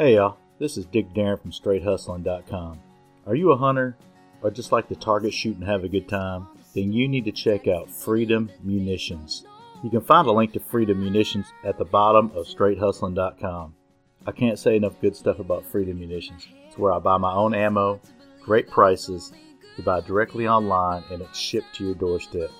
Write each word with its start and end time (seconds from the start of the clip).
Hey 0.00 0.14
y'all, 0.14 0.38
this 0.60 0.76
is 0.76 0.86
Dick 0.86 1.12
Darin 1.12 1.38
from 1.38 1.50
StraightHustling.com. 1.50 2.78
Are 3.26 3.34
you 3.34 3.50
a 3.50 3.56
hunter 3.56 3.96
or 4.42 4.52
just 4.52 4.70
like 4.70 4.86
to 4.90 4.94
target 4.94 5.34
shoot 5.34 5.56
and 5.56 5.64
have 5.64 5.82
a 5.82 5.88
good 5.88 6.08
time? 6.08 6.46
Then 6.72 6.92
you 6.92 7.08
need 7.08 7.24
to 7.24 7.32
check 7.32 7.66
out 7.66 7.90
Freedom 7.90 8.48
Munitions. 8.62 9.44
You 9.82 9.90
can 9.90 10.02
find 10.02 10.28
a 10.28 10.30
link 10.30 10.52
to 10.52 10.60
Freedom 10.60 11.00
Munitions 11.00 11.46
at 11.64 11.78
the 11.78 11.84
bottom 11.84 12.30
of 12.36 12.46
StraightHustling.com. 12.46 13.74
I 14.24 14.30
can't 14.30 14.56
say 14.56 14.76
enough 14.76 15.00
good 15.00 15.16
stuff 15.16 15.40
about 15.40 15.66
Freedom 15.66 15.98
Munitions. 15.98 16.46
It's 16.68 16.78
where 16.78 16.92
I 16.92 17.00
buy 17.00 17.16
my 17.16 17.34
own 17.34 17.52
ammo, 17.52 18.00
great 18.40 18.70
prices, 18.70 19.32
you 19.76 19.82
buy 19.82 20.00
directly 20.02 20.46
online, 20.46 21.02
and 21.10 21.22
it's 21.22 21.36
shipped 21.36 21.74
to 21.74 21.84
your 21.86 21.96
doorstep. 21.96 22.52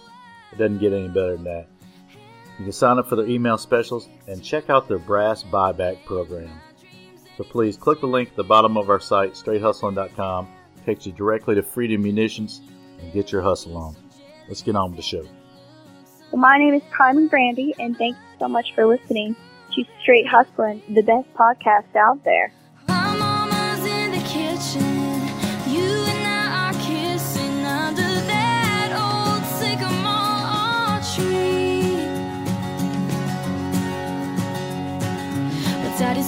It 0.50 0.59
doesn't 0.59 0.79
get 0.79 0.93
any 0.93 1.07
better 1.07 1.36
than 1.36 1.45
that. 1.45 1.68
You 2.59 2.64
can 2.64 2.73
sign 2.73 2.98
up 2.98 3.09
for 3.09 3.14
their 3.14 3.29
email 3.29 3.59
specials 3.59 4.09
and 4.27 4.43
check 4.43 4.70
out 4.70 4.89
their 4.89 4.98
brass 4.98 5.45
buyback 5.45 6.05
program. 6.05 6.50
So 7.39 7.45
please 7.45 7.77
click 7.77 8.00
the 8.00 8.09
link 8.09 8.30
at 8.30 8.34
the 8.37 8.42
bottom 8.42 8.77
of 8.77 8.91
our 8.91 8.98
site, 8.98 9.34
straighthustling.com. 9.34 10.48
Takes 10.84 11.06
you 11.06 11.12
directly 11.12 11.55
to 11.55 11.62
Freedom 11.62 12.02
Munitions 12.02 12.62
and 12.98 13.12
get 13.12 13.30
your 13.30 13.42
hustle 13.42 13.77
on. 13.77 13.95
Let's 14.48 14.60
get 14.60 14.74
on 14.74 14.91
with 14.91 14.96
the 14.96 15.05
show. 15.05 15.23
Well, 16.32 16.41
my 16.41 16.59
name 16.59 16.74
is 16.74 16.82
Carmen 16.93 17.29
Brandy, 17.29 17.77
and 17.79 17.96
thank 17.96 18.16
you 18.16 18.38
so 18.41 18.48
much 18.48 18.74
for 18.74 18.87
listening 18.87 19.37
to 19.73 19.84
Straight 20.02 20.27
Hustling, 20.27 20.82
the 20.88 21.02
best 21.02 21.32
podcast 21.34 21.95
out 21.95 22.24
there. 22.24 22.52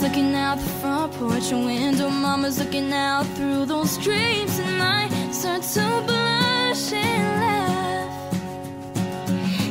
But 0.01 0.09
looking 0.09 0.35
out 0.35 0.59
the 0.59 0.65
front 0.81 1.13
porch 1.15 1.51
window. 1.51 2.09
Mama's 2.09 2.59
looking 2.59 2.91
out 2.93 3.27
through 3.37 3.67
those 3.67 3.99
drapes, 3.99 4.59
and 4.59 4.83
I 4.83 5.09
start 5.31 5.63
to 5.63 6.03
blush 6.07 6.93
and 6.93 7.41
laugh. 7.41 8.35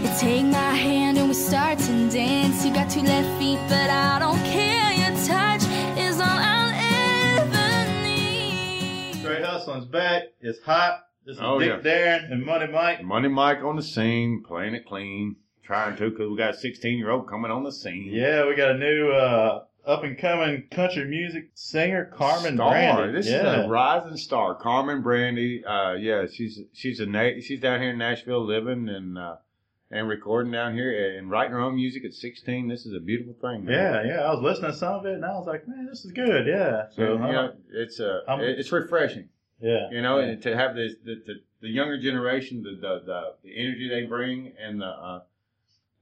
You 0.04 0.10
take 0.20 0.46
my 0.46 0.74
hand 0.76 1.18
and 1.18 1.30
we 1.30 1.34
start 1.34 1.80
to 1.80 2.10
dance. 2.12 2.64
You 2.64 2.72
got 2.74 2.90
two 2.92 3.02
left 3.02 3.40
feet, 3.40 3.58
but 3.70 3.90
I 3.90 4.20
don't 4.20 4.38
care. 4.46 4.92
Your 4.94 5.18
touch 5.26 5.64
is 5.98 6.20
all 6.20 6.28
I'll 6.28 7.40
ever 7.40 8.04
need. 8.04 9.16
Straight 9.22 9.44
Hustling's 9.44 9.86
back. 9.86 10.24
It's 10.42 10.60
hot. 10.62 11.06
This 11.26 11.38
is 11.38 11.42
Oh, 11.44 11.58
Dick 11.60 11.82
Darin 11.84 12.32
and 12.32 12.46
Money 12.46 12.68
Mike. 12.72 13.04
Money 13.04 13.30
Mike 13.30 13.64
on 13.64 13.76
the 13.78 13.84
scene, 13.84 14.44
playing 14.48 14.76
it 14.76 14.86
clean, 14.86 15.38
trying 15.64 15.96
to 15.98 16.10
because 16.12 16.30
we 16.30 16.38
got 16.38 16.54
a 16.54 16.58
16 16.58 16.98
year 17.00 17.10
old 17.10 17.28
coming 17.28 17.50
on 17.52 17.64
the 17.64 17.72
scene. 17.72 18.10
Yeah, 18.12 18.46
we 18.48 18.56
got 18.56 18.72
a 18.72 18.78
new 18.78 19.10
uh, 19.12 19.64
up 19.86 20.04
and 20.04 20.18
coming 20.18 20.64
country 20.72 21.06
music 21.06 21.50
singer, 21.54 22.06
Carmen 22.06 22.56
star. 22.56 22.72
Brandy. 22.72 23.14
This 23.14 23.28
yeah. 23.28 23.60
is 23.62 23.66
a 23.66 23.70
rising 23.70 24.18
star, 24.18 24.56
Carmen 24.56 25.02
Brandy. 25.02 25.64
Uh, 25.66 25.94
yeah, 25.94 26.26
she's 26.32 26.60
she's 26.74 27.00
a 27.00 27.06
na- 27.06 27.40
she's 27.42 27.60
down 27.60 27.82
here 27.82 27.92
in 27.92 27.98
Nashville 27.98 28.46
living 28.46 28.90
and 28.90 29.18
uh, 29.18 29.36
and 29.92 30.08
recording 30.08 30.52
down 30.52 30.74
here 30.76 31.18
and 31.18 31.32
writing 31.32 31.54
her 31.54 31.60
own 31.62 31.76
music 31.76 32.06
at 32.06 32.14
16. 32.14 32.68
This 32.68 32.86
is 32.86 32.94
a 32.94 33.00
beautiful 33.00 33.34
thing. 33.42 33.66
man. 33.66 33.74
yeah, 33.74 34.04
yeah. 34.16 34.22
I 34.22 34.34
was 34.34 34.42
listening 34.44 34.72
to 34.72 34.78
some 34.78 34.94
of 34.94 35.06
it 35.06 35.14
and 35.16 35.26
I 35.26 35.30
was 35.30 35.48
like, 35.48 35.68
man, 35.68 35.88
this 35.88 36.06
is 36.06 36.12
good. 36.12 36.46
Yeah. 36.46 36.88
So, 36.92 36.96
So, 36.96 37.04
you 37.18 37.24
uh, 37.24 37.32
know, 37.32 37.54
it's 37.74 38.00
uh, 38.00 38.22
I'm- 38.28 38.40
it's 38.42 38.72
refreshing. 38.72 39.30
yeah. 39.62 39.90
You 39.92 40.02
know, 40.02 40.20
yeah. 40.20 40.26
and 40.28 40.42
to 40.44 40.56
have 40.56 40.76
this 40.76 40.94
the, 41.04 41.16
the, 41.26 41.34
the 41.62 41.70
younger 41.70 42.00
generation, 42.00 42.62
the, 42.64 42.72
the 42.80 43.02
the 43.06 43.22
the 43.44 43.58
energy 43.60 43.90
they 43.90 44.04
bring, 44.06 44.54
and 44.62 44.80
the 44.82 44.86
uh, 44.86 45.22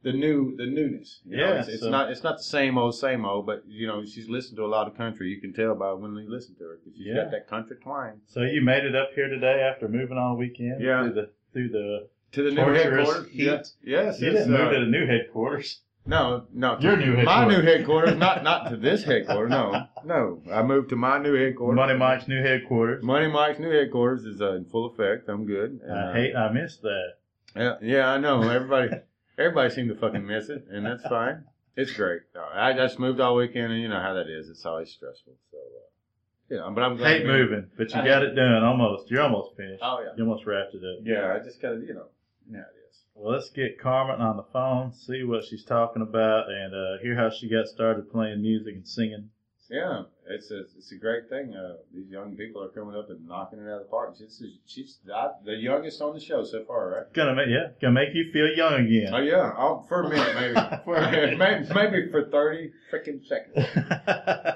the 0.04 0.14
new 0.14 0.56
the 0.58 0.66
newness. 0.66 1.22
You 1.26 1.38
know, 1.38 1.44
Yeah, 1.44 1.60
it's, 1.60 1.68
it's 1.70 1.84
so- 1.84 1.90
not 1.90 2.12
it's 2.12 2.24
not 2.24 2.38
the 2.38 2.44
same 2.44 2.78
old 2.78 2.96
same 2.96 3.26
old, 3.26 3.46
but 3.46 3.64
you 3.68 3.88
know 3.88 4.06
she's 4.06 4.30
listened 4.30 4.58
to 4.58 4.66
a 4.66 4.68
lot 4.68 4.88
of 4.88 4.96
country. 4.96 5.30
You 5.30 5.42
can 5.42 5.54
tell 5.54 5.76
by 5.76 5.92
when 5.94 6.16
they 6.16 6.24
listen 6.28 6.56
to 6.56 6.64
her 6.66 6.76
'cause 6.84 6.94
she's 6.96 7.08
Yeah. 7.08 7.24
got 7.24 7.32
that 7.32 7.48
country 7.48 7.78
twang. 7.82 8.22
So 8.28 8.42
you 8.42 8.62
made 8.62 8.84
it 8.86 8.96
up 8.96 9.10
here 9.16 9.28
today 9.28 9.62
after 9.62 9.88
moving 9.88 10.18
all 10.18 10.38
weekend. 10.38 10.82
Yeah. 10.82 11.04
Through 11.04 11.14
the 11.14 11.30
through 11.54 11.70
the. 11.70 12.08
To 12.34 12.44
the 12.44 12.52
new 12.52 12.74
headquarters. 12.74 13.30
heat. 13.30 13.46
Yeah. 13.46 13.62
Yes, 13.82 14.20
You 14.22 14.28
it's, 14.28 14.38
didn't 14.40 14.52
move 14.52 14.68
uh, 14.68 14.72
to 14.72 14.80
the 14.82 14.86
new 14.86 15.06
headquarters. 15.08 15.80
no, 16.06 16.46
no. 16.54 16.76
to 16.76 16.84
Your 16.84 16.98
new 16.98 17.24
My 17.24 17.48
new 17.48 17.62
headquarters, 17.62 18.18
not 18.18 18.44
not 18.52 18.70
to 18.70 18.76
this 18.76 19.04
headquarters. 19.06 19.50
No, 19.50 19.88
no. 20.04 20.42
I 20.52 20.62
moved 20.62 20.90
to 20.90 20.98
my 20.98 21.18
new 21.20 21.34
headquarters. 21.36 21.78
Money 21.78 21.98
Mike's 21.98 22.28
new 22.28 22.42
headquarters. 22.44 23.02
Money 23.04 23.28
Mike's 23.28 23.60
new 23.60 23.72
headquarters 23.72 24.26
is 24.26 24.42
uh, 24.42 24.56
in 24.56 24.66
full 24.66 24.88
effect. 24.88 25.30
I'm 25.30 25.46
good. 25.46 25.80
And, 25.84 25.92
I 25.98 26.02
uh, 26.10 26.14
hate. 26.14 26.36
I 26.36 26.52
missed 26.52 26.82
that. 26.82 27.14
Yeah, 27.56 27.76
yeah, 27.82 28.10
I 28.10 28.18
know. 28.18 28.42
Everybody, 28.48 28.90
everybody 29.38 29.70
seemed 29.74 29.90
to 29.90 29.96
fucking 29.96 30.26
miss 30.26 30.50
it, 30.50 30.66
and 30.70 30.86
that's 30.86 31.04
fine. 31.04 31.44
It's 31.76 31.94
great. 31.94 32.22
I 32.56 32.74
just 32.74 32.98
moved 33.00 33.20
all 33.20 33.36
weekend, 33.36 33.72
and 33.72 33.82
you 33.82 33.88
know 33.88 34.02
how 34.02 34.14
that 34.16 34.28
is. 34.28 34.50
It's 34.50 34.66
always 34.66 34.90
stressful. 34.92 35.34
So, 35.52 35.58
uh, 35.58 36.56
yeah, 36.66 36.74
but 36.74 36.82
I'm 36.82 36.98
glad. 36.98 37.18
Hate 37.18 37.26
moving, 37.28 37.70
but 37.78 37.90
you 37.94 37.96
got 38.04 38.24
it 38.24 38.34
done 38.36 38.64
almost. 38.64 39.12
You're 39.12 39.22
almost 39.22 39.56
finished. 39.56 39.84
Oh 39.84 40.00
yeah, 40.02 40.10
You 40.18 40.24
almost 40.24 40.46
wrapped 40.46 40.74
it 40.74 40.78
up. 40.84 41.04
yeah. 41.06 41.36
I 41.40 41.44
just 41.44 41.62
gotta, 41.62 41.78
you 41.78 41.94
know, 41.94 42.08
yeah, 42.50 42.60
it 42.60 42.90
is. 42.90 42.98
Well, 43.14 43.34
let's 43.34 43.50
get 43.52 43.80
Carmen 43.80 44.22
on 44.22 44.38
the 44.38 44.46
phone, 44.54 44.94
see 44.94 45.24
what 45.24 45.44
she's 45.46 45.64
talking 45.66 46.02
about, 46.02 46.50
and 46.50 46.74
uh, 46.74 47.02
hear 47.04 47.16
how 47.16 47.30
she 47.30 47.48
got 47.50 47.68
started 47.68 48.12
playing 48.12 48.42
music 48.42 48.74
and 48.76 48.88
singing. 48.88 49.30
Yeah, 49.70 50.04
it's 50.30 50.50
a 50.50 50.60
it's 50.78 50.92
a 50.94 50.96
great 50.96 51.28
thing. 51.30 51.54
Uh, 51.54 51.74
these 51.94 52.10
young 52.10 52.38
people 52.38 52.64
are 52.64 52.70
coming 52.70 52.96
up 52.96 53.10
and 53.10 53.28
knocking 53.28 53.60
it 53.60 53.64
out 53.70 53.82
of 53.82 53.88
the 53.88 53.90
park. 53.92 54.16
She's 54.18 54.42
she's 54.66 54.98
I, 55.14 55.32
the 55.44 55.56
youngest 55.56 56.02
on 56.02 56.14
the 56.14 56.22
show 56.22 56.46
so 56.46 56.64
far, 56.66 56.90
right? 56.90 57.14
Gonna 57.14 57.36
make 57.36 57.48
yeah, 57.50 57.72
gonna 57.82 57.94
make 57.94 58.10
you 58.14 58.32
feel 58.32 58.48
young 58.56 58.76
again. 58.86 59.12
Oh 59.14 59.18
yeah, 59.18 59.52
oh, 59.58 59.84
for 59.90 60.04
a 60.04 60.10
minute 60.10 60.36
maybe, 60.36 60.54
For 60.86 60.96
a 60.96 61.12
minute. 61.12 61.38
maybe 61.38 61.66
maybe 61.74 62.12
for 62.12 62.30
thirty 62.30 62.72
freaking 62.92 63.20
seconds. 63.28 63.68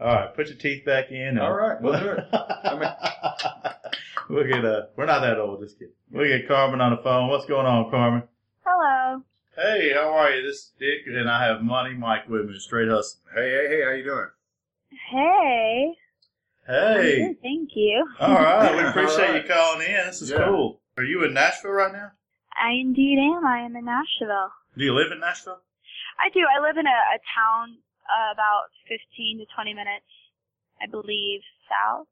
All 0.00 0.06
right, 0.14 0.34
put 0.36 0.48
your 0.48 0.58
teeth 0.58 0.84
back 0.84 1.10
in. 1.12 1.16
and- 1.28 1.40
All 1.40 1.54
right, 1.54 1.80
we'll 1.80 1.98
do 1.98 2.10
it. 2.10 2.24
we'll 4.28 4.44
get 4.46 4.64
uh, 4.66 4.82
we're 4.96 5.06
not 5.06 5.20
that 5.20 5.38
old. 5.38 5.60
Just 5.62 5.78
kidding. 5.78 5.94
We'll 6.10 6.26
get 6.28 6.46
Carmen 6.46 6.82
on 6.82 6.94
the 6.94 7.02
phone. 7.02 7.28
What's 7.30 7.46
going 7.46 7.66
on, 7.66 7.90
Carmen? 7.90 8.22
Hello. 8.66 9.22
Hey, 9.56 9.92
how 9.94 10.10
are 10.12 10.30
you? 10.30 10.42
This 10.42 10.56
is 10.56 10.72
Dick, 10.78 11.06
and 11.06 11.28
I 11.30 11.46
have 11.46 11.62
Money 11.62 11.94
Mike 11.94 12.28
with 12.28 12.46
me, 12.46 12.58
straight 12.58 12.88
hustle. 12.88 13.20
Hey 13.34 13.50
hey 13.50 13.68
hey, 13.76 13.82
how 13.84 13.90
you 13.92 14.04
doing? 14.04 14.26
Hey. 14.92 15.92
Hey. 16.66 17.28
Good, 17.28 17.42
Thank 17.42 17.70
you. 17.74 18.04
All 18.20 18.34
right, 18.34 18.74
we 18.76 18.84
appreciate 18.88 19.30
right. 19.30 19.42
you 19.44 19.48
calling 19.48 19.86
in. 19.86 20.06
This 20.06 20.22
is 20.22 20.30
Yeah. 20.30 20.44
cool. 20.48 20.80
Are 20.96 21.04
you 21.04 21.24
in 21.24 21.32
Nashville 21.34 21.72
right 21.72 21.92
now? 21.92 22.12
I 22.56 22.72
indeed 22.72 23.18
am. 23.18 23.46
I 23.46 23.60
am 23.64 23.76
in 23.76 23.84
Nashville. 23.84 24.50
Do 24.76 24.84
you 24.84 24.94
live 24.94 25.12
in 25.12 25.20
Nashville? 25.20 25.60
I 26.20 26.28
do. 26.34 26.40
I 26.44 26.60
live 26.60 26.76
in 26.76 26.86
a, 26.86 26.98
a 27.14 27.18
town 27.36 27.78
uh, 28.08 28.32
about 28.32 28.68
15 28.88 29.38
to 29.38 29.46
20 29.54 29.74
minutes, 29.74 30.08
I 30.82 30.86
believe, 30.90 31.40
south. 31.70 32.08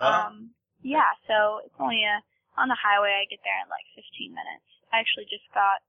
Uh-huh. 0.00 0.28
Um, 0.28 0.50
yeah, 0.82 1.10
so 1.26 1.64
it's 1.64 1.74
only 1.80 2.04
a, 2.04 2.20
on 2.60 2.68
the 2.68 2.76
highway. 2.78 3.24
I 3.24 3.26
get 3.30 3.40
there 3.42 3.58
in 3.64 3.68
like 3.72 3.86
15 3.96 4.30
minutes. 4.30 4.66
I 4.92 5.00
actually 5.00 5.26
just 5.26 5.46
got 5.54 5.80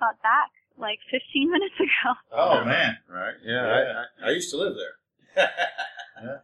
got 0.00 0.18
back 0.22 0.50
like 0.78 0.98
15 1.12 1.20
minutes 1.56 1.76
ago. 1.78 2.16
oh 2.32 2.64
man. 2.64 2.96
Right? 3.08 3.36
Yeah, 3.44 3.66
Yeah. 3.66 4.02
I, 4.20 4.26
I, 4.26 4.28
I 4.28 4.30
used 4.32 4.50
to 4.50 4.58
live 4.58 4.74
there. 4.74 4.95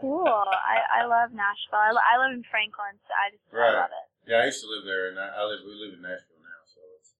Cool. 0.00 0.26
I, 0.26 1.02
I 1.02 1.06
love 1.06 1.30
Nashville. 1.30 1.78
I, 1.78 1.92
li- 1.92 2.08
I 2.10 2.18
live 2.18 2.34
in 2.34 2.42
Franklin, 2.50 2.98
so 3.06 3.14
I 3.14 3.30
just 3.30 3.42
Right. 3.54 3.70
I 3.70 3.82
love 3.86 3.90
it. 3.94 4.30
yeah, 4.30 4.38
I 4.42 4.46
used 4.46 4.60
to 4.62 4.66
live 4.68 4.84
there, 4.84 5.10
and 5.10 5.18
I, 5.18 5.28
I 5.28 5.44
live. 5.44 5.60
We 5.64 5.74
live 5.78 5.94
in 5.94 6.02
Nashville 6.02 6.42
now, 6.42 6.58
so 6.66 6.80
it's 6.98 7.14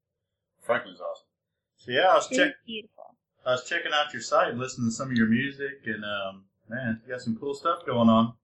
Franklin's 0.67 0.99
awesome. 1.01 1.31
So 1.77 1.93
yeah, 1.93 2.11
I 2.11 2.15
was 2.15 2.27
It's 2.27 2.37
check 2.39 2.55
beautiful. 2.67 3.15
I 3.47 3.53
was 3.53 3.63
checking 3.69 3.93
out 3.95 4.13
your 4.13 4.21
site 4.23 4.51
and 4.51 4.59
listening 4.59 4.89
to 4.91 4.95
some 4.95 5.11
of 5.11 5.17
your 5.17 5.29
music, 5.29 5.87
and 5.87 6.05
um, 6.05 6.47
man, 6.69 7.01
you 7.07 7.13
got 7.13 7.23
some 7.23 7.37
cool 7.39 7.55
stuff 7.55 7.87
going 7.87 8.09
on. 8.09 8.35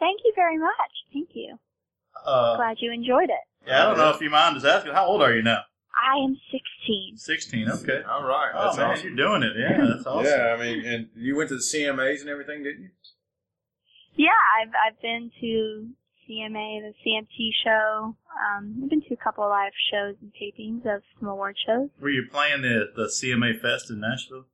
Thank 0.00 0.22
you 0.24 0.32
very 0.34 0.58
much. 0.58 0.92
Thank 1.12 1.30
you. 1.34 1.56
Uh, 2.26 2.56
Glad 2.56 2.78
you 2.80 2.90
enjoyed 2.90 3.30
it. 3.30 3.44
yeah, 3.68 3.82
I 3.82 3.84
don't 3.86 3.96
know 3.98 4.10
if 4.10 4.20
you 4.20 4.28
mind 4.30 4.56
just 4.56 4.66
asking, 4.66 4.92
how 4.92 5.06
old 5.06 5.22
are 5.22 5.32
you 5.32 5.42
now? 5.42 5.62
I 6.04 6.16
am 6.22 6.36
16. 6.52 7.16
Sixteen. 7.16 7.68
Okay. 7.70 8.02
All 8.08 8.24
right, 8.24 8.52
Oh 8.54 8.64
that's 8.66 8.76
man, 8.76 8.90
awesome. 8.90 9.06
you're 9.06 9.16
doing 9.16 9.42
it. 9.42 9.52
Yeah, 9.58 9.86
that's 9.94 10.06
awesome. 10.06 10.26
Yeah, 10.26 10.54
I 10.56 10.60
mean, 10.60 10.84
and 10.84 11.08
you 11.16 11.36
went 11.36 11.48
to 11.48 11.56
the 11.56 11.62
CMAs 11.62 12.20
and 12.20 12.28
everything, 12.28 12.62
didn't 12.62 12.82
you? 12.82 12.90
Yeah, 14.16 14.28
I've 14.60 14.68
I've 14.86 15.00
been 15.02 15.30
to 15.40 15.88
CMA, 16.28 16.80
the 16.82 16.92
CMT 17.04 17.50
show. 17.64 18.16
Um, 18.56 18.80
I've 18.84 18.90
been 18.90 19.02
to 19.02 19.14
a 19.14 19.16
couple 19.16 19.44
of 19.44 19.50
live 19.50 19.72
shows 19.90 20.14
and 20.20 20.32
tapings 20.34 20.84
of 20.86 21.02
some 21.18 21.28
award 21.28 21.56
shows. 21.66 21.88
Were 22.00 22.10
you 22.10 22.24
playing 22.30 22.62
the 22.62 22.90
the 22.94 23.04
CMA 23.06 23.58
Fest 23.60 23.90
in 23.90 24.00
Nashville? 24.00 24.44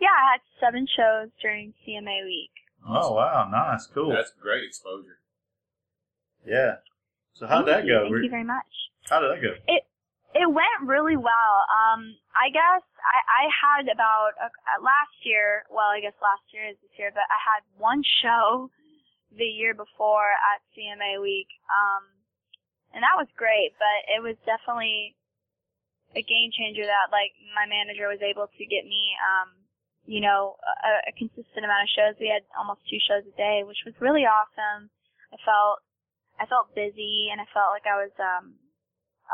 Yeah, 0.00 0.08
I 0.08 0.32
had 0.32 0.40
seven 0.60 0.86
shows 0.86 1.30
during 1.42 1.74
CMA 1.86 2.24
week. 2.24 2.50
Oh 2.88 3.12
wow, 3.14 3.48
nice, 3.50 3.86
cool. 3.86 4.10
That's 4.12 4.32
great 4.40 4.64
exposure. 4.64 5.18
yeah. 6.46 6.76
So 7.34 7.46
how'd 7.46 7.64
Thank 7.66 7.76
that 7.78 7.84
you. 7.86 7.92
go? 7.94 8.00
Thank 8.02 8.10
Were- 8.10 8.22
you 8.22 8.30
very 8.30 8.44
much. 8.44 8.64
How 9.08 9.20
did 9.20 9.30
that 9.32 9.42
go? 9.42 9.54
It 9.66 9.82
went 10.38 10.86
really 10.86 11.18
well. 11.18 11.54
Um, 11.66 12.14
I 12.38 12.54
guess 12.54 12.86
I, 13.02 13.18
I 13.26 13.44
had 13.50 13.84
about 13.90 14.38
uh, 14.38 14.78
last 14.78 15.16
year. 15.26 15.66
Well, 15.66 15.90
I 15.90 15.98
guess 15.98 16.14
last 16.22 16.46
year 16.54 16.70
is 16.70 16.78
this 16.78 16.94
year, 16.94 17.10
but 17.10 17.26
I 17.26 17.38
had 17.42 17.66
one 17.74 18.02
show 18.22 18.70
the 19.34 19.46
year 19.46 19.74
before 19.74 20.30
at 20.54 20.62
CMA 20.74 21.18
week, 21.18 21.50
um, 21.70 22.06
and 22.94 23.02
that 23.02 23.18
was 23.18 23.26
great. 23.34 23.74
But 23.78 24.06
it 24.06 24.22
was 24.22 24.38
definitely 24.46 25.18
a 26.14 26.22
game 26.22 26.50
changer 26.54 26.86
that 26.86 27.10
like 27.10 27.34
my 27.54 27.66
manager 27.66 28.06
was 28.06 28.22
able 28.22 28.46
to 28.46 28.64
get 28.66 28.86
me, 28.86 29.14
um, 29.22 29.54
you 30.06 30.22
know, 30.22 30.54
a, 30.62 31.10
a 31.10 31.12
consistent 31.18 31.66
amount 31.66 31.86
of 31.86 31.94
shows. 31.94 32.14
We 32.22 32.30
had 32.30 32.46
almost 32.54 32.86
two 32.86 33.02
shows 33.02 33.26
a 33.26 33.34
day, 33.34 33.66
which 33.66 33.82
was 33.82 33.98
really 33.98 34.26
awesome. 34.30 34.90
I 35.34 35.38
felt 35.42 35.82
I 36.38 36.46
felt 36.46 36.74
busy 36.74 37.30
and 37.34 37.42
I 37.42 37.46
felt 37.50 37.74
like 37.74 37.86
I 37.90 37.98
was 37.98 38.14
um 38.18 38.58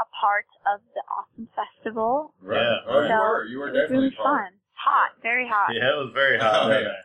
a 0.00 0.06
part 0.20 0.46
of 0.66 0.80
the 0.94 1.02
awesome 1.08 1.48
festival. 1.56 2.34
Right. 2.42 2.60
Yeah. 2.60 2.76
Oh, 2.86 3.02
you 3.02 3.14
were. 3.14 3.44
You 3.44 3.58
were 3.58 3.68
it 3.68 3.72
was 3.72 3.80
definitely 3.82 4.04
really 4.12 4.16
part. 4.16 4.50
fun. 4.50 4.52
Hot, 4.76 5.10
very 5.22 5.48
hot. 5.48 5.74
Yeah, 5.74 5.96
it 5.96 5.98
was 5.98 6.12
very 6.14 6.38
hot. 6.42 6.66
Oh, 6.66 6.78
yeah. 6.78 7.02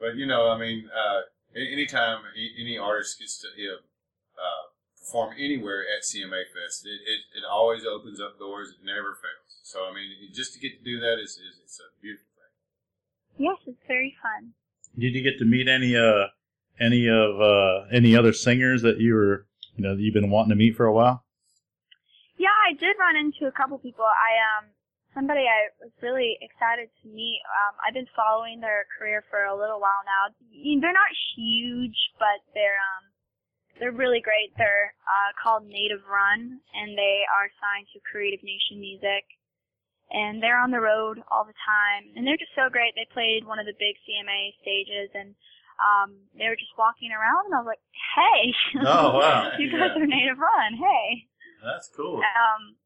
But 0.00 0.16
you 0.16 0.26
know, 0.26 0.48
I 0.48 0.58
mean, 0.58 0.88
uh, 0.88 1.20
anytime 1.54 2.20
any 2.36 2.78
artist 2.78 3.18
gets 3.18 3.38
to 3.40 3.48
you 3.56 3.68
know, 3.68 3.80
uh, 4.36 4.64
perform 4.98 5.34
anywhere 5.38 5.82
at 5.82 6.04
CMA 6.04 6.44
Fest, 6.52 6.86
it, 6.86 7.00
it, 7.06 7.20
it 7.38 7.44
always 7.50 7.84
opens 7.84 8.20
up 8.20 8.38
doors. 8.38 8.70
It 8.70 8.84
never 8.84 9.14
fails. 9.14 9.60
So 9.62 9.84
I 9.84 9.94
mean, 9.94 10.10
just 10.32 10.54
to 10.54 10.60
get 10.60 10.78
to 10.78 10.84
do 10.84 11.00
that 11.00 11.18
is, 11.18 11.30
is 11.30 11.58
it's 11.64 11.80
a 11.80 11.88
beautiful 12.00 12.28
thing. 12.36 13.46
Yes, 13.46 13.58
it's 13.66 13.86
very 13.88 14.14
fun. 14.22 14.52
Did 14.98 15.14
you 15.14 15.22
get 15.22 15.38
to 15.38 15.44
meet 15.44 15.68
any 15.68 15.96
uh 15.96 16.28
any 16.80 17.08
of 17.08 17.40
uh 17.40 17.86
any 17.92 18.16
other 18.16 18.32
singers 18.32 18.82
that 18.82 18.98
you 19.00 19.14
were 19.14 19.46
you 19.76 19.82
know 19.82 19.94
that 19.96 20.00
you've 20.00 20.14
been 20.14 20.30
wanting 20.30 20.50
to 20.50 20.56
meet 20.56 20.76
for 20.76 20.86
a 20.86 20.92
while? 20.92 21.24
I 22.66 22.74
did 22.74 22.98
run 22.98 23.14
into 23.14 23.46
a 23.46 23.54
couple 23.54 23.78
people. 23.78 24.02
I 24.04 24.32
um 24.58 24.74
somebody 25.14 25.46
I 25.46 25.70
was 25.78 25.94
really 26.02 26.34
excited 26.42 26.90
to 26.90 27.06
meet. 27.08 27.38
Um, 27.46 27.78
I've 27.80 27.94
been 27.94 28.10
following 28.18 28.58
their 28.58 28.84
career 28.98 29.22
for 29.30 29.46
a 29.46 29.54
little 29.54 29.78
while 29.78 30.02
now. 30.02 30.34
They're 30.50 30.92
not 30.92 31.14
huge, 31.38 31.96
but 32.18 32.42
they're 32.58 32.82
um 32.98 33.14
they're 33.78 33.94
really 33.94 34.20
great. 34.24 34.50
They're 34.56 34.92
uh, 35.04 35.30
called 35.36 35.68
Native 35.68 36.00
Run, 36.08 36.58
and 36.74 36.96
they 36.96 37.22
are 37.28 37.48
signed 37.60 37.86
to 37.92 38.00
Creative 38.08 38.40
Nation 38.42 38.80
Music. 38.80 39.24
And 40.08 40.40
they're 40.40 40.56
on 40.56 40.70
the 40.70 40.80
road 40.80 41.18
all 41.28 41.42
the 41.44 41.56
time, 41.66 42.14
and 42.14 42.22
they're 42.24 42.38
just 42.38 42.54
so 42.54 42.70
great. 42.70 42.94
They 42.94 43.10
played 43.10 43.42
one 43.42 43.58
of 43.58 43.66
the 43.66 43.74
big 43.74 43.98
CMA 44.06 44.54
stages, 44.62 45.10
and 45.18 45.34
um, 45.82 46.14
they 46.38 46.46
were 46.46 46.56
just 46.56 46.72
walking 46.78 47.10
around, 47.10 47.50
and 47.50 47.54
I 47.54 47.58
was 47.58 47.74
like, 47.74 47.84
"Hey, 48.14 48.54
Oh, 48.86 49.18
wow. 49.18 49.50
you 49.58 49.66
guys 49.68 49.90
Yeah. 49.92 50.02
are 50.02 50.06
Native 50.06 50.38
Run, 50.38 50.78
hey!" 50.78 51.26
That's 51.66 51.90
cool. 51.90 52.22
Um, 52.22 52.78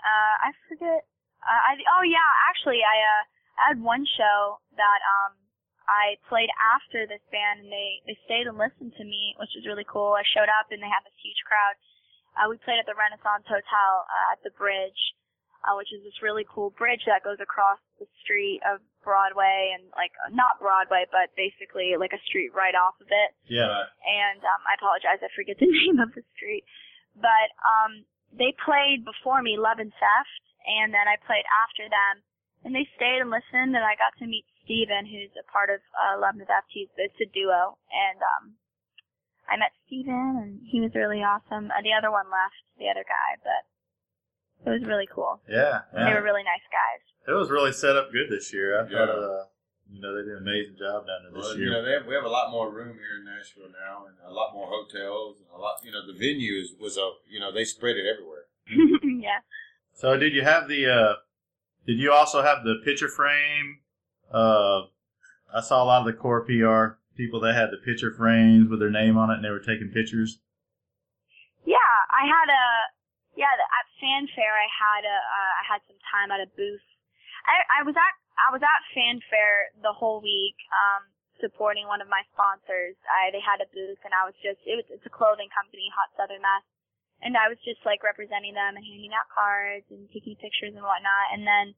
uh, 0.00 0.34
I 0.40 0.50
forget. 0.66 1.04
Uh, 1.44 1.60
I 1.68 1.72
oh 1.98 2.04
yeah, 2.06 2.28
actually, 2.48 2.80
I 2.80 2.96
uh, 2.96 3.22
I 3.60 3.62
had 3.74 3.78
one 3.82 4.02
show 4.16 4.58
that 4.78 5.00
um 5.04 5.36
I 5.86 6.16
played 6.30 6.50
after 6.58 7.04
this 7.06 7.22
band, 7.30 7.66
and 7.66 7.70
they 7.70 8.00
they 8.08 8.16
stayed 8.24 8.48
and 8.48 8.56
listened 8.56 8.94
to 8.96 9.04
me, 9.04 9.34
which 9.38 9.52
was 9.54 9.66
really 9.66 9.86
cool. 9.86 10.14
I 10.16 10.24
showed 10.32 10.50
up, 10.50 10.70
and 10.72 10.80
they 10.80 10.90
had 10.90 11.04
this 11.04 11.18
huge 11.20 11.42
crowd. 11.46 11.76
Uh, 12.32 12.48
we 12.48 12.56
played 12.64 12.80
at 12.80 12.88
the 12.88 12.96
Renaissance 12.96 13.44
Hotel 13.44 13.90
uh, 14.08 14.32
at 14.32 14.40
the 14.40 14.54
Bridge, 14.56 14.96
uh, 15.68 15.76
which 15.76 15.92
is 15.92 16.00
this 16.00 16.24
really 16.24 16.48
cool 16.48 16.72
bridge 16.80 17.04
that 17.04 17.20
goes 17.20 17.36
across 17.44 17.76
the 18.00 18.08
street 18.24 18.64
of 18.64 18.80
Broadway, 19.04 19.76
and 19.76 19.90
like 19.98 20.14
not 20.32 20.56
Broadway, 20.62 21.04
but 21.12 21.28
basically 21.36 21.92
like 22.00 22.14
a 22.16 22.22
street 22.24 22.54
right 22.56 22.72
off 22.72 22.96
of 23.02 23.10
it 23.10 23.30
Yeah. 23.52 23.84
and 24.06 24.40
um, 24.40 24.62
I 24.64 24.78
apologize, 24.80 25.20
I 25.20 25.28
forget 25.36 25.58
the 25.60 25.68
name 25.84 26.00
of 26.00 26.14
the 26.16 26.24
street. 26.32 26.64
But 27.16 27.48
um, 27.62 28.04
they 28.32 28.54
played 28.64 29.04
before 29.04 29.42
me, 29.42 29.56
Love 29.60 29.78
and 29.78 29.92
Theft, 29.92 30.42
and 30.64 30.92
then 30.94 31.06
I 31.08 31.16
played 31.26 31.44
after 31.64 31.84
them, 31.88 32.24
and 32.64 32.72
they 32.74 32.88
stayed 32.96 33.20
and 33.20 33.28
listened, 33.30 33.76
and 33.76 33.84
I 33.84 33.96
got 34.00 34.16
to 34.22 34.26
meet 34.26 34.46
Stephen, 34.64 35.04
who's 35.04 35.34
a 35.36 35.44
part 35.50 35.68
of 35.68 35.82
uh, 35.92 36.16
Love 36.20 36.38
and 36.38 36.46
Theft. 36.48 36.70
He's 36.72 36.88
it's 36.96 37.18
a 37.20 37.28
duo, 37.28 37.76
and 37.92 38.18
um, 38.22 38.44
I 39.50 39.56
met 39.58 39.74
Stephen, 39.86 40.38
and 40.40 40.60
he 40.64 40.80
was 40.80 40.94
really 40.94 41.20
awesome. 41.20 41.68
Uh, 41.68 41.82
the 41.82 41.92
other 41.92 42.10
one 42.10 42.30
left, 42.32 42.62
the 42.78 42.88
other 42.88 43.04
guy, 43.04 43.36
but 43.42 43.62
it 44.64 44.70
was 44.70 44.86
really 44.88 45.08
cool. 45.10 45.42
Yeah. 45.50 45.82
They 45.92 46.14
were 46.14 46.22
really 46.22 46.46
nice 46.46 46.64
guys. 46.70 47.02
It 47.26 47.36
was 47.36 47.50
really 47.50 47.72
set 47.72 47.96
up 47.96 48.12
good 48.12 48.30
this 48.30 48.52
year. 48.54 48.78
I 48.78 48.88
Yeah. 48.88 49.06
thought 49.06 49.18
uh 49.18 49.44
you 49.90 50.00
know 50.00 50.14
they 50.14 50.22
did 50.22 50.36
an 50.36 50.42
amazing 50.42 50.76
job 50.78 51.06
down 51.06 51.22
there 51.24 51.32
this 51.32 51.48
Well, 51.48 51.56
year. 51.56 51.64
you 51.66 51.70
know, 51.72 51.84
they 51.84 51.92
have, 51.92 52.06
we 52.06 52.14
have 52.14 52.24
a 52.24 52.28
lot 52.28 52.50
more 52.50 52.70
room 52.70 52.96
here 52.98 53.18
in 53.18 53.24
Nashville 53.24 53.68
now, 53.72 54.06
and 54.06 54.14
a 54.26 54.32
lot 54.32 54.52
more 54.54 54.66
hotels, 54.68 55.38
and 55.40 55.48
a 55.54 55.58
lot. 55.60 55.76
You 55.84 55.92
know, 55.92 56.06
the 56.06 56.12
venue 56.18 56.60
is, 56.60 56.74
was 56.80 56.96
a. 56.96 57.10
You 57.28 57.40
know, 57.40 57.52
they 57.52 57.64
spread 57.64 57.96
it 57.96 58.04
everywhere. 58.06 58.46
yeah. 59.22 59.40
So 59.94 60.16
did 60.16 60.32
you 60.34 60.42
have 60.42 60.68
the 60.68 60.86
uh 60.86 61.14
did 61.86 61.98
you 61.98 62.12
also 62.12 62.42
have 62.42 62.64
the 62.64 62.76
picture 62.84 63.08
frame? 63.08 63.80
Uh 64.32 64.86
I 65.54 65.60
saw 65.60 65.82
a 65.82 65.86
lot 65.86 66.00
of 66.00 66.06
the 66.06 66.14
Kore 66.14 66.44
PR 66.46 66.96
people 67.16 67.40
that 67.40 67.54
had 67.54 67.68
the 67.70 67.76
picture 67.84 68.10
frames 68.10 68.70
with 68.70 68.80
their 68.80 68.90
name 68.90 69.18
on 69.18 69.30
it 69.30 69.34
and 69.34 69.44
they 69.44 69.50
were 69.50 69.60
taking 69.60 69.90
pictures. 69.92 70.40
Yeah, 71.66 71.76
I 72.10 72.24
had 72.24 72.48
a 72.48 72.64
yeah 73.36 73.52
the- 73.52 73.68
at 73.68 73.86
fanfare. 74.00 74.56
I 74.56 74.68
had 74.72 75.04
a 75.04 75.18
uh, 75.18 75.52
I 75.60 75.62
had 75.68 75.80
some 75.86 76.00
time 76.08 76.30
at 76.32 76.40
a 76.40 76.48
booth. 76.56 76.86
I 77.44 77.80
I 77.80 77.82
was 77.84 77.94
at 77.94 78.14
I 78.42 78.50
was 78.50 78.62
at 78.62 78.82
fanfare 78.90 79.70
the 79.80 79.94
whole 79.94 80.18
week, 80.18 80.58
um, 80.74 81.06
supporting 81.38 81.86
one 81.86 82.02
of 82.02 82.10
my 82.10 82.22
sponsors. 82.34 82.98
I 83.06 83.30
they 83.30 83.42
had 83.42 83.62
a 83.62 83.70
booth 83.70 84.02
and 84.02 84.12
I 84.12 84.26
was 84.26 84.34
just 84.42 84.58
it 84.66 84.74
was 84.76 84.86
it's 84.90 85.06
a 85.06 85.12
clothing 85.14 85.48
company, 85.54 85.86
Hot 85.94 86.10
Southern 86.18 86.42
Mess, 86.42 86.66
and 87.22 87.38
I 87.38 87.46
was 87.46 87.58
just 87.62 87.80
like 87.86 88.02
representing 88.02 88.54
them 88.54 88.74
and 88.74 88.84
handing 88.84 89.14
out 89.14 89.30
cards 89.30 89.86
and 89.94 90.10
taking 90.10 90.34
pictures 90.42 90.74
and 90.74 90.82
whatnot. 90.82 91.34
And 91.34 91.46
then 91.46 91.72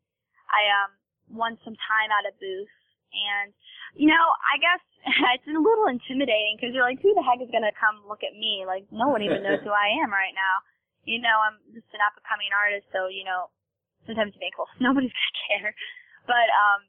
I 0.49 0.63
um 0.73 0.91
won 1.31 1.57
some 1.65 1.77
time 1.77 2.11
at 2.13 2.29
a 2.29 2.35
booth. 2.37 2.73
And, 3.15 3.55
you 3.95 4.11
know, 4.11 4.25
I 4.43 4.59
guess 4.59 4.83
it's 5.39 5.49
a 5.49 5.55
little 5.55 5.87
intimidating 5.89 6.59
because 6.59 6.75
you're 6.75 6.87
like, 6.87 7.01
who 7.01 7.15
the 7.15 7.25
heck 7.25 7.41
is 7.41 7.53
going 7.53 7.67
to 7.67 7.75
come 7.79 8.03
look 8.05 8.27
at 8.27 8.35
me? 8.35 8.67
Like, 8.67 8.91
no 8.91 9.09
one 9.09 9.23
even 9.23 9.45
knows 9.45 9.63
who 9.65 9.73
I 9.73 10.03
am 10.03 10.11
right 10.11 10.35
now. 10.35 10.57
You 11.05 11.21
know, 11.21 11.37
I'm 11.37 11.61
just 11.77 11.89
an 11.93 12.01
up 12.01 12.17
and 12.17 12.25
coming 12.25 12.49
artist, 12.57 12.89
so, 12.89 13.13
you 13.13 13.29
know, 13.29 13.53
sometimes 14.09 14.33
you 14.33 14.41
think, 14.41 14.57
well, 14.57 14.73
nobody's 14.81 15.13
going 15.13 15.33
to 15.37 15.45
care. 15.53 15.71
But, 16.27 16.49
um, 16.53 16.81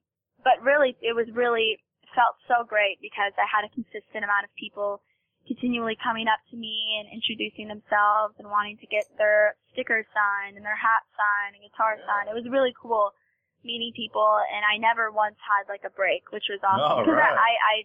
but 0.44 0.64
really, 0.64 0.96
it 1.02 1.16
was 1.16 1.28
really, 1.34 1.80
felt 2.16 2.40
so 2.48 2.64
great 2.64 2.98
because 3.04 3.36
I 3.36 3.46
had 3.46 3.68
a 3.68 3.72
consistent 3.76 4.24
amount 4.24 4.48
of 4.48 4.52
people 4.56 5.04
continually 5.46 6.00
coming 6.02 6.26
up 6.26 6.42
to 6.50 6.56
me 6.58 6.98
and 6.98 7.12
introducing 7.12 7.70
themselves 7.70 8.34
and 8.42 8.50
wanting 8.50 8.80
to 8.82 8.88
get 8.90 9.06
their 9.20 9.54
stickers 9.76 10.08
signed 10.10 10.58
and 10.58 10.66
their 10.66 10.80
hat 10.80 11.06
signed 11.14 11.54
and 11.54 11.62
guitar 11.62 12.00
signed. 12.02 12.32
It 12.32 12.34
was 12.34 12.50
really 12.50 12.74
cool 12.74 13.14
meeting 13.62 13.94
people, 13.94 14.26
and 14.26 14.66
I 14.66 14.82
never 14.82 15.12
once 15.14 15.38
had 15.44 15.70
like 15.70 15.86
a 15.86 15.94
break, 15.94 16.34
which 16.34 16.50
was 16.50 16.58
awesome. 16.66 16.82
All 16.82 17.04
Because 17.06 17.22
right. 17.22 17.38
I, 17.38 17.54
I 17.62 17.76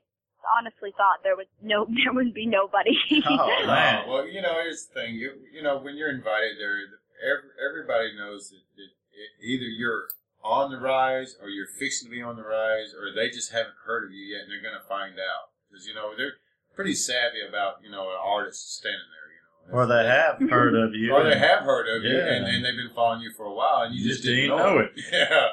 honestly 0.57 0.97
thought 0.97 1.21
there 1.21 1.37
was 1.37 1.51
no, 1.61 1.85
there 2.01 2.17
would 2.17 2.33
be 2.33 2.49
nobody. 2.49 2.97
Oh, 3.29 3.45
man. 3.69 4.09
Well, 4.09 4.25
you 4.25 4.41
know, 4.41 4.57
here's 4.65 4.89
the 4.89 4.97
thing. 4.97 5.21
You 5.21 5.37
you 5.53 5.61
know, 5.61 5.77
when 5.77 6.01
you're 6.01 6.13
invited 6.13 6.57
there, 6.57 6.81
every, 7.21 7.53
everybody 7.61 8.17
knows 8.17 8.49
that, 8.49 8.65
that 8.81 8.91
it, 9.13 9.31
either 9.45 9.69
you're 9.69 10.09
on 10.43 10.71
the 10.71 10.79
rise 10.81 11.37
or 11.43 11.49
you're 11.49 11.67
fixing 11.79 12.09
to 12.09 12.11
be 12.11 12.23
on 12.23 12.37
the 12.37 12.43
rise, 12.45 12.95
or 12.95 13.13
they 13.15 13.29
just 13.29 13.53
haven't 13.53 13.77
heard 13.85 14.05
of 14.05 14.11
you 14.13 14.25
yet, 14.25 14.43
and 14.43 14.51
they're 14.51 14.63
going 14.65 14.79
to 14.81 14.89
find 14.89 15.15
out 15.21 15.53
because 15.69 15.87
you 15.87 15.95
know 15.95 16.13
they're 16.17 16.41
pretty 16.75 16.95
savvy 16.95 17.41
about 17.47 17.83
you 17.85 17.91
know 17.91 18.09
an 18.11 18.19
artist 18.23 18.77
standing 18.79 19.11
there. 19.13 19.29
You 19.31 19.41
know, 19.45 19.79
Or 19.79 19.87
they 19.87 20.07
have 20.09 20.41
heard 20.51 20.75
of 20.75 20.95
you. 20.95 21.13
or 21.13 21.23
they 21.25 21.39
have 21.39 21.63
heard 21.65 21.87
of 21.95 22.03
you, 22.05 22.17
and, 22.19 22.47
and 22.49 22.65
they've 22.65 22.77
been 22.77 22.95
following 22.95 23.21
you 23.21 23.33
for 23.37 23.45
a 23.47 23.53
while, 23.55 23.83
and 23.85 23.95
you 23.95 24.01
You 24.03 24.09
just, 24.09 24.23
just 24.25 24.29
didn't 24.33 24.51
didn't 24.51 24.57
know, 24.59 24.75
know 24.75 24.89
it. 24.89 24.93
Yeah. 25.13 25.47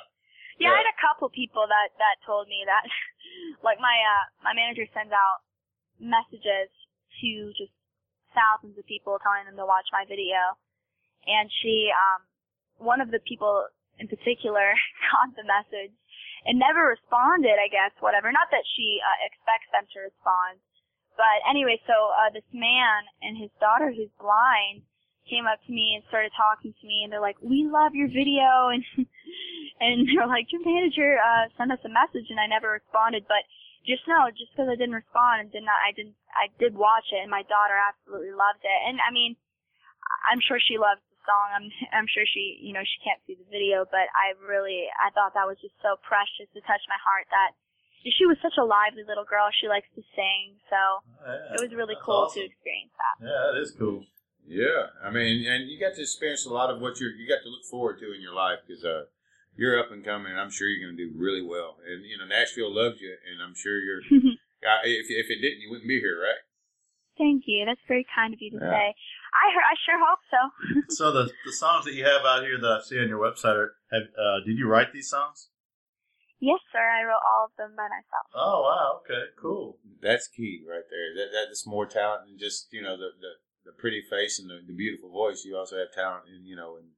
Yeah, 0.57 0.73
I 0.73 0.81
had 0.81 0.89
a 0.89 0.97
couple 1.03 1.29
people 1.29 1.67
that 1.69 1.93
that 2.01 2.17
told 2.25 2.47
me 2.49 2.63
that, 2.65 2.81
like 3.67 3.77
my 3.77 3.93
uh 3.93 4.23
my 4.41 4.53
manager 4.57 4.87
sends 4.95 5.13
out 5.13 5.45
messages 5.99 6.71
to 7.21 7.29
just 7.57 7.73
thousands 8.33 8.77
of 8.77 8.85
people 8.85 9.17
telling 9.21 9.45
them 9.45 9.57
to 9.57 9.65
watch 9.69 9.85
my 9.93 10.05
video, 10.09 10.57
and 11.29 11.49
she 11.61 11.89
um 11.93 12.25
one 12.81 13.01
of 13.01 13.09
the 13.13 13.19
people 13.25 13.65
in 13.99 14.07
particular 14.07 14.73
got 15.11 15.35
the 15.35 15.45
message 15.45 15.93
and 16.45 16.57
never 16.57 16.87
responded. 16.87 17.57
I 17.59 17.67
guess 17.67 17.93
whatever. 17.99 18.31
Not 18.31 18.49
that 18.51 18.65
she 18.77 19.01
uh, 19.01 19.19
expects 19.25 19.69
them 19.73 19.85
to 19.93 20.07
respond, 20.07 20.61
but 21.17 21.41
anyway, 21.49 21.81
so 21.89 21.97
uh, 22.13 22.29
this 22.29 22.47
man 22.53 23.09
and 23.25 23.33
his 23.33 23.49
daughter 23.57 23.89
who's 23.89 24.13
blind 24.21 24.85
came 25.25 25.49
up 25.49 25.59
to 25.67 25.71
me 25.73 25.97
and 25.97 26.05
started 26.07 26.31
talking 26.37 26.71
to 26.71 26.85
me 26.87 27.03
and 27.03 27.11
they're 27.11 27.23
like, 27.23 27.37
We 27.43 27.67
love 27.67 27.93
your 27.93 28.07
video 28.07 28.69
and 28.73 28.83
and 29.81 30.07
they're 30.07 30.29
like, 30.29 30.53
Your 30.53 30.63
manager 30.63 31.19
uh 31.19 31.49
sent 31.57 31.73
us 31.73 31.83
a 31.83 31.91
message 31.91 32.29
and 32.29 32.39
I 32.39 32.47
never 32.47 32.71
responded 32.71 33.27
but 33.27 33.43
just 33.85 34.03
know, 34.03 34.27
just 34.35 34.51
because 34.51 34.67
I 34.67 34.75
didn't 34.75 34.99
respond 34.99 35.47
and 35.47 35.51
did 35.51 35.63
not 35.63 35.79
I 35.79 35.91
didn't 35.91 36.15
I 36.31 36.51
did 36.59 36.75
watch 36.75 37.07
it 37.11 37.23
and 37.23 37.31
my 37.31 37.43
daughter 37.47 37.75
absolutely 37.75 38.35
loved 38.35 38.63
it. 38.63 38.79
And 38.87 38.99
I 39.01 39.11
mean 39.11 39.35
I'm 40.27 40.39
sure 40.39 40.59
she 40.59 40.79
loves 40.79 41.03
the 41.03 41.06
song. 41.27 41.47
I'm 41.51 41.67
I'm 41.91 42.07
sure 42.07 42.23
she 42.23 42.57
you 42.63 42.71
know, 42.71 42.81
she 42.87 42.97
can't 43.03 43.19
see 43.27 43.35
the 43.35 43.45
video, 43.51 43.83
but 43.83 44.07
I 44.15 44.33
really 44.39 44.87
I 44.95 45.11
thought 45.11 45.35
that 45.35 45.43
was 45.45 45.59
just 45.59 45.75
so 45.83 45.99
precious 46.01 46.47
to 46.55 46.63
touch 46.63 46.81
my 46.87 46.97
heart 47.03 47.27
that 47.35 47.51
she 48.15 48.23
was 48.23 48.39
such 48.39 48.55
a 48.55 48.63
lively 48.63 49.03
little 49.03 49.27
girl. 49.27 49.51
She 49.51 49.67
likes 49.67 49.91
to 49.99 50.01
sing, 50.15 50.55
so 50.71 50.79
Yeah, 51.27 51.55
it 51.55 51.59
was 51.59 51.75
really 51.75 51.99
cool 51.99 52.31
awesome. 52.31 52.41
to 52.41 52.47
experience 52.47 52.95
that. 52.95 53.15
Yeah, 53.27 53.41
that 53.51 53.59
is 53.59 53.75
cool. 53.75 54.07
Yeah, 54.47 54.95
I 55.03 55.11
mean, 55.11 55.43
and 55.43 55.67
you 55.67 55.75
got 55.75 55.99
to 55.99 56.01
experience 56.07 56.47
a 56.47 56.53
lot 56.53 56.71
of 56.71 56.79
what 56.79 57.03
you're 57.03 57.11
you 57.11 57.27
got 57.27 57.43
to 57.43 57.51
look 57.51 57.67
forward 57.67 57.99
to 57.99 58.15
in 58.15 58.23
your 58.23 58.31
life 58.33 58.63
because 58.63 58.85
uh, 58.87 59.11
you're 59.59 59.75
up 59.75 59.91
and 59.91 60.05
coming. 60.05 60.31
and 60.31 60.39
I'm 60.39 60.51
sure 60.51 60.67
you're 60.71 60.87
going 60.87 60.95
to 60.95 61.03
do 61.03 61.11
really 61.19 61.43
well. 61.43 61.83
And 61.83 62.05
you 62.07 62.15
know, 62.17 62.23
Nashville 62.25 62.71
loves 62.71 63.01
you, 63.03 63.11
and 63.27 63.43
I'm 63.43 63.55
sure 63.55 63.75
you're. 63.75 63.99
uh, 64.63 64.87
if 64.87 65.11
if 65.11 65.27
it 65.27 65.41
didn't, 65.43 65.59
you 65.59 65.69
wouldn't 65.69 65.89
be 65.89 65.99
here, 65.99 66.15
right? 66.21 66.39
Thank 67.17 67.43
you. 67.47 67.65
That's 67.65 67.81
very 67.87 68.05
kind 68.13 68.33
of 68.33 68.39
you 68.41 68.51
to 68.51 68.57
Yeah. 68.61 68.71
say. 68.71 68.95
I 69.33 69.45
heard, 69.53 69.67
I 69.67 69.75
sure 69.85 69.99
hope 69.99 70.23
so. 70.31 70.41
So 70.95 71.11
the 71.11 71.29
the 71.45 71.53
songs 71.53 71.85
that 71.85 71.93
you 71.93 72.05
have 72.05 72.25
out 72.25 72.43
here 72.43 72.59
that 72.59 72.71
I 72.71 72.81
see 72.81 72.99
on 72.99 73.07
your 73.09 73.19
website 73.19 73.55
are 73.55 73.75
have 73.91 74.07
uh, 74.15 74.39
did 74.45 74.57
you 74.57 74.67
write 74.67 74.93
these 74.93 75.09
songs? 75.09 75.49
Yes, 76.39 76.61
sir. 76.69 76.81
I 76.81 77.01
wrote 77.01 77.25
all 77.25 77.49
of 77.49 77.53
them 77.57 77.73
by 77.73 77.89
myself. 77.89 78.29
Oh 78.33 78.61
wow, 78.61 79.01
okay, 79.01 79.33
cool. 79.41 79.81
That's 80.01 80.27
key 80.29 80.61
right 80.69 80.85
there. 80.85 81.09
That 81.17 81.49
that's 81.49 81.65
more 81.65 81.85
talent 81.89 82.29
than 82.29 82.37
just 82.37 82.69
you 82.71 82.81
know 82.81 82.95
the 82.95 83.09
the, 83.17 83.31
the 83.65 83.73
pretty 83.73 84.05
face 84.05 84.37
and 84.37 84.49
the, 84.49 84.61
the 84.61 84.77
beautiful 84.77 85.09
voice. 85.09 85.43
You 85.45 85.57
also 85.57 85.77
have 85.81 85.91
talent 85.91 86.29
in 86.29 86.45
you 86.45 86.55
know 86.55 86.77
in, 86.77 86.93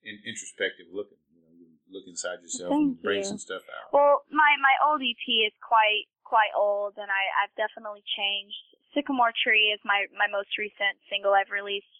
in 0.00 0.16
introspective 0.24 0.88
looking. 0.88 1.20
You 1.28 1.44
know, 1.44 1.52
you 1.52 1.76
look 1.92 2.08
inside 2.08 2.40
yourself 2.40 2.72
and 2.72 2.96
bring 3.00 3.20
you. 3.20 3.28
some 3.28 3.38
stuff 3.38 3.68
out. 3.68 3.92
Well, 3.92 4.24
my 4.32 4.56
my 4.64 4.74
old 4.88 5.04
EP 5.04 5.24
is 5.44 5.52
quite 5.60 6.08
quite 6.24 6.56
old, 6.56 6.96
and 6.96 7.12
I 7.12 7.22
I've 7.44 7.54
definitely 7.60 8.02
changed. 8.16 8.73
Sycamore 8.94 9.34
Tree 9.34 9.74
is 9.74 9.80
my 9.84 10.06
my 10.14 10.30
most 10.30 10.54
recent 10.56 10.96
single 11.10 11.34
I've 11.34 11.50
released, 11.50 11.90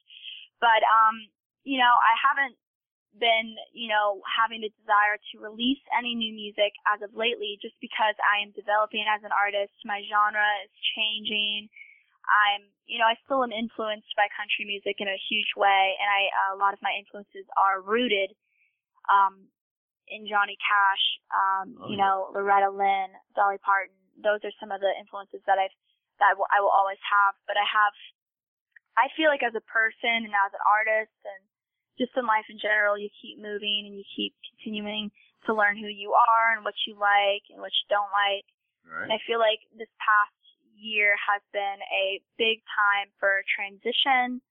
but 0.63 0.81
um, 0.87 1.27
you 1.67 1.79
know, 1.79 1.91
I 1.91 2.15
haven't 2.17 2.57
been 3.19 3.55
you 3.75 3.91
know 3.91 4.23
having 4.27 4.63
the 4.63 4.73
desire 4.81 5.19
to 5.19 5.35
release 5.43 5.83
any 5.95 6.15
new 6.15 6.33
music 6.33 6.73
as 6.89 7.03
of 7.03 7.13
lately, 7.15 7.59
just 7.61 7.75
because 7.83 8.15
I 8.23 8.43
am 8.47 8.55
developing 8.55 9.05
as 9.11 9.23
an 9.27 9.35
artist. 9.35 9.75
My 9.85 10.01
genre 10.07 10.47
is 10.65 10.73
changing. 10.95 11.69
I'm, 12.25 12.65
you 12.89 12.97
know, 12.97 13.05
I 13.05 13.21
still 13.29 13.45
am 13.45 13.53
influenced 13.53 14.09
by 14.17 14.33
country 14.33 14.65
music 14.65 14.97
in 14.97 15.13
a 15.13 15.19
huge 15.29 15.53
way, 15.61 15.93
and 16.01 16.09
I 16.09 16.23
a 16.55 16.57
lot 16.57 16.73
of 16.73 16.81
my 16.81 16.97
influences 16.97 17.45
are 17.61 17.85
rooted 17.85 18.33
um, 19.13 19.45
in 20.09 20.25
Johnny 20.29 20.57
Cash, 20.61 21.05
um, 21.33 21.77
Oh, 21.81 21.89
you 21.89 21.97
know, 21.97 22.33
Loretta 22.33 22.71
Lynn, 22.73 23.13
Dolly 23.37 23.61
Parton. 23.61 23.97
Those 24.21 24.41
are 24.45 24.55
some 24.61 24.71
of 24.71 24.81
the 24.81 24.93
influences 24.97 25.43
that 25.45 25.59
I've 25.59 25.75
that 26.19 26.33
I 26.33 26.35
will, 26.35 26.49
I 26.51 26.61
will 26.61 26.73
always 26.73 27.01
have. 27.03 27.35
But 27.47 27.57
I 27.57 27.67
have, 27.67 27.95
I 28.99 29.07
feel 29.15 29.29
like 29.29 29.43
as 29.43 29.57
a 29.57 29.65
person 29.65 30.27
and 30.27 30.35
as 30.35 30.53
an 30.55 30.65
artist 30.65 31.15
and 31.27 31.43
just 31.99 32.15
in 32.19 32.27
life 32.27 32.47
in 32.51 32.59
general, 32.59 32.99
you 32.99 33.11
keep 33.23 33.39
moving 33.39 33.87
and 33.87 33.95
you 33.95 34.07
keep 34.15 34.35
continuing 34.55 35.11
to 35.47 35.55
learn 35.55 35.79
who 35.79 35.87
you 35.87 36.15
are 36.15 36.57
and 36.57 36.65
what 36.65 36.75
you 36.87 36.99
like 36.99 37.47
and 37.53 37.61
what 37.61 37.75
you 37.75 37.87
don't 37.87 38.11
like. 38.11 38.47
Right. 38.83 39.07
And 39.07 39.13
I 39.13 39.21
feel 39.27 39.39
like 39.39 39.63
this 39.77 39.91
past 40.03 40.35
year 40.75 41.15
has 41.17 41.41
been 41.55 41.81
a 41.89 42.21
big 42.37 42.61
time 42.75 43.09
for 43.23 43.47
transition 43.47 44.43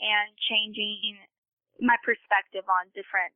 and 0.00 0.28
changing 0.48 1.20
my 1.80 1.96
perspective 2.00 2.64
on 2.68 2.88
different 2.96 3.32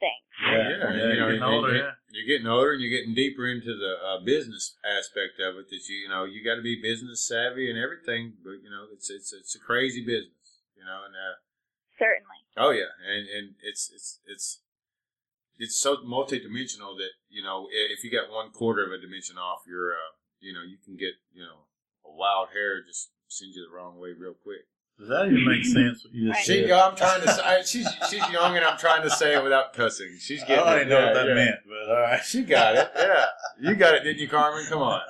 things. 0.00 0.24
Yeah, 0.42 0.50
yeah, 0.50 0.68
yeah, 0.68 0.92
you 0.92 0.96
you're 0.96 1.20
know, 1.20 1.26
getting 1.28 1.42
older, 1.42 1.74
yeah. 1.76 1.90
You're 2.10 2.26
getting 2.26 2.46
older, 2.46 2.72
and 2.72 2.80
you're 2.82 2.94
getting 2.94 3.14
deeper 3.14 3.46
into 3.46 3.74
the 3.76 3.94
uh, 4.02 4.20
business 4.24 4.76
aspect 4.84 5.40
of 5.40 5.56
it. 5.56 5.70
That 5.70 5.82
you, 5.88 5.96
you 5.96 6.08
know, 6.08 6.24
you 6.24 6.44
got 6.44 6.56
to 6.56 6.62
be 6.62 6.80
business 6.80 7.26
savvy 7.26 7.70
and 7.70 7.78
everything. 7.78 8.34
But 8.42 8.62
you 8.62 8.70
know, 8.70 8.86
it's 8.92 9.10
it's 9.10 9.32
it's 9.32 9.54
a 9.54 9.60
crazy 9.60 10.00
business. 10.04 10.62
You 10.76 10.84
know, 10.84 11.06
and 11.06 11.14
uh, 11.14 11.36
Certainly. 11.98 12.40
oh 12.58 12.70
yeah, 12.70 12.92
and 13.06 13.28
and 13.28 13.46
it's 13.62 13.90
it's 13.94 14.20
it's 14.26 14.60
it's 15.58 15.80
so 15.80 15.96
multidimensional 16.02 16.98
that 16.98 17.14
you 17.30 17.42
know 17.42 17.68
if 17.70 18.02
you 18.04 18.10
got 18.10 18.30
one 18.30 18.50
quarter 18.50 18.84
of 18.84 18.92
a 18.92 19.00
dimension 19.00 19.38
off, 19.38 19.62
you're 19.66 19.92
uh, 19.92 20.12
you 20.40 20.52
know 20.52 20.62
you 20.62 20.76
can 20.84 20.96
get 20.96 21.14
you 21.32 21.42
know 21.42 21.70
a 22.04 22.12
wild 22.12 22.48
hair 22.52 22.82
just 22.82 23.10
send 23.28 23.54
you 23.54 23.66
the 23.66 23.74
wrong 23.74 23.98
way 23.98 24.10
real 24.12 24.34
quick. 24.34 24.66
Does 24.98 25.08
that 25.08 25.26
even 25.26 25.44
make 25.48 25.64
sense? 25.64 26.04
What 26.04 26.14
you 26.14 26.32
just 26.32 26.46
She, 26.46 26.62
said? 26.62 26.70
I'm 26.70 26.94
trying 26.94 27.20
to 27.22 27.28
say 27.28 27.62
she's 27.66 27.88
she's 28.08 28.28
young, 28.30 28.56
and 28.56 28.64
I'm 28.64 28.78
trying 28.78 29.02
to 29.02 29.10
say 29.10 29.34
it 29.34 29.42
without 29.42 29.72
cussing. 29.72 30.16
She's 30.20 30.40
getting. 30.44 30.64
I 30.64 30.78
getting 30.78 30.78
don't 30.78 30.78
it. 30.78 30.80
even 30.82 30.88
know 30.88 31.00
what 31.06 31.14
Yeah, 31.14 31.22
that 31.22 31.28
yeah. 31.28 31.34
meant, 31.34 31.56
but 31.66 31.90
all 31.94 32.00
right. 32.00 32.24
She 32.24 32.42
got 32.42 32.74
it. 32.76 32.90
Yeah, 32.96 33.24
you 33.60 33.74
got 33.74 33.94
it, 33.94 34.04
didn't 34.04 34.20
you, 34.20 34.28
Carmen? 34.28 34.64
Come 34.68 34.82
on. 34.82 35.00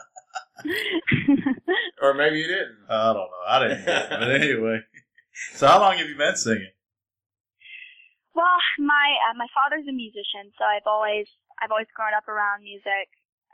Or 2.02 2.14
maybe 2.14 2.38
you 2.38 2.46
didn't. 2.48 2.76
I 2.88 3.12
don't 3.12 3.28
know. 3.28 3.44
I 3.48 3.58
didn't 3.60 3.84
get 3.84 4.02
it. 4.04 4.10
But 4.20 4.30
anyway. 4.32 4.80
So 5.54 5.66
how 5.66 5.80
long 5.80 5.98
have 5.98 6.08
you 6.08 6.16
been 6.16 6.36
singing? 6.36 6.70
well, 8.34 8.58
my 8.78 9.06
uh, 9.30 9.34
my 9.36 9.46
father's 9.54 9.86
a 9.88 9.92
musician, 9.94 10.50
so 10.58 10.64
I've 10.64 10.86
always 10.86 11.26
I've 11.62 11.70
always 11.70 11.90
grown 11.94 12.14
up 12.16 12.26
around 12.28 12.62
music. 12.64 13.08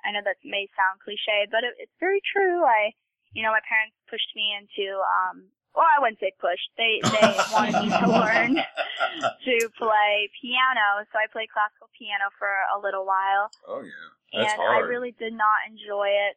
I 0.07 0.13
know 0.13 0.21
that 0.25 0.41
may 0.45 0.69
sound 0.79 1.01
cliche, 1.05 1.45
but 1.51 1.65
it, 1.65 1.75
it's 1.79 1.93
very 2.01 2.21
true. 2.33 2.65
I, 2.65 2.93
you 3.37 3.43
know, 3.43 3.53
my 3.53 3.61
parents 3.69 3.97
pushed 4.09 4.31
me 4.37 4.55
into 4.57 4.95
um. 5.01 5.51
Well, 5.75 5.87
I 5.87 6.03
wouldn't 6.03 6.19
say 6.19 6.35
pushed. 6.39 6.71
They 6.75 6.99
they 6.99 7.31
wanted 7.55 7.79
me 7.79 7.89
to 7.95 8.07
learn 8.11 8.53
to 8.59 9.55
play 9.79 10.31
piano, 10.43 11.07
so 11.11 11.15
I 11.19 11.31
played 11.31 11.50
classical 11.55 11.89
piano 11.95 12.31
for 12.39 12.50
a 12.75 12.79
little 12.83 13.07
while. 13.07 13.50
Oh 13.71 13.83
yeah, 13.83 14.07
that's 14.35 14.55
and 14.55 14.62
I 14.62 14.83
really 14.83 15.15
did 15.15 15.35
not 15.35 15.67
enjoy 15.71 16.11
it 16.11 16.35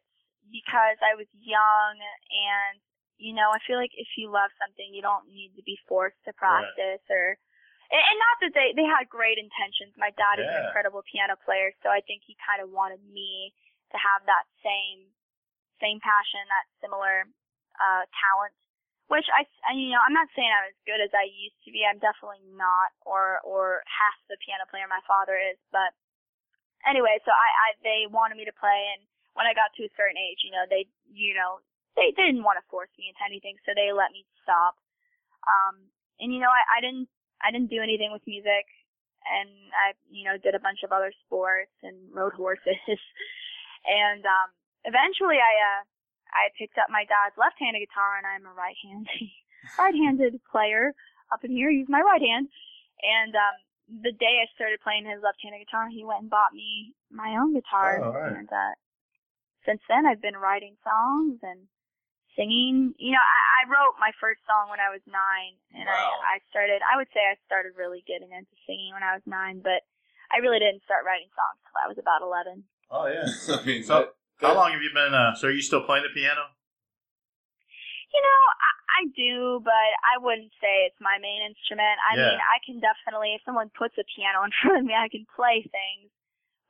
because 0.50 0.98
I 1.02 1.18
was 1.18 1.26
young 1.34 1.94
and 1.98 2.78
you 3.18 3.34
know 3.34 3.50
I 3.50 3.58
feel 3.66 3.78
like 3.78 3.94
if 3.98 4.08
you 4.14 4.30
love 4.30 4.54
something 4.58 4.86
you 4.94 5.02
don't 5.02 5.26
need 5.30 5.54
to 5.58 5.64
be 5.66 5.78
forced 5.88 6.18
to 6.26 6.32
practice 6.34 7.02
or 7.10 7.38
and, 7.90 8.16
not 8.18 8.36
that 8.42 8.52
they 8.54 8.74
they 8.74 8.86
had 8.86 9.10
great 9.10 9.38
intentions. 9.38 9.94
My 9.98 10.10
dad 10.14 10.42
is 10.42 10.46
an 10.46 10.70
incredible 10.70 11.02
piano 11.06 11.34
player 11.42 11.74
so 11.82 11.90
I 11.90 12.02
think 12.06 12.22
he 12.26 12.38
kind 12.38 12.62
of 12.62 12.70
wanted 12.70 13.02
me 13.06 13.54
to 13.90 13.98
have 13.98 14.26
that 14.26 14.46
same 14.62 15.10
same 15.82 15.98
passion 16.02 16.42
that 16.50 16.66
similar 16.78 17.26
uh 17.82 18.06
talent 18.14 18.54
which 19.12 19.28
I, 19.32 19.44
I 19.68 19.76
you 19.76 19.92
know 19.92 20.02
I'm 20.02 20.16
not 20.16 20.32
saying 20.32 20.48
I'm 20.48 20.68
as 20.68 20.78
good 20.88 21.00
as 21.00 21.12
I 21.12 21.28
used 21.28 21.58
to 21.64 21.70
be 21.70 21.84
I'm 21.84 22.00
definitely 22.00 22.44
not 22.56 22.92
or 23.04 23.40
or 23.44 23.84
half 23.86 24.16
the 24.28 24.40
piano 24.40 24.64
player 24.70 24.88
my 24.88 25.02
father 25.04 25.36
is 25.36 25.60
but 25.72 25.92
anyway, 26.86 27.18
so 27.24 27.32
I, 27.32 27.48
I 27.48 27.68
they 27.82 28.00
wanted 28.08 28.36
me 28.36 28.44
to 28.44 28.54
play, 28.54 28.92
and 28.94 29.02
when 29.34 29.48
I 29.48 29.56
got 29.56 29.72
to 29.76 29.88
a 29.88 29.96
certain 29.96 30.20
age, 30.20 30.44
you 30.44 30.52
know, 30.52 30.64
they 30.68 30.86
you 31.10 31.34
know 31.34 31.60
they, 31.96 32.12
they 32.14 32.28
didn't 32.28 32.46
want 32.46 32.60
to 32.60 32.70
force 32.70 32.92
me 33.00 33.10
into 33.10 33.24
anything, 33.24 33.56
so 33.64 33.72
they 33.72 33.90
let 33.90 34.12
me 34.12 34.28
stop. 34.44 34.76
Um, 35.44 35.88
and 36.20 36.32
you 36.32 36.40
know, 36.40 36.52
I, 36.52 36.78
I 36.78 36.84
didn't 36.84 37.08
I 37.40 37.50
didn't 37.50 37.72
do 37.72 37.82
anything 37.82 38.12
with 38.12 38.24
music, 38.28 38.68
and 39.24 39.50
I 39.74 39.96
you 40.12 40.24
know 40.28 40.36
did 40.38 40.54
a 40.54 40.62
bunch 40.62 40.84
of 40.84 40.92
other 40.92 41.12
sports 41.26 41.72
and 41.82 41.96
rode 42.12 42.36
horses, 42.36 42.78
and 43.88 44.22
um, 44.22 44.48
eventually 44.84 45.40
I 45.40 45.54
uh 45.80 45.82
I 46.34 46.50
picked 46.58 46.76
up 46.78 46.90
my 46.90 47.06
dad's 47.06 47.38
left-handed 47.38 47.80
guitar, 47.80 48.18
and 48.18 48.26
I'm 48.26 48.44
a 48.44 48.54
right-handed 48.54 49.08
right-handed 49.78 50.40
player 50.50 50.92
up 51.32 51.42
in 51.46 51.50
here. 51.54 51.70
Use 51.70 51.88
my 51.88 52.02
right 52.02 52.20
hand, 52.22 52.50
and 53.02 53.32
um, 53.34 53.54
the 54.02 54.12
day 54.12 54.42
I 54.42 54.46
started 54.54 54.82
playing 54.82 55.06
his 55.06 55.22
left-handed 55.22 55.62
guitar, 55.64 55.86
he 55.88 56.04
went 56.04 56.26
and 56.26 56.30
bought 56.32 56.52
me 56.52 56.94
my 57.10 57.38
own 57.38 57.54
guitar. 57.54 58.00
Oh, 58.02 58.10
all 58.10 58.18
right. 58.18 58.34
And 58.34 58.48
uh, 58.50 58.74
since 59.64 59.80
then, 59.88 60.04
I've 60.04 60.20
been 60.20 60.36
writing 60.36 60.74
songs 60.84 61.38
and 61.42 61.70
singing. 62.36 62.92
You 62.98 63.12
know, 63.14 63.22
I, 63.22 63.38
I 63.64 63.70
wrote 63.70 63.96
my 64.02 64.10
first 64.20 64.42
song 64.44 64.68
when 64.70 64.82
I 64.82 64.90
was 64.90 65.00
nine, 65.06 65.54
and 65.72 65.86
Wow. 65.86 66.18
I, 66.26 66.36
I 66.36 66.44
started. 66.50 66.82
I 66.84 66.96
would 66.98 67.08
say 67.14 67.22
I 67.22 67.38
started 67.46 67.78
really 67.78 68.02
getting 68.06 68.32
into 68.34 68.52
singing 68.66 68.92
when 68.92 69.06
I 69.06 69.14
was 69.14 69.24
nine, 69.24 69.62
but 69.62 69.86
I 70.32 70.42
really 70.42 70.58
didn't 70.58 70.82
start 70.84 71.06
writing 71.06 71.30
songs 71.32 71.60
till 71.62 71.78
I 71.78 71.86
was 71.88 71.98
about 72.00 72.20
eleven. 72.26 72.64
Oh 72.90 73.06
yeah. 73.06 73.28
I 73.54 73.64
mean, 73.64 73.82
So 73.84 74.12
that- 74.40 74.46
how 74.48 74.54
long 74.54 74.72
have 74.72 74.82
you 74.82 74.90
been? 74.94 75.14
Uh, 75.14 75.34
so 75.34 75.48
are 75.48 75.54
you 75.54 75.62
still 75.62 75.82
playing 75.84 76.04
the 76.04 76.12
piano? 76.14 76.42
You 78.14 78.22
know, 78.22 78.42
I, 78.62 78.70
I 78.94 79.00
do, 79.10 79.58
but 79.64 79.90
I 80.06 80.22
wouldn't 80.22 80.54
say 80.62 80.86
it's 80.86 81.00
my 81.02 81.18
main 81.18 81.42
instrument. 81.42 81.98
I 82.06 82.14
Yeah. 82.14 82.30
mean, 82.30 82.38
I 82.46 82.58
can 82.62 82.78
definitely, 82.78 83.34
if 83.34 83.42
someone 83.42 83.70
puts 83.74 83.98
a 83.98 84.06
piano 84.06 84.46
in 84.46 84.52
front 84.62 84.78
of 84.78 84.84
me, 84.86 84.94
I 84.94 85.08
can 85.10 85.26
play 85.34 85.62
things. 85.66 86.10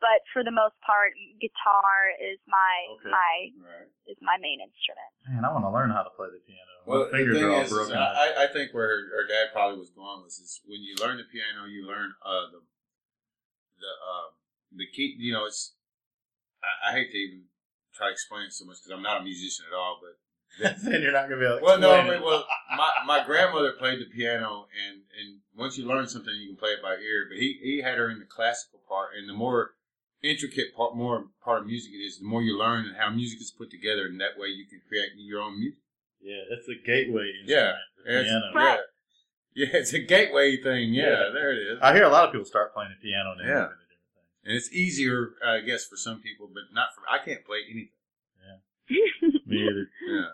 But 0.00 0.20
for 0.32 0.44
the 0.44 0.52
most 0.52 0.76
part, 0.84 1.12
guitar 1.40 2.12
is 2.20 2.36
my 2.48 2.74
Okay. 3.00 3.08
my 3.12 3.34
Right. 3.56 3.88
is 4.06 4.18
my 4.20 4.36
main 4.36 4.60
instrument. 4.60 5.10
Man, 5.28 5.44
I 5.44 5.52
want 5.52 5.64
to 5.64 5.70
learn 5.72 5.88
how 5.90 6.02
to 6.04 6.10
play 6.12 6.28
the 6.28 6.40
piano. 6.44 6.68
Well, 6.84 7.04
the 7.08 7.10
fingers 7.16 7.40
thing 7.40 7.44
are 7.48 7.52
all 7.52 7.62
is, 7.64 7.72
is 7.72 7.76
broken. 7.76 7.96
I, 7.96 8.44
I 8.44 8.46
think 8.52 8.74
where 8.76 8.88
her, 8.88 9.00
her 9.22 9.26
dad 9.26 9.52
probably 9.56 9.78
was 9.80 9.88
going 9.90 10.20
was 10.22 10.36
is 10.38 10.60
when 10.66 10.82
you 10.82 10.96
learn 11.00 11.16
the 11.16 11.24
piano, 11.24 11.64
you 11.64 11.86
learn 11.86 12.12
uh, 12.20 12.52
the 12.52 12.60
the 13.80 13.92
um, 14.04 14.28
the 14.76 14.86
key. 14.92 15.16
You 15.16 15.32
know, 15.32 15.46
it's 15.46 15.72
I, 16.60 16.90
I 16.90 16.92
hate 16.92 17.12
to 17.12 17.16
even 17.16 17.44
try 17.94 18.08
to 18.08 18.12
explain 18.12 18.44
it 18.46 18.52
so 18.52 18.64
much 18.64 18.76
because 18.82 18.92
I'm 18.96 19.02
not 19.02 19.20
a 19.20 19.24
musician 19.24 19.64
at 19.70 19.76
all, 19.76 20.00
but 20.02 20.14
then 20.84 21.02
you're 21.02 21.12
not 21.12 21.28
gonna 21.28 21.40
be 21.40 21.46
able 21.46 21.58
to 21.58 21.64
well, 21.64 21.78
no, 21.78 21.90
but, 22.02 22.14
it. 22.16 22.22
well, 22.22 22.46
my 22.76 22.90
my 23.06 23.24
grandmother 23.24 23.72
played 23.72 23.98
the 24.00 24.04
piano, 24.06 24.66
and 24.86 25.02
and 25.18 25.40
once 25.56 25.76
you 25.78 25.86
learn 25.86 26.06
something, 26.06 26.32
you 26.34 26.48
can 26.48 26.56
play 26.56 26.70
it 26.70 26.82
by 26.82 26.94
ear. 26.96 27.26
But 27.28 27.38
he 27.38 27.58
he 27.62 27.80
had 27.82 27.98
her 27.98 28.10
in 28.10 28.18
the 28.18 28.24
classical 28.24 28.80
part, 28.88 29.10
and 29.18 29.28
the 29.28 29.32
more 29.34 29.70
intricate 30.22 30.74
part, 30.76 30.94
more 30.96 31.26
part 31.44 31.60
of 31.62 31.66
music 31.66 31.92
it 31.92 31.98
is, 32.02 32.18
the 32.18 32.24
more 32.26 32.42
you 32.42 32.56
learn 32.58 32.86
and 32.86 32.96
how 32.96 33.10
music 33.10 33.40
is 33.40 33.50
put 33.50 33.70
together, 33.70 34.06
and 34.06 34.20
that 34.20 34.38
way 34.38 34.48
you 34.48 34.64
can 34.66 34.80
create 34.88 35.10
your 35.16 35.40
own 35.42 35.58
music. 35.58 35.78
Yeah, 36.22 36.40
it's 36.50 36.68
a 36.68 36.74
gateway 36.86 37.30
Yeah, 37.44 37.74
It's- 38.06 38.24
piano. 38.24 38.52
yeah, 38.54 38.76
yeah, 39.54 39.68
it's 39.80 39.92
a 39.92 39.98
gateway 39.98 40.56
thing. 40.56 40.94
Yeah, 40.94 41.10
Yeah. 41.10 41.30
there 41.34 41.52
it 41.52 41.58
is. 41.58 41.78
I 41.82 41.92
hear 41.94 42.04
a 42.04 42.08
lot 42.08 42.24
of 42.24 42.32
people 42.32 42.46
start 42.46 42.72
playing 42.72 42.92
the 42.96 43.02
piano 43.06 43.32
and 43.32 43.40
then 43.40 43.48
Yeah. 43.48 43.68
And 44.44 44.56
it's 44.56 44.72
easier, 44.72 45.30
I 45.46 45.60
guess, 45.60 45.84
for 45.86 45.96
some 45.96 46.20
people, 46.20 46.48
but 46.52 46.64
not 46.72 46.88
for. 46.94 47.02
I 47.10 47.24
can't 47.24 47.44
play 47.44 47.58
anything. 47.70 47.88
Yeah, 48.90 49.28
me 49.46 49.62
either. 49.62 49.86
Yeah, 50.08 50.26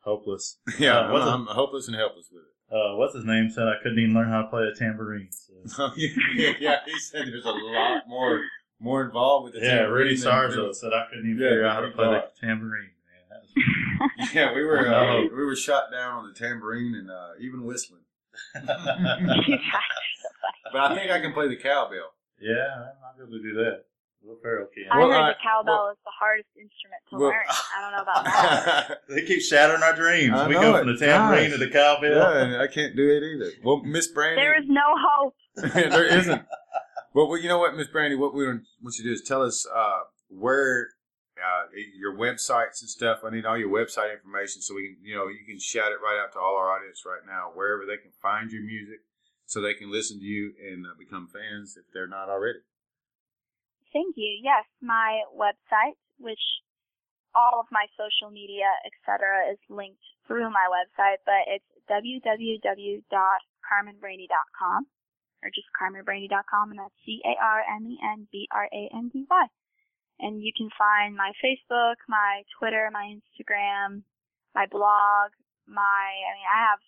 Hopeless. 0.00 0.58
yeah, 0.78 0.98
Uh, 1.00 1.12
what's 1.12 1.26
I'm, 1.26 1.48
I'm 1.48 1.54
hopeless 1.54 1.86
and 1.88 1.96
helpless 1.96 2.28
with 2.32 2.42
it. 2.42 2.74
Uh, 2.74 2.96
what's 2.96 3.14
his 3.14 3.24
name 3.26 3.50
said 3.50 3.64
I 3.68 3.74
couldn't 3.82 3.98
even 3.98 4.14
learn 4.14 4.28
how 4.28 4.42
to 4.42 4.48
play 4.48 4.62
a 4.64 4.74
tambourine. 4.74 5.28
So. 5.30 5.52
Oh, 5.84 5.92
yeah, 5.96 6.52
yeah, 6.58 6.76
he 6.86 6.98
said 6.98 7.26
there's 7.26 7.44
a 7.44 7.50
lot 7.50 8.02
more 8.08 8.40
more 8.80 9.04
involved 9.04 9.44
with 9.44 9.54
the 9.54 9.60
Yeah, 9.60 9.76
tambourine 9.82 9.92
Rudy 10.08 10.16
than- 10.16 10.28
Sarzo 10.28 10.74
said 10.74 10.92
I 10.92 11.06
couldn't 11.08 11.30
even 11.30 11.40
Yeah, 11.42 11.48
figure 11.50 11.66
out 11.66 11.74
how 11.76 11.80
to 11.82 11.90
play 11.92 12.04
thought. 12.06 12.34
the 12.34 12.46
tambourine. 12.46 12.90
Man, 13.06 13.24
that 13.30 13.42
was 14.18 14.34
Yeah, 14.34 14.54
we 14.54 14.64
were 14.64 14.88
uh, 14.88 15.20
we 15.22 15.44
were 15.44 15.54
shot 15.54 15.92
down 15.92 16.14
on 16.24 16.28
the 16.28 16.34
tambourine 16.38 16.94
and 16.96 17.10
uh, 17.10 17.28
even 17.40 17.62
whistling. 17.64 18.00
You 18.54 18.60
guys 18.66 18.68
are 18.76 19.18
so 19.28 19.28
funny. 19.28 19.60
But 20.72 20.80
I 20.80 20.94
think 20.96 21.10
I 21.12 21.20
can 21.20 21.32
play 21.32 21.48
the 21.48 21.56
cowbell. 21.56 22.10
Yeah, 22.42 22.90
I'm 22.92 23.00
not 23.00 23.14
able 23.20 23.32
to 23.38 23.42
do 23.42 23.54
that. 23.64 23.84
Will 24.24 24.36
Ferrell 24.42 24.68
can. 24.72 24.84
I 24.92 24.98
Well, 24.98 25.08
heard 25.10 25.16
I- 25.16 25.28
the 25.30 25.38
cowbell 25.42 25.74
well- 25.84 25.90
is 25.90 25.98
the 26.04 26.10
hardest 26.18 26.48
instrument 26.54 27.02
to 27.10 27.16
Well- 27.18 27.30
learn. 27.30 27.46
I 27.48 27.80
don't 27.80 27.92
know 27.96 28.02
about 28.02 28.24
that. 28.24 29.00
They 29.08 29.22
keep 29.26 29.40
shattering 29.42 29.82
our 29.82 29.96
dreams. 29.96 30.34
I 30.38 30.46
we 30.46 30.54
know 30.54 30.60
go 30.60 30.76
it. 30.76 30.78
from 30.84 30.92
the 30.94 30.98
tambourine 30.98 31.50
Gosh. 31.50 31.58
to 31.58 31.64
the 31.66 31.70
cowbell. 31.72 32.50
yeah, 32.50 32.62
I 32.62 32.66
can't 32.68 32.94
do 32.94 33.08
it 33.10 33.22
either. 33.24 33.50
Well, 33.64 33.82
Miss 33.82 34.06
Brandy, 34.08 34.40
there 34.42 34.54
is 34.60 34.68
no 34.68 34.82
hope. 34.96 35.34
there 35.74 36.04
isn't. 36.06 36.42
Well, 37.14 37.28
well, 37.28 37.36
you 37.38 37.46
know 37.46 37.58
what, 37.58 37.76
Miss 37.76 37.88
Brandy, 37.88 38.16
what 38.16 38.32
we 38.32 38.46
want 38.46 38.62
you 38.82 38.90
to 38.90 39.02
do 39.02 39.12
is 39.12 39.20
tell 39.20 39.42
us 39.42 39.66
uh, 39.68 40.00
where 40.30 40.88
uh, 41.36 41.66
your 41.98 42.14
websites 42.16 42.80
and 42.80 42.88
stuff. 42.88 43.18
I 43.22 43.28
need 43.28 43.44
all 43.44 43.58
your 43.58 43.68
website 43.68 44.14
information 44.14 44.62
so 44.62 44.74
we 44.74 44.94
can, 44.96 44.96
you 45.04 45.14
know, 45.14 45.28
you 45.28 45.44
can 45.46 45.58
shout 45.60 45.92
it 45.92 46.00
right 46.02 46.18
out 46.24 46.32
to 46.32 46.38
all 46.38 46.56
our 46.56 46.70
audience 46.72 47.02
right 47.04 47.20
now, 47.26 47.50
wherever 47.52 47.84
they 47.84 47.98
can 47.98 48.12
find 48.22 48.50
your 48.50 48.62
music, 48.62 49.00
so 49.52 49.60
they 49.60 49.76
can 49.76 49.92
listen 49.92 50.16
to 50.16 50.24
you 50.24 50.56
and 50.56 50.88
uh, 50.88 50.96
become 50.96 51.28
fans 51.28 51.76
if 51.76 51.84
they're 51.92 52.08
not 52.08 52.32
already. 52.32 52.64
Thank 53.92 54.16
you. 54.16 54.40
Yes, 54.40 54.64
my 54.80 55.28
website, 55.28 56.00
which 56.16 56.40
all 57.36 57.60
of 57.60 57.68
my 57.68 57.84
social 57.92 58.32
media, 58.32 58.72
etc., 58.88 59.52
is 59.52 59.60
linked 59.68 60.00
through 60.26 60.48
my 60.48 60.64
website, 60.72 61.20
but 61.28 61.44
it's 61.52 61.68
www.carmenbrandy.com 61.84 64.80
or 65.44 65.52
just 65.52 65.68
carmenbrandy.com, 65.76 66.70
and 66.70 66.78
that's 66.80 66.94
C 67.04 67.20
A 67.28 67.36
R 67.36 67.60
M 67.76 67.84
E 67.84 68.00
N 68.00 68.24
B 68.32 68.48
R 68.48 68.72
A 68.72 68.88
N 68.96 69.12
D 69.12 69.28
Y. 69.28 69.46
And 70.20 70.40
you 70.40 70.52
can 70.56 70.70
find 70.78 71.14
my 71.14 71.32
Facebook, 71.44 71.96
my 72.08 72.42
Twitter, 72.56 72.88
my 72.90 73.20
Instagram, 73.20 74.04
my 74.54 74.64
blog, 74.70 75.32
my, 75.68 76.24
I 76.24 76.32
mean, 76.40 76.48
I 76.48 76.70
have 76.70 76.78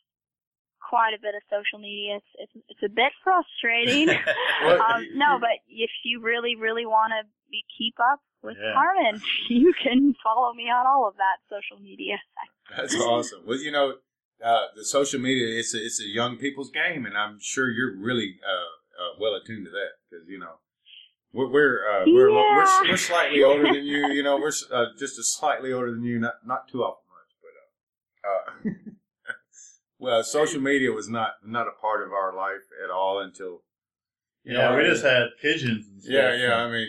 quite 0.88 1.12
a 1.14 1.20
bit 1.20 1.34
of 1.34 1.42
social 1.50 1.78
media. 1.78 2.16
It's, 2.16 2.32
it's, 2.38 2.64
it's 2.68 2.82
a 2.84 2.88
bit 2.88 3.12
frustrating. 3.22 4.08
Um, 4.64 5.06
no, 5.14 5.38
but 5.38 5.50
if 5.68 5.90
you 6.04 6.20
really, 6.20 6.56
really 6.56 6.86
want 6.86 7.12
to 7.12 7.28
be 7.50 7.64
keep 7.76 7.94
up 8.00 8.20
with 8.42 8.56
Yeah. 8.60 8.72
Carmen, 8.72 9.20
you 9.48 9.74
can 9.82 10.14
follow 10.22 10.52
me 10.54 10.64
on 10.64 10.86
all 10.86 11.06
of 11.08 11.14
that 11.16 11.38
social 11.50 11.82
media. 11.82 12.16
That's 12.74 12.94
awesome. 12.96 13.40
Well, 13.46 13.58
you 13.58 13.70
know, 13.70 13.94
uh, 14.42 14.66
the 14.74 14.84
social 14.84 15.20
media 15.20 15.58
it's 15.58 15.74
a, 15.74 15.78
it's 15.84 16.00
a 16.00 16.06
young 16.06 16.36
people's 16.38 16.70
game, 16.70 17.04
and 17.06 17.16
I'm 17.16 17.38
sure 17.40 17.70
you're 17.70 17.96
really 17.96 18.36
uh, 18.46 19.02
uh, 19.02 19.18
well 19.20 19.34
attuned 19.34 19.66
to 19.66 19.70
that 19.70 19.92
because 20.10 20.26
you 20.28 20.38
know 20.38 20.54
we're 21.32 21.48
we're 21.48 21.78
uh, 21.90 22.04
we're, 22.06 22.30
lo- 22.32 22.48
we're 22.56 22.90
we're 22.90 22.96
slightly 22.96 23.42
older 23.42 23.64
than 23.64 23.84
you. 23.84 24.08
You 24.08 24.22
know, 24.22 24.36
we're 24.36 24.52
uh, 24.72 24.86
just 24.98 25.18
a 25.18 25.22
slightly 25.24 25.72
older 25.72 25.90
than 25.92 26.04
you, 26.04 26.18
not 26.18 26.34
not 26.46 26.68
too 26.68 26.82
often 26.82 27.04
much, 27.10 27.30
but 27.42 28.70
uh, 28.70 28.70
uh, 28.70 28.90
well, 29.98 30.22
social 30.24 30.60
media 30.60 30.92
was 30.92 31.08
not 31.08 31.34
not 31.44 31.66
a 31.68 31.72
part 31.80 32.02
of 32.02 32.12
our 32.12 32.34
life 32.34 32.62
at 32.84 32.90
all 32.90 33.20
until 33.20 33.62
you 34.42 34.54
Yeah, 34.56 34.70
know, 34.70 34.76
we 34.76 34.84
just 34.84 35.04
had 35.04 35.28
pigeons 35.40 35.86
and 35.88 36.02
stuff. 36.02 36.12
yeah 36.12 36.34
yeah. 36.34 36.54
I 36.56 36.70
mean. 36.70 36.88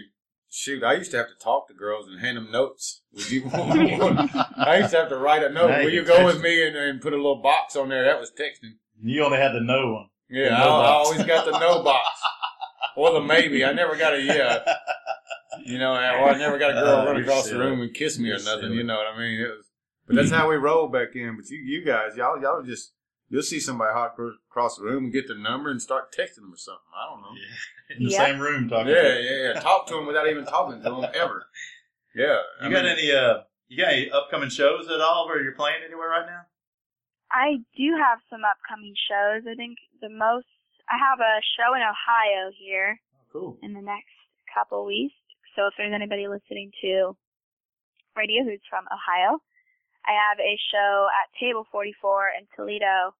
Shoot, 0.57 0.85
I 0.85 0.93
used 0.93 1.11
to 1.11 1.17
have 1.17 1.27
to 1.27 1.33
talk 1.43 1.67
to 1.67 1.73
girls 1.73 2.07
and 2.07 2.17
hand 2.21 2.37
them 2.37 2.49
notes. 2.49 3.01
Would 3.11 3.29
you? 3.29 3.43
I 3.53 4.77
used 4.79 4.91
to 4.91 4.97
have 4.99 5.09
to 5.09 5.17
write 5.17 5.43
a 5.43 5.49
note. 5.49 5.67
Now 5.69 5.79
Will 5.83 5.89
you 5.89 6.05
go 6.05 6.23
with 6.23 6.41
me 6.41 6.65
and, 6.65 6.77
and 6.77 7.01
put 7.01 7.11
a 7.11 7.17
little 7.17 7.41
box 7.41 7.75
on 7.75 7.89
there? 7.89 8.05
That 8.05 8.21
was 8.21 8.31
texting. 8.31 8.75
You 9.03 9.25
only 9.25 9.37
had 9.37 9.51
the 9.51 9.59
no 9.59 9.91
one. 9.91 10.05
Yeah, 10.29 10.51
The 10.51 10.55
I, 10.55 10.61
I 10.61 10.87
always 10.91 11.23
got 11.25 11.43
the 11.43 11.59
no 11.59 11.83
box 11.83 12.07
or 12.95 13.11
the 13.11 13.19
maybe. 13.21 13.65
I 13.65 13.73
never 13.73 13.97
got 13.97 14.13
a 14.13 14.21
yeah. 14.21 14.59
You 15.65 15.77
know, 15.77 15.91
or 15.91 15.97
I 16.29 16.37
never 16.37 16.57
got 16.57 16.69
a 16.71 16.73
girl 16.73 17.01
Oh, 17.01 17.05
run 17.11 17.21
across 17.21 17.49
the 17.49 17.59
room 17.59 17.81
and 17.81 17.93
kiss 17.93 18.17
me 18.17 18.29
or 18.29 18.37
nothing. 18.37 18.61
silly. 18.61 18.77
You 18.77 18.83
know 18.83 18.95
what 18.95 19.07
I 19.07 19.17
mean? 19.17 19.41
It 19.41 19.47
was, 19.49 19.65
but 20.07 20.15
that's 20.15 20.31
how 20.31 20.49
we 20.49 20.55
rolled 20.55 20.93
back 20.93 21.15
in. 21.15 21.35
But 21.35 21.49
you, 21.49 21.57
you 21.57 21.83
guys, 21.85 22.15
y'all, 22.15 22.41
y'all 22.41 22.63
just 22.63 22.93
you'll 23.35 23.43
see 23.43 23.59
somebody 23.59 23.91
hot 23.93 24.11
acro- 24.13 24.37
across 24.49 24.77
the 24.77 24.83
room 24.85 25.03
and 25.03 25.13
get 25.13 25.27
their 25.27 25.37
number 25.37 25.69
and 25.69 25.81
start 25.81 26.15
texting 26.15 26.47
them 26.47 26.53
or 26.53 26.57
something. 26.57 26.87
I 26.95 27.09
don't 27.11 27.21
know. 27.21 27.35
In 27.97 28.03
the 28.05 28.11
Yep. 28.11 28.25
same 28.25 28.39
room 28.39 28.69
talking. 28.69 28.87
Yeah, 28.95 29.17
yeah, 29.19 29.37
yeah. 29.53 29.59
Talk 29.59 29.85
to 29.87 29.95
them 29.95 30.07
without 30.07 30.27
even 30.29 30.45
talking 30.45 30.81
to 30.81 30.89
them 30.89 31.05
ever. 31.13 31.45
Yeah. 32.15 32.39
You 32.63 32.69
got 32.71 32.85
any 32.85 33.11
uh 33.11 33.43
you 33.67 33.83
got 33.83 33.91
any 33.93 34.09
upcoming 34.09 34.49
shows 34.49 34.87
at 34.87 35.01
all 35.01 35.27
where 35.27 35.43
you're 35.43 35.51
playing 35.59 35.83
anywhere 35.85 36.09
right 36.09 36.25
now? 36.25 36.41
I 37.31 37.57
do 37.75 37.87
have 37.99 38.19
some 38.29 38.41
upcoming 38.47 38.95
shows. 39.09 39.43
I 39.51 39.55
think 39.55 39.77
the 40.01 40.09
most 40.09 40.47
I 40.89 40.95
have 40.97 41.19
a 41.19 41.41
show 41.59 41.75
in 41.75 41.81
Ohio 41.81 42.51
here 42.57 42.97
Oh, 43.13 43.25
cool. 43.33 43.57
in 43.61 43.73
the 43.73 43.81
next 43.81 44.15
couple 44.53 44.85
weeks. 44.85 45.13
So 45.55 45.67
if 45.67 45.73
there's 45.77 45.93
anybody 45.93 46.27
listening 46.27 46.71
to 46.81 47.17
Radio 48.15 48.43
who's 48.43 48.61
from 48.69 48.85
Ohio, 48.87 49.39
I 50.05 50.13
have 50.13 50.39
a 50.39 50.53
show 50.71 51.07
at 51.21 51.27
Table 51.39 51.65
44 51.71 52.31
in 52.39 52.45
Toledo, 52.55 53.13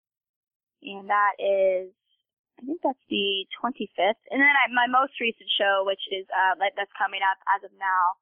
and 0.86 1.10
that 1.10 1.34
is, 1.42 1.90
I 2.62 2.62
think 2.64 2.80
that's 2.86 3.02
the 3.10 3.50
25th. 3.58 4.22
And 4.30 4.40
then 4.40 4.54
I, 4.54 4.70
my 4.70 4.86
most 4.86 5.18
recent 5.18 5.50
show, 5.58 5.84
which 5.84 6.02
is 6.14 6.30
uh, 6.30 6.56
like 6.62 6.78
that's 6.78 6.94
coming 6.94 7.26
up 7.26 7.42
as 7.58 7.66
of 7.66 7.74
now, 7.76 8.22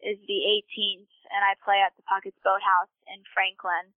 is 0.00 0.18
the 0.24 0.40
18th, 0.62 1.12
and 1.34 1.42
I 1.42 1.58
play 1.60 1.82
at 1.82 1.92
the 1.98 2.06
Puckett's 2.06 2.38
Boathouse 2.46 2.92
in 3.10 3.18
Franklin, 3.34 3.90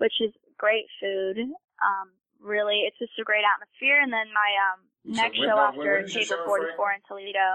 which 0.00 0.16
is 0.20 0.32
great 0.56 0.88
food. 0.98 1.36
Um, 1.84 2.16
really, 2.40 2.88
it's 2.88 2.96
just 2.98 3.16
a 3.20 3.24
great 3.28 3.44
atmosphere. 3.44 4.00
And 4.00 4.08
then 4.12 4.32
my 4.32 4.50
um, 4.56 4.78
next 5.04 5.36
show 5.36 5.52
now, 5.52 5.70
after 5.70 6.00
when 6.00 6.08
is 6.08 6.16
your 6.16 6.24
Table 6.24 6.74
44 6.74 6.96
in 6.96 7.02
Toledo 7.06 7.48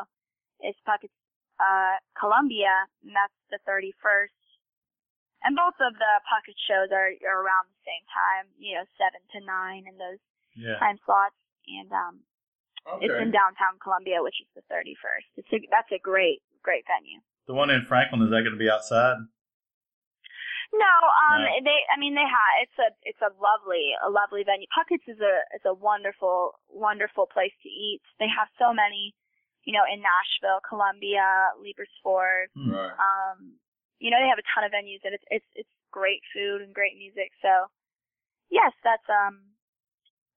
is 0.62 0.77
Puckett's 0.85 1.13
uh, 1.59 1.99
Columbia, 2.15 2.71
and 3.03 3.12
that's 3.12 3.35
the 3.51 3.59
31st. 3.67 4.38
And 5.43 5.56
both 5.56 5.75
of 5.80 5.95
the 5.95 6.13
Puckett 6.28 6.60
shows 6.67 6.91
are, 6.91 7.15
are 7.23 7.39
around 7.39 7.71
the 7.71 7.82
same 7.88 8.06
time, 8.12 8.45
you 8.60 8.75
know, 8.75 8.84
7 8.99 9.15
to 9.34 9.39
9 9.39 9.88
in 9.88 9.95
those 9.95 10.19
Yeah. 10.56 10.75
time 10.80 10.99
slots. 11.08 11.36
And 11.69 11.89
um, 11.93 12.15
it's 12.99 13.13
in 13.21 13.32
downtown 13.32 13.78
Columbia, 13.80 14.19
which 14.25 14.41
is 14.41 14.49
the 14.58 14.65
31st. 14.67 15.28
It's 15.39 15.52
a, 15.54 15.60
that's 15.71 15.91
a 15.95 15.99
great, 16.02 16.41
great 16.63 16.84
venue. 16.89 17.21
The 17.47 17.54
one 17.56 17.69
in 17.69 17.86
Franklin 17.86 18.21
is 18.25 18.30
that 18.34 18.41
going 18.43 18.58
to 18.58 18.60
be 18.62 18.69
outside? 18.69 19.17
No, 20.73 20.93
um, 21.34 21.41
No. 21.41 21.49
they. 21.65 21.80
I 21.89 21.97
mean, 21.97 22.13
they 22.13 22.25
have. 22.30 22.52
It's 22.62 22.78
a. 22.78 22.89
It's 23.02 23.21
a 23.25 23.34
lovely, 23.41 23.89
a 24.06 24.10
lovely 24.10 24.45
venue. 24.45 24.69
Puckett's 24.69 25.08
is 25.10 25.17
a. 25.17 25.41
Is 25.58 25.65
a 25.65 25.73
wonderful, 25.73 26.54
wonderful 26.69 27.25
place 27.25 27.54
to 27.65 27.69
eat. 27.69 28.02
They 28.21 28.30
have 28.30 28.45
so 28.62 28.69
many, 28.69 29.15
you 29.65 29.73
know, 29.73 29.82
in 29.89 29.97
Nashville, 29.97 30.62
Columbia, 30.62 31.25
Leiper's 31.58 31.89
Fork. 32.06 32.54
Hmm. 32.54 32.69
Right. 32.69 32.93
Um, 33.02 33.58
you 33.99 34.09
know, 34.12 34.17
they 34.19 34.27
have 34.31 34.39
a 34.41 34.47
ton 34.55 34.63
of 34.63 34.71
venues, 34.71 35.03
and 35.03 35.13
it's 35.13 35.23
it's 35.29 35.49
it's 35.55 35.73
great 35.91 36.21
food 36.33 36.62
and 36.62 36.73
great 36.73 36.95
music. 36.97 37.31
So, 37.41 37.67
yes, 38.49 38.71
that's 38.83 39.03
um, 39.12 39.43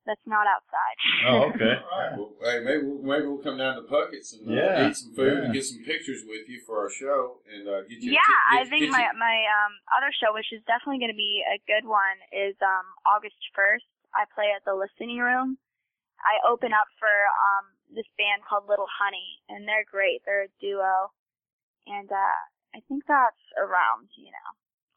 that's 0.06 0.22
not 0.26 0.46
outside. 0.50 0.98
Oh, 1.30 1.38
okay. 1.54 1.74
All 1.86 1.98
right. 1.98 2.12
Well, 2.18 2.30
hey, 2.42 2.58
maybe 2.58 2.82
we'll, 2.82 3.02
maybe 3.06 3.26
we'll 3.30 3.38
come 3.44 3.58
down 3.58 3.76
to 3.78 3.86
Puckett's 3.86 4.34
and 4.34 4.50
uh, 4.50 4.52
Yeah. 4.52 4.88
eat 4.90 4.96
some 4.98 5.14
food 5.14 5.30
Yeah. 5.38 5.44
and 5.46 5.52
get 5.54 5.62
some 5.64 5.78
pictures 5.86 6.26
with 6.26 6.48
you 6.50 6.58
for 6.66 6.82
our 6.82 6.90
show 6.90 7.38
and 7.46 7.62
uh, 7.70 7.82
get 7.86 8.02
you. 8.02 8.10
yeah, 8.18 8.26
get- 8.50 8.66
I 8.66 8.66
think 8.66 8.90
my 8.90 9.06
you- 9.06 9.18
my 9.18 9.36
um 9.46 9.72
other 9.94 10.10
show, 10.18 10.34
which 10.34 10.50
is 10.50 10.58
definitely 10.66 10.98
going 10.98 11.14
to 11.14 11.18
be 11.18 11.44
a 11.46 11.58
good 11.70 11.86
one, 11.86 12.18
is 12.34 12.58
um 12.62 12.86
August 13.06 13.38
first. 13.54 13.86
I 14.14 14.26
play 14.34 14.50
at 14.52 14.64
the 14.66 14.74
Listening 14.74 15.18
Room. 15.22 15.56
I 16.22 16.38
open 16.50 16.74
up 16.74 16.86
for 16.98 17.10
um 17.10 17.70
this 17.94 18.08
band 18.18 18.42
called 18.48 18.66
Little 18.66 18.88
Honey, 18.90 19.38
and 19.48 19.68
they're 19.68 19.86
great. 19.86 20.22
They're 20.26 20.50
a 20.50 20.54
duo, 20.60 21.12
and 21.86 22.10
uh 22.10 22.40
I 22.74 22.80
think 22.88 23.04
that's 23.06 23.44
around 23.60 24.08
you 24.16 24.32
know 24.32 24.50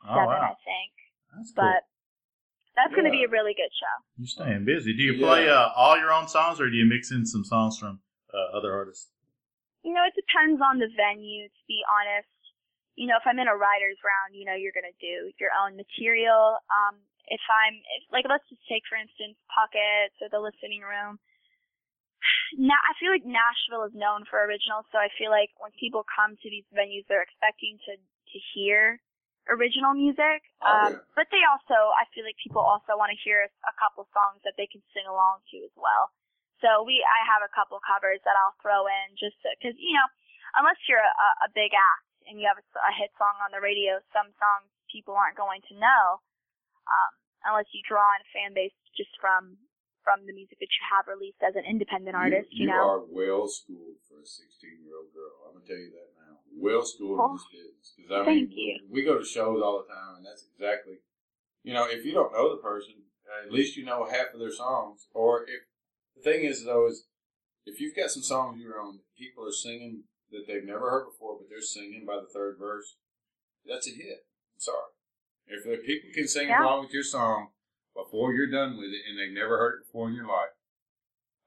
Oh 0.06 0.16
seven, 0.16 0.38
wow. 0.38 0.54
I 0.54 0.56
think. 0.64 0.94
That's 1.36 1.52
cool. 1.52 1.66
But 1.66 1.82
that's 2.76 2.92
going 2.94 3.08
to 3.08 3.12
be 3.12 3.24
a 3.24 3.32
really 3.32 3.56
good 3.56 3.72
show. 3.72 3.96
You're 4.20 4.28
staying 4.28 4.66
busy. 4.68 4.92
Do 4.94 5.02
you 5.02 5.16
Yeah. 5.16 5.26
play 5.26 5.50
uh, 5.50 5.72
all 5.76 5.98
your 5.98 6.12
own 6.12 6.28
songs, 6.28 6.60
or 6.60 6.70
do 6.70 6.76
you 6.76 6.86
mix 6.86 7.10
in 7.10 7.26
some 7.26 7.44
songs 7.44 7.80
from 7.80 8.04
uh, 8.34 8.52
other 8.58 8.76
artists? 8.76 9.12
You 9.84 9.94
know, 9.96 10.04
it 10.04 10.14
depends 10.14 10.62
on 10.62 10.78
the 10.80 10.92
venue, 10.92 11.48
to 11.48 11.64
be 11.68 11.80
honest. 11.88 12.28
You 12.96 13.08
know, 13.08 13.16
if 13.16 13.24
I'm 13.26 13.40
in 13.40 13.48
a 13.48 13.56
writer's 13.56 14.00
round, 14.04 14.36
you 14.36 14.44
know, 14.46 14.56
you're 14.56 14.76
going 14.76 14.88
to 14.88 15.00
do 15.00 15.32
your 15.40 15.52
own 15.56 15.76
material. 15.76 16.60
Um, 16.68 17.00
if 17.28 17.42
I'm, 17.50 17.76
if, 17.76 18.02
like, 18.12 18.26
let's 18.28 18.46
just 18.50 18.62
take, 18.68 18.84
for 18.88 18.96
instance, 19.00 19.40
Puckett's 19.52 20.16
or 20.22 20.30
The 20.30 20.40
Listening 20.44 20.84
Room. 20.84 21.18
Now, 22.58 22.78
I 22.78 22.94
feel 22.98 23.12
like 23.12 23.26
Nashville 23.26 23.86
is 23.86 23.96
known 23.96 24.24
for 24.30 24.42
originals, 24.44 24.86
so 24.94 24.98
I 24.98 25.10
feel 25.18 25.30
like 25.30 25.52
when 25.58 25.74
people 25.76 26.06
come 26.08 26.38
to 26.40 26.48
these 26.48 26.68
venues, 26.72 27.04
they're 27.10 27.26
expecting 27.26 27.78
to, 27.90 27.98
to 27.98 28.38
hear 28.54 29.02
original 29.50 29.94
music. 29.94 30.42
Oh, 30.62 30.70
um, 30.70 30.92
yeah. 30.94 31.06
But 31.14 31.28
they 31.30 31.44
also, 31.46 31.78
I 31.98 32.06
feel 32.14 32.26
like 32.26 32.38
people 32.42 32.62
also 32.62 32.98
want 32.98 33.14
to 33.14 33.20
hear 33.22 33.46
a 33.46 33.76
couple 33.78 34.06
songs 34.14 34.42
that 34.46 34.58
they 34.58 34.70
can 34.70 34.82
sing 34.94 35.06
along 35.06 35.46
to 35.54 35.58
as 35.66 35.74
well. 35.78 36.10
So 36.64 36.88
we, 36.88 37.04
I 37.04 37.20
have 37.30 37.44
a 37.44 37.52
couple 37.52 37.78
covers 37.84 38.24
that 38.24 38.34
I'll 38.40 38.58
throw 38.64 38.88
in 38.88 39.14
just 39.20 39.36
because 39.44 39.76
you 39.76 39.94
know, 39.94 40.08
unless 40.56 40.80
you're 40.88 41.04
a, 41.04 41.30
a 41.46 41.50
big 41.52 41.76
act 41.76 42.08
and 42.26 42.40
you 42.40 42.48
have 42.48 42.58
a, 42.58 42.66
a 42.90 42.94
hit 42.96 43.12
song 43.20 43.36
on 43.44 43.52
the 43.52 43.62
radio, 43.62 44.00
some 44.16 44.32
songs 44.40 44.72
people 44.88 45.14
aren't 45.14 45.38
going 45.38 45.60
to 45.68 45.76
know, 45.76 46.24
um, 46.88 47.12
unless 47.44 47.68
you 47.76 47.84
draw 47.84 48.08
in 48.16 48.24
a 48.24 48.30
fan 48.32 48.52
base 48.56 48.74
just 48.96 49.12
from 49.20 49.60
from 50.06 50.22
the 50.30 50.32
music 50.38 50.62
that 50.62 50.70
you 50.70 50.84
have 50.86 51.10
released 51.10 51.41
as 51.41 51.58
an 51.58 51.65
independent 51.65 52.13
artist. 52.13 52.48
You, 52.54 52.70
you, 52.70 52.72
know, 52.72 52.86
are 52.86 53.04
well 53.10 53.50
schooled 53.50 53.98
for 54.06 54.22
a 54.22 54.26
16 54.26 54.86
year 54.86 55.02
old 55.02 55.10
girl. 55.12 55.34
I'm 55.50 55.58
gonna 55.58 55.65
tell 55.65 55.82
you 55.82 55.89
that 55.98 56.13
now. 56.22 56.38
Well 56.54 56.86
schooled 56.86 57.20
Oh, 57.20 57.34
in 57.34 57.41
this 57.41 57.50
business 57.50 57.88
because 57.98 58.13
I 58.13 58.24
thank 58.24 58.54
mean, 58.54 58.56
you. 58.56 58.74
we 58.94 59.02
go 59.02 59.18
to 59.18 59.26
shows 59.26 59.60
all 59.65 59.82
the 59.82 59.89
time, 59.89 60.22
and 60.22 60.26
that's 60.26 60.46
exactly, 60.46 61.02
you 61.65 61.74
know, 61.74 61.89
if 61.89 62.06
you 62.06 62.13
don't 62.13 62.32
know 62.32 62.54
the 62.54 62.62
person, 62.62 63.02
at 63.26 63.52
least 63.52 63.76
you 63.76 63.84
know 63.84 64.06
half 64.06 64.32
of 64.32 64.39
their 64.39 64.54
songs. 64.54 65.10
Or 65.13 65.44
if 65.50 65.65
the 66.15 66.22
thing 66.22 66.46
is 66.46 66.63
though 66.63 66.88
is 66.88 67.10
if 67.65 67.82
you've 67.82 67.98
got 67.98 68.13
some 68.13 68.24
songs 68.24 68.56
of 68.56 68.62
your 68.62 68.80
own 68.80 69.02
that 69.02 69.10
people 69.18 69.44
are 69.44 69.52
singing 69.52 70.06
that 70.32 70.46
they've 70.48 70.63
never 70.63 70.89
heard 70.89 71.10
before, 71.10 71.36
but 71.36 71.50
they're 71.50 71.62
singing 71.65 72.06
by 72.06 72.22
the 72.22 72.30
third 72.32 72.58
verse, 72.60 72.96
that's 73.65 73.88
a 73.88 73.91
hit. 73.91 74.22
I'm 74.54 74.62
sorry. 74.62 74.94
If 75.48 75.63
the 75.65 75.78
people 75.84 76.10
can 76.13 76.28
sing 76.28 76.48
Yeah. 76.48 76.62
along 76.63 76.86
with 76.86 76.94
your 76.94 77.04
song 77.04 77.50
before 77.96 78.34
you're 78.34 78.52
done 78.52 78.78
with 78.78 78.92
it 78.92 79.02
and 79.10 79.18
they've 79.18 79.34
never 79.34 79.58
heard 79.58 79.80
it 79.82 79.86
before 79.88 80.10
in 80.10 80.16
your 80.16 80.28
life, 80.28 80.52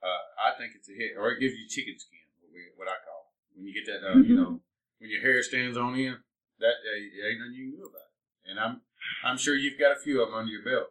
uh, 0.03 0.23
I 0.41 0.57
think 0.59 0.73
it's 0.75 0.89
a 0.89 0.93
hit. 0.97 1.13
Or 1.19 1.31
it 1.31 1.41
gives 1.41 1.55
you 1.55 1.69
chicken 1.69 1.95
skin, 1.99 2.25
what, 2.41 2.51
we, 2.53 2.61
what 2.77 2.89
I 2.89 2.97
call 3.05 3.29
it. 3.29 3.57
When 3.59 3.67
you 3.67 3.75
get 3.75 3.87
that, 3.87 4.01
uh, 4.07 4.17
you 4.19 4.35
know, 4.37 4.61
when 4.99 5.11
your 5.11 5.21
hair 5.21 5.43
stands 5.43 5.77
on 5.77 5.95
end, 5.99 6.17
that 6.61 6.75
uh, 6.83 7.29
ain't 7.29 7.39
nothing 7.41 7.55
you 7.55 7.71
can 7.71 7.81
do 7.81 7.87
about 7.87 8.09
it. 8.09 8.51
And 8.51 8.59
I'm 8.59 8.81
I'm 9.25 9.37
sure 9.39 9.55
you've 9.55 9.79
got 9.79 9.93
a 9.93 10.01
few 10.01 10.23
of 10.23 10.29
them 10.31 10.39
under 10.39 10.51
your 10.51 10.63
belt. 10.65 10.89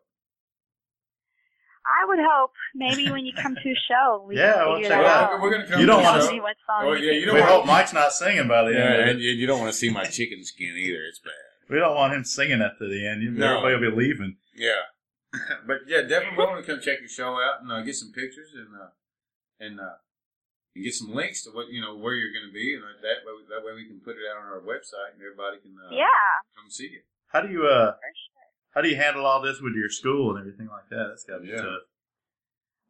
I 1.88 2.06
would 2.06 2.20
hope 2.22 2.52
maybe 2.76 3.10
when 3.10 3.26
you 3.26 3.32
come 3.34 3.56
to 3.56 3.70
a 3.70 3.76
show, 3.88 4.26
we 4.28 4.36
Yeah, 4.38 4.56
can 4.56 4.66
we'll 4.68 4.76
figure 4.76 4.90
check 4.90 4.98
that 5.00 5.06
it 5.06 5.08
out. 5.08 5.34
out. 5.34 5.42
We're 5.42 5.52
gonna 5.52 5.68
come 5.68 5.80
You 5.80 5.86
don't 5.86 6.04
the 6.04 6.10
wanna 6.10 6.22
see 6.24 6.40
what 6.42 6.56
song 6.68 6.84
Oh, 6.86 6.94
yeah, 6.94 7.12
you 7.14 7.26
don't 7.26 7.36
we 7.36 7.42
want- 7.42 7.52
hope 7.54 7.66
Mike's 7.66 7.94
not 7.94 8.12
singing 8.12 8.48
by 8.48 8.64
the 8.64 8.70
end. 8.70 8.78
Yeah, 8.78 8.94
of 9.04 9.08
and 9.10 9.20
you, 9.22 9.32
you 9.32 9.48
don't 9.48 9.60
want 9.60 9.72
to 9.72 9.78
see 9.78 9.90
my 9.90 10.04
chicken 10.04 10.44
skin 10.44 10.76
either. 10.78 11.00
It's 11.08 11.20
bad. 11.20 11.32
We 11.70 11.80
don't 11.80 11.96
want 11.96 12.14
him 12.14 12.26
singing 12.26 12.62
at 12.62 12.78
the 12.80 13.08
end. 13.08 13.24
You- 13.24 13.32
No. 13.32 13.58
Everybody 13.66 13.86
will 13.86 13.92
be 13.96 14.04
leaving. 14.06 14.36
Yeah, 14.54 14.74
but 15.68 15.78
yeah, 15.88 16.02
definitely 16.02 16.38
want 16.38 16.64
to 16.64 16.72
come 16.72 16.82
check 16.82 17.00
your 17.00 17.10
show 17.10 17.36
out 17.42 17.62
and 17.62 17.72
uh, 17.72 17.82
get 17.82 17.96
some 17.96 18.12
pictures 18.12 18.52
and 18.56 18.70
uh, 18.76 18.90
and 19.60 19.80
uh, 19.80 19.98
and 20.76 20.84
get 20.84 20.94
some 20.94 21.14
links 21.14 21.44
to 21.44 21.52
what 21.52 21.70
you 21.70 21.82
know 21.82 21.96
where 21.98 22.14
you're 22.16 22.34
going 22.34 22.48
to 22.48 22.54
be, 22.54 22.76
and 22.76 22.84
uh, 22.84 22.98
that 23.02 23.26
way 23.26 23.34
that 23.50 23.66
way 23.66 23.74
we 23.74 23.86
can 23.86 24.00
put 24.00 24.16
it 24.16 24.24
out 24.30 24.38
on 24.42 24.48
our 24.52 24.62
website 24.62 25.14
and 25.14 25.22
everybody 25.22 25.58
can 25.60 25.76
uh, 25.78 25.94
Yeah, 25.94 26.32
come 26.56 26.70
see 26.70 26.90
you. 26.90 27.02
How 27.28 27.42
do 27.42 27.50
you 27.52 27.68
uh 27.68 27.92
sure. 28.00 28.48
how 28.72 28.82
do 28.82 28.90
you 28.90 28.96
handle 28.96 29.26
all 29.26 29.42
this 29.42 29.60
with 29.62 29.74
your 29.74 29.90
school 29.90 30.32
and 30.36 30.40
everything 30.40 30.68
like 30.68 30.88
that? 30.90 31.08
That's 31.10 31.24
gotta 31.24 31.42
be 31.42 31.50
Yeah. 31.50 31.62
tough. 31.66 31.86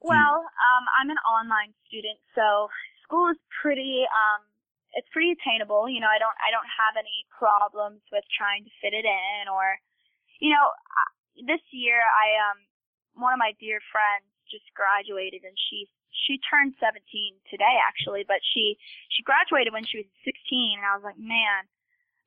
Well, 0.02 0.46
um, 0.46 0.84
I'm 1.02 1.10
an 1.10 1.18
online 1.26 1.74
student, 1.90 2.22
so 2.38 2.70
school 3.04 3.34
is 3.34 3.40
pretty 3.62 4.06
um, 4.06 4.46
it's 4.94 5.10
pretty 5.10 5.34
attainable. 5.34 5.90
You 5.90 6.00
know, 6.00 6.08
I 6.12 6.22
don't 6.22 6.38
I 6.38 6.54
don't 6.54 6.70
have 6.70 6.96
any 7.02 7.26
problems 7.34 8.06
with 8.14 8.24
trying 8.38 8.64
to 8.64 8.72
fit 8.78 8.94
it 8.94 9.06
in, 9.10 9.50
or 9.50 9.66
you 10.40 10.54
know, 10.54 10.70
I- 10.70 11.14
this 11.45 11.62
year 11.71 12.00
I 12.02 12.28
um 12.52 12.60
one 13.17 13.34
of 13.34 13.41
my 13.41 13.54
dear 13.60 13.82
friends 13.91 14.26
just 14.50 14.65
graduated, 14.73 15.43
and 15.43 15.58
she 15.69 15.89
she 16.26 16.39
turned 16.50 16.73
17 16.82 17.04
today 17.50 17.76
actually, 17.86 18.26
but 18.26 18.41
she 18.54 18.78
she 19.13 19.21
graduated 19.23 19.73
when 19.73 19.86
she 19.86 20.02
was 20.02 20.10
16, 20.26 20.80
and 20.80 20.86
I 20.86 20.95
was 20.97 21.06
like, 21.06 21.19
man, 21.19 21.67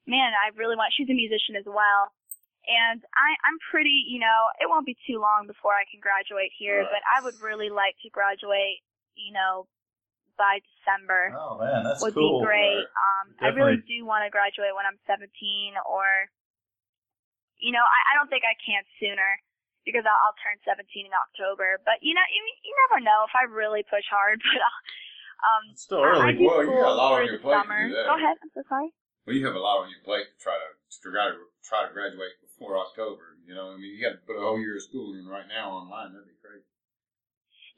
man, 0.07 0.33
I 0.35 0.55
really 0.55 0.77
want. 0.77 0.93
She's 0.95 1.11
a 1.11 1.17
musician 1.17 1.57
as 1.57 1.67
well. 1.67 2.13
And 2.69 3.01
I, 3.17 3.31
I'm 3.49 3.57
pretty, 3.73 4.05
you 4.05 4.21
know, 4.21 4.53
it 4.61 4.69
won't 4.69 4.85
be 4.85 4.95
too 5.09 5.17
long 5.17 5.49
before 5.49 5.73
I 5.73 5.89
can 5.89 5.97
graduate 5.99 6.53
here, 6.53 6.85
but 6.93 7.01
I 7.09 7.25
would 7.25 7.41
really 7.41 7.73
like 7.73 7.97
to 8.05 8.13
graduate, 8.13 8.85
you 9.17 9.33
know, 9.33 9.65
by 10.37 10.61
December 10.61 11.33
Oh 11.37 11.57
man, 11.61 11.85
that's 11.85 12.01
would 12.05 12.13
cool. 12.15 12.41
be 12.41 12.47
great. 12.47 12.85
Um, 12.85 13.25
I 13.41 13.49
really 13.57 13.81
do 13.89 14.05
want 14.05 14.25
to 14.25 14.31
graduate 14.31 14.77
when 14.77 14.85
I'm 14.85 15.01
17, 15.09 15.29
or, 15.89 16.05
you 17.61 17.73
know, 17.73 17.85
I, 17.85 17.99
I 18.11 18.13
don't 18.17 18.29
think 18.33 18.43
I 18.45 18.57
can 18.61 18.83
sooner 18.99 19.39
because 19.85 20.05
I'll, 20.05 20.21
I'll 20.29 20.37
turn 20.45 20.61
17 20.65 20.83
in 21.07 21.13
October. 21.15 21.81
But 21.85 22.01
you 22.05 22.13
know, 22.13 22.25
you, 22.33 22.41
you 22.65 22.73
never 22.89 23.01
know 23.05 23.25
if 23.29 23.33
I 23.37 23.49
really 23.49 23.85
push 23.87 24.05
hard. 24.11 24.41
But 24.49 24.61
I'll, 24.61 24.81
um, 25.41 25.65
It's 25.73 25.85
still 25.89 26.05
I, 26.05 26.09
I 26.09 26.37
early. 26.37 26.45
Well, 26.45 26.61
you 26.65 26.77
got 26.85 26.93
a 26.93 27.01
lot 27.01 27.17
on 27.17 27.25
your 27.25 27.41
the 27.41 27.45
plate 27.45 27.65
to 27.65 27.73
do 27.89 27.97
that. 27.97 28.05
Go 28.13 28.17
ahead. 28.21 28.37
I'm 28.45 28.53
so 28.53 28.61
sorry. 28.69 28.93
Well, 29.25 29.37
you 29.37 29.45
have 29.49 29.57
a 29.57 29.63
lot 29.63 29.85
on 29.85 29.89
your 29.89 30.05
plate 30.05 30.29
to 30.29 30.37
try 30.37 30.53
to 30.57 30.69
to 30.77 31.09
try 31.09 31.33
to 31.33 31.37
try 31.65 31.81
to 31.87 31.93
graduate 31.97 32.37
before 32.45 32.77
October. 32.77 33.41
You 33.49 33.55
know, 33.57 33.73
I 33.73 33.81
mean, 33.81 33.89
you 33.97 34.01
got 34.05 34.21
to 34.21 34.23
put 34.29 34.37
a 34.37 34.43
whole 34.45 34.61
year 34.61 34.77
of 34.77 34.83
school 34.85 35.15
in 35.17 35.25
right 35.25 35.49
now 35.49 35.73
online. 35.73 36.13
That'd 36.13 36.29
be 36.29 36.37
crazy. 36.45 36.67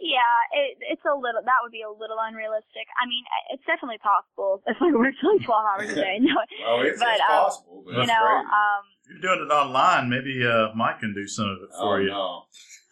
Yeah, 0.03 0.35
it, 0.59 0.83
it's 0.99 1.05
a 1.07 1.15
little. 1.15 1.39
That 1.47 1.63
would 1.63 1.71
be 1.71 1.87
a 1.87 1.93
little 1.93 2.19
unrealistic. 2.19 2.91
I 2.99 3.07
mean, 3.07 3.23
it's 3.55 3.63
definitely 3.63 4.03
possible 4.03 4.59
if 4.67 4.75
I 4.83 4.91
worked 4.91 5.23
like 5.23 5.47
12 5.47 5.47
hours 5.47 5.91
a 5.95 5.99
day. 6.03 6.19
No, 6.27 6.35
Oh, 6.67 6.83
it's, 6.83 6.99
But, 6.99 7.23
it's 7.23 7.31
um, 7.31 7.39
possible, 7.47 7.79
but 7.87 7.95
you 8.03 8.07
know, 8.11 8.27
crazy. 8.27 8.51
um, 8.51 8.83
If 8.83 8.92
you're 9.09 9.21
doing 9.21 9.47
it 9.49 9.53
online, 9.53 10.09
maybe 10.11 10.45
uh 10.47 10.75
Mike 10.75 11.01
can 11.01 11.15
do 11.15 11.27
some 11.27 11.47
of 11.49 11.59
it 11.63 11.71
oh, 11.75 11.81
for 11.81 12.01
you. 12.03 12.09
no. 12.11 12.43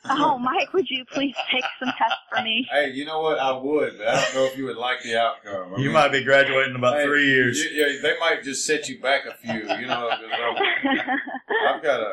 oh, 0.11 0.38
Mike, 0.38 0.73
would 0.73 0.88
you 0.88 1.05
please 1.12 1.35
take 1.53 1.64
some 1.79 1.92
tests 1.99 2.16
for 2.35 2.42
me? 2.42 2.66
Hey, 2.73 2.90
you 2.92 3.05
know 3.05 3.20
what? 3.20 3.38
I 3.38 3.53
would, 3.53 3.99
but 3.99 4.09
I 4.09 4.14
don't 4.25 4.35
know 4.35 4.44
if 4.46 4.57
you 4.57 4.64
would 4.64 4.79
like 4.79 5.03
the 5.03 5.18
outcome. 5.20 5.75
I 5.75 5.79
You 5.79 5.85
mean, 5.85 5.92
might 5.92 6.11
be 6.11 6.25
graduating 6.25 6.70
in 6.70 6.77
about 6.77 6.96
hey, 6.96 7.05
three 7.05 7.27
years. 7.27 7.62
you- 7.62 7.70
yeah, 7.70 8.01
they 8.01 8.18
might 8.18 8.42
just 8.42 8.64
set 8.66 8.88
you 8.88 8.99
back 9.01 9.27
a 9.27 9.35
few. 9.35 9.61
You 9.61 9.87
know, 9.87 10.09
I'm- 10.09 10.57
I've 11.68 11.83
got 11.83 12.01
a, 12.01 12.12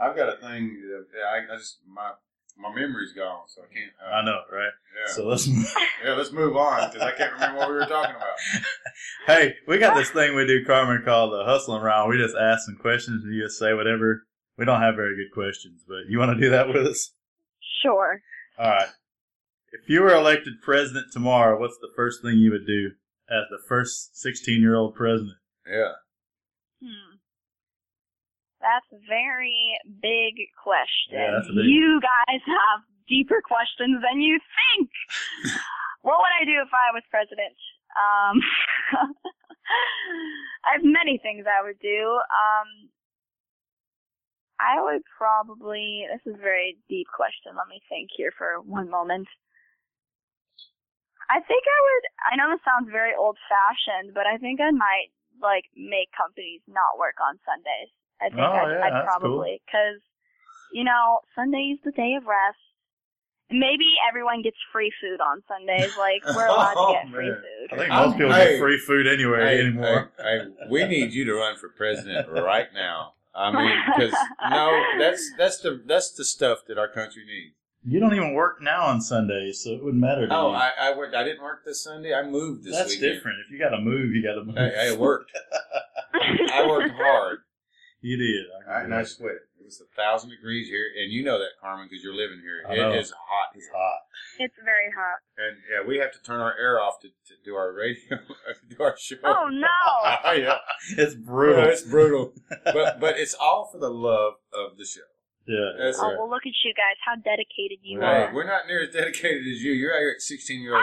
I've 0.00 0.16
got 0.16 0.30
a 0.30 0.36
thing. 0.40 0.80
That, 0.88 1.06
I, 1.50 1.52
I 1.54 1.56
just 1.58 1.80
my 1.86 2.12
my 2.58 2.74
memory's 2.74 3.12
gone, 3.12 3.42
so 3.46 3.62
I 3.62 3.72
can't. 3.72 3.92
Uh, 4.02 4.14
I 4.14 4.24
know, 4.24 4.40
right? 4.50 4.70
Yeah, 4.96 5.12
So 5.12 5.26
let's. 5.26 5.46
yeah. 6.04 6.14
Let's 6.14 6.32
move 6.32 6.56
on 6.56 6.90
because 6.90 7.02
I 7.02 7.12
can't 7.12 7.32
remember 7.34 7.58
what 7.58 7.68
we 7.68 7.74
were 7.74 7.86
talking 7.86 8.16
about. 8.16 8.36
hey, 9.26 9.54
we 9.68 9.78
got 9.78 9.96
this 9.96 10.10
thing 10.10 10.34
we 10.34 10.46
do, 10.46 10.64
Carmen, 10.64 11.02
called 11.04 11.32
the 11.32 11.44
hustling 11.44 11.82
round. 11.82 12.10
We 12.10 12.18
just 12.18 12.36
ask 12.36 12.64
some 12.64 12.76
questions 12.76 13.24
and 13.24 13.34
you 13.34 13.44
just 13.44 13.58
say 13.58 13.74
whatever. 13.74 14.24
We 14.56 14.64
don't 14.64 14.80
have 14.80 14.96
very 14.96 15.16
good 15.16 15.32
questions, 15.32 15.84
but 15.86 16.08
you 16.08 16.18
want 16.18 16.34
to 16.36 16.40
do 16.40 16.50
that 16.50 16.68
with 16.68 16.86
us? 16.86 17.12
sure. 17.82 18.20
All 18.58 18.70
right. 18.70 18.88
If 19.72 19.88
you 19.88 20.00
were 20.00 20.14
elected 20.14 20.54
president 20.62 21.06
tomorrow, 21.12 21.60
what's 21.60 21.78
the 21.80 21.90
first 21.94 22.22
thing 22.22 22.38
you 22.38 22.50
would 22.52 22.66
do 22.66 22.92
as 23.28 23.44
the 23.50 23.58
first 23.68 24.16
16 24.16 24.60
year 24.60 24.76
old 24.76 24.94
president? 24.94 25.36
Yeah. 25.68 25.92
Hmm. 26.82 27.15
That's 28.66 28.90
a 28.90 29.00
very 29.06 29.78
big 30.02 30.34
question. 30.58 31.14
Yeah, 31.14 31.38
big 31.38 31.70
you 31.70 32.02
guys 32.02 32.42
have 32.50 32.82
deeper 33.06 33.38
questions 33.38 34.02
than 34.02 34.18
you 34.18 34.42
think. 34.42 34.90
what 36.02 36.18
would 36.18 36.34
I 36.34 36.42
do 36.42 36.58
if 36.58 36.72
I 36.74 36.90
was 36.90 37.06
president? 37.06 37.54
Um, 37.94 38.42
I 40.66 40.82
have 40.82 40.82
many 40.82 41.22
things 41.22 41.46
I 41.46 41.62
would 41.62 41.78
do. 41.78 42.18
Um, 42.26 42.90
I 44.58 44.82
would 44.82 45.06
probably. 45.14 46.10
This 46.10 46.26
is 46.26 46.34
a 46.34 46.42
very 46.42 46.74
deep 46.90 47.06
question. 47.14 47.54
Let 47.54 47.70
me 47.70 47.78
think 47.86 48.10
here 48.18 48.34
for 48.34 48.58
one 48.66 48.90
moment. 48.90 49.30
I 51.30 51.38
think 51.38 51.62
I 51.62 51.78
would. 51.86 52.04
I 52.18 52.32
know 52.34 52.50
this 52.50 52.66
sounds 52.66 52.90
very 52.90 53.14
old-fashioned, 53.14 54.10
but 54.10 54.26
I 54.26 54.38
think 54.42 54.58
I 54.58 54.74
might 54.74 55.14
like 55.38 55.70
make 55.78 56.10
companies 56.16 56.66
not 56.66 56.98
work 56.98 57.22
on 57.22 57.38
Sundays. 57.46 57.94
I 58.20 58.28
think 58.28 58.40
Oh, 58.40 58.44
I'd, 58.44 58.70
yeah, 58.72 58.84
I'd 58.84 58.92
that's 58.92 59.04
probably 59.06 59.60
because 59.66 60.00
you 60.72 60.84
know 60.84 61.20
Sunday's 61.34 61.78
the 61.84 61.92
day 61.92 62.14
of 62.16 62.24
rest. 62.26 62.58
Maybe 63.48 63.84
everyone 64.08 64.42
gets 64.42 64.56
free 64.72 64.92
food 65.00 65.20
on 65.20 65.42
Sundays. 65.46 65.92
Like 65.98 66.24
we're 66.34 66.46
allowed 66.50 66.74
Oh, 66.76 66.88
to 66.88 66.98
get 67.04 67.14
free 67.14 67.30
food. 67.30 67.72
I 67.72 67.76
think 67.76 67.90
most 67.90 68.16
people 68.16 68.32
hey, 68.32 68.50
get 68.52 68.58
free 68.60 68.78
food 68.78 69.06
anyway 69.06 69.38
Hey, 69.56 69.60
anymore. 69.60 70.10
hey, 70.18 70.38
hey, 70.40 70.46
we 70.68 70.84
need 70.86 71.12
you 71.12 71.24
to 71.26 71.34
run 71.34 71.56
for 71.56 71.68
president 71.68 72.28
right 72.30 72.68
now. 72.74 73.12
I 73.34 73.52
mean, 73.52 73.76
because 73.86 74.14
no, 74.50 74.82
that's 74.98 75.30
that's 75.38 75.60
the 75.60 75.80
that's 75.86 76.12
the 76.12 76.24
stuff 76.24 76.60
that 76.68 76.78
our 76.78 76.88
country 76.88 77.22
needs. 77.26 77.54
You 77.88 78.00
don't 78.00 78.14
even 78.14 78.32
work 78.34 78.60
now 78.60 78.86
on 78.86 79.00
Sundays, 79.00 79.62
so 79.62 79.70
it 79.70 79.84
wouldn't 79.84 80.00
matter 80.02 80.26
to 80.26 80.34
Oh. 80.34 80.50
I, 80.50 80.70
I 80.80 80.96
worked. 80.96 81.14
I 81.14 81.22
didn't 81.22 81.42
work 81.44 81.64
this 81.64 81.84
Sunday. 81.84 82.12
I 82.12 82.28
moved 82.28 82.64
this 82.64 82.74
That's 82.74 82.88
weekend. 82.90 83.14
different. 83.14 83.38
If 83.46 83.52
you 83.52 83.60
got 83.60 83.68
to 83.76 83.78
move, 83.80 84.10
you 84.12 84.24
got 84.24 84.34
to 84.34 84.44
move. 84.44 84.56
I, 84.58 84.88
I 84.88 84.96
worked. 84.96 85.30
I 86.14 86.66
worked 86.66 86.94
hard. 86.96 87.38
You 88.00 88.16
did. 88.16 88.44
I, 88.70 88.82
and 88.82 88.94
I 88.94 89.02
sweat. 89.04 89.32
It 89.58 89.64
was 89.64 89.80
a 89.82 89.88
thousand 90.00 90.30
degrees 90.30 90.68
here, 90.68 90.86
and 91.02 91.10
you 91.10 91.24
know 91.24 91.38
that, 91.38 91.58
Carmen, 91.60 91.88
because 91.90 92.04
you're 92.04 92.14
living 92.14 92.40
here. 92.40 92.62
I 92.68 92.76
know. 92.76 92.92
It 92.92 93.00
is 93.00 93.10
hot. 93.10 93.48
It's 93.56 93.66
hot. 93.74 93.98
it's 94.38 94.54
very 94.64 94.92
hot. 94.94 95.18
And 95.38 95.56
yeah, 95.70 95.88
we 95.88 95.98
have 95.98 96.12
to 96.12 96.22
turn 96.22 96.38
our 96.40 96.54
air 96.56 96.78
off 96.80 97.00
to, 97.00 97.08
to 97.08 97.34
do 97.44 97.54
our 97.56 97.72
radio, 97.72 98.18
do 98.70 98.76
our 98.84 98.94
show. 98.98 99.16
Oh 99.24 99.48
no! 99.50 100.32
yeah, 100.34 100.58
It's 100.96 101.14
brutal. 101.16 101.64
Yeah, 101.64 101.70
it's 101.70 101.82
brutal, 101.82 102.32
but 102.64 103.00
but 103.00 103.18
it's 103.18 103.34
all 103.34 103.68
for 103.72 103.78
the 103.78 103.90
love 103.90 104.34
of 104.52 104.76
the 104.78 104.84
show. 104.84 105.00
yeah. 105.48 105.72
That's 105.84 105.98
Oh 105.98 106.06
right. 106.10 106.16
well, 106.18 106.30
look 106.30 106.46
at 106.46 106.52
you 106.64 106.72
guys. 106.74 106.96
How 107.04 107.16
dedicated 107.16 107.78
you 107.82 107.98
Hey, 108.00 108.06
are. 108.28 108.34
we're 108.34 108.46
not 108.46 108.68
near 108.68 108.84
as 108.84 108.90
dedicated 108.94 109.40
as 109.48 109.62
you. 109.62 109.72
You're 109.72 109.94
out 109.94 110.00
here 110.00 110.14
at 110.14 110.20
16 110.22 110.60
years 110.60 110.74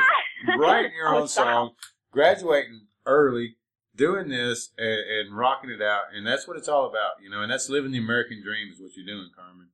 old, 0.49 0.59
writing 0.59 0.91
your 0.97 1.13
Oh, 1.15 1.21
own 1.21 1.27
song, 1.29 1.71
graduating 2.11 2.87
early, 3.05 3.55
doing 3.95 4.29
this, 4.29 4.71
and, 4.77 4.99
and 5.29 5.37
rocking 5.37 5.69
it 5.69 5.81
out, 5.81 6.03
and 6.15 6.25
that's 6.25 6.47
what 6.47 6.57
it's 6.57 6.67
all 6.67 6.85
about, 6.87 7.21
you 7.21 7.29
know. 7.29 7.41
And 7.41 7.51
that's 7.51 7.69
living 7.69 7.91
the 7.91 7.99
American 7.99 8.41
dream 8.43 8.71
is 8.71 8.79
what 8.81 8.95
you're 8.95 9.05
doing, 9.05 9.29
Carmen. 9.35 9.67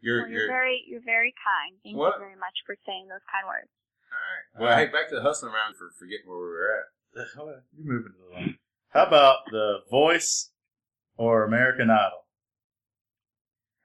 You're 0.00 0.22
Well, 0.22 0.30
you're 0.30 0.40
you're 0.40 0.48
very, 0.48 0.84
you're 0.86 1.04
very 1.04 1.32
kind. 1.40 1.76
Thank 1.82 1.96
What? 1.96 2.14
you 2.14 2.20
very 2.20 2.36
much 2.36 2.56
for 2.66 2.76
saying 2.86 3.08
those 3.08 3.24
kind 3.32 3.46
words. 3.46 3.70
all 4.12 4.20
right. 4.20 4.68
Well, 4.68 4.76
hey, 4.78 4.92
back 4.92 5.08
to 5.08 5.16
the 5.16 5.22
hustling 5.22 5.52
around 5.52 5.76
for 5.76 5.90
forgetting 5.98 6.26
where 6.28 6.38
we 6.38 6.44
were 6.44 6.70
at. 6.76 6.86
You're 7.76 7.86
moving 7.86 8.12
along. 8.30 8.54
How 8.90 9.06
about 9.06 9.38
The 9.50 9.78
Voice 9.90 10.50
or 11.16 11.44
American 11.44 11.90
Idol? 11.90 12.20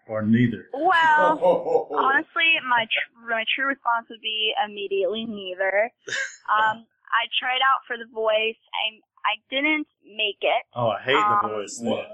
Or 0.09 0.23
neither? 0.23 0.65
Well, 0.73 1.37
honestly, 1.93 2.49
my 2.67 2.85
tr- 2.89 3.29
my 3.29 3.45
true 3.55 3.67
response 3.67 4.07
would 4.09 4.21
be 4.21 4.53
immediately 4.65 5.25
neither. 5.25 5.91
Um, 6.49 6.81
I 7.13 7.29
tried 7.37 7.61
out 7.61 7.85
for 7.85 7.93
The 7.93 8.09
Voice. 8.09 8.57
I 8.73 8.97
I 9.25 9.35
didn't 9.49 9.87
make 10.03 10.39
it. 10.41 10.63
Oh, 10.75 10.87
I 10.89 11.01
hate 11.01 11.15
Um, 11.15 11.39
The 11.43 11.47
Voice. 11.49 11.79
What? 11.81 12.07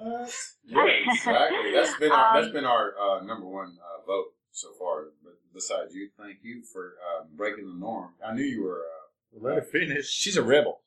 Yeah, 0.65 0.85
exactly. 1.11 1.71
That's 1.73 1.95
been 1.99 2.11
our 2.11 2.33
that's 2.33 2.47
Um, 2.47 2.53
been 2.53 2.65
our 2.65 2.93
uh, 2.99 3.23
number 3.23 3.45
one 3.47 3.77
uh, 3.79 4.05
vote 4.05 4.33
so 4.51 4.69
far. 4.79 5.05
But 5.23 5.33
besides 5.53 5.93
you, 5.93 6.09
thank 6.17 6.39
you 6.43 6.63
for 6.63 6.95
um, 7.07 7.27
breaking 7.35 7.67
the 7.67 7.75
norm. 7.79 8.13
I 8.25 8.33
knew 8.33 8.43
you 8.43 8.63
were. 8.63 8.81
Uh, 8.81 9.39
Let 9.41 9.55
her 9.55 9.61
finish. 9.61 10.07
she's 10.09 10.37
a 10.37 10.43
rebel. 10.43 10.81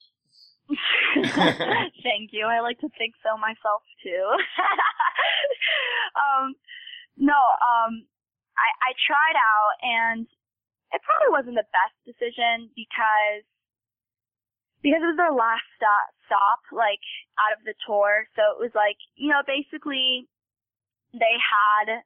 Thank 1.14 2.30
you. 2.32 2.44
I 2.46 2.60
like 2.60 2.78
to 2.80 2.88
think 2.98 3.14
so 3.24 3.36
myself 3.38 3.82
too. 4.02 4.24
um, 6.22 6.54
no, 7.16 7.32
um, 7.34 8.04
I, 8.56 8.68
I 8.84 8.92
tried 9.06 9.36
out 9.36 9.74
and 9.82 10.26
it 10.92 11.00
probably 11.04 11.30
wasn't 11.32 11.56
the 11.56 11.68
best 11.72 11.96
decision 12.04 12.70
because 12.76 13.44
because 14.82 15.02
it 15.02 15.10
was 15.10 15.20
their 15.20 15.34
last 15.34 15.66
stop, 15.74 16.06
stop 16.26 16.60
like 16.70 17.02
out 17.38 17.56
of 17.56 17.64
the 17.64 17.74
tour. 17.86 18.26
So 18.36 18.42
it 18.54 18.58
was 18.58 18.74
like 18.74 18.98
you 19.16 19.28
know 19.28 19.42
basically 19.46 20.28
they 21.12 21.36
had 21.40 22.04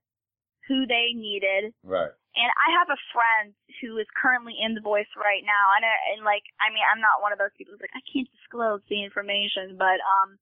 who 0.68 0.86
they 0.86 1.10
needed 1.12 1.74
right. 1.82 2.14
and 2.38 2.50
I 2.54 2.68
have 2.78 2.88
a 2.88 3.00
friend 3.10 3.50
who 3.82 3.98
is 3.98 4.06
currently 4.14 4.54
in 4.54 4.78
The 4.78 4.84
Voice 4.84 5.10
right 5.18 5.42
now, 5.42 5.74
and 5.74 5.82
I, 5.82 5.94
and 6.14 6.22
like, 6.22 6.46
I 6.62 6.70
mean, 6.70 6.86
I'm 6.86 7.02
not 7.02 7.18
one 7.18 7.34
of 7.34 7.42
those 7.42 7.50
people 7.58 7.74
who's 7.74 7.82
like, 7.82 7.98
I 7.98 8.04
can't 8.06 8.30
disclose 8.38 8.78
the 8.86 9.02
information, 9.02 9.74
but 9.74 9.98
um, 9.98 10.38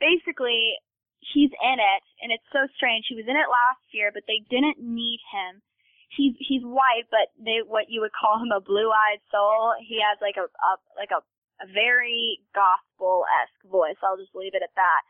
basically, 0.00 0.80
he's 1.20 1.52
in 1.52 1.78
it, 1.78 2.02
and 2.24 2.32
it's 2.32 2.48
so 2.48 2.64
strange. 2.80 3.04
He 3.08 3.18
was 3.18 3.28
in 3.28 3.36
it 3.36 3.52
last 3.52 3.84
year, 3.92 4.08
but 4.08 4.24
they 4.24 4.40
didn't 4.48 4.80
need 4.80 5.20
him. 5.28 5.60
He's 6.08 6.32
he's 6.40 6.64
white, 6.64 7.04
but 7.12 7.28
they 7.36 7.60
what 7.60 7.92
you 7.92 8.00
would 8.00 8.16
call 8.16 8.40
him 8.40 8.48
a 8.48 8.64
blue-eyed 8.64 9.20
soul. 9.28 9.76
He 9.76 10.00
has 10.00 10.16
like 10.24 10.40
a, 10.40 10.48
a 10.48 10.72
like 10.96 11.12
a 11.12 11.20
a 11.60 11.66
very 11.70 12.40
gospel-esque 12.54 13.64
voice. 13.66 13.98
I'll 14.02 14.20
just 14.20 14.34
leave 14.34 14.54
it 14.54 14.62
at 14.62 14.74
that. 14.76 15.02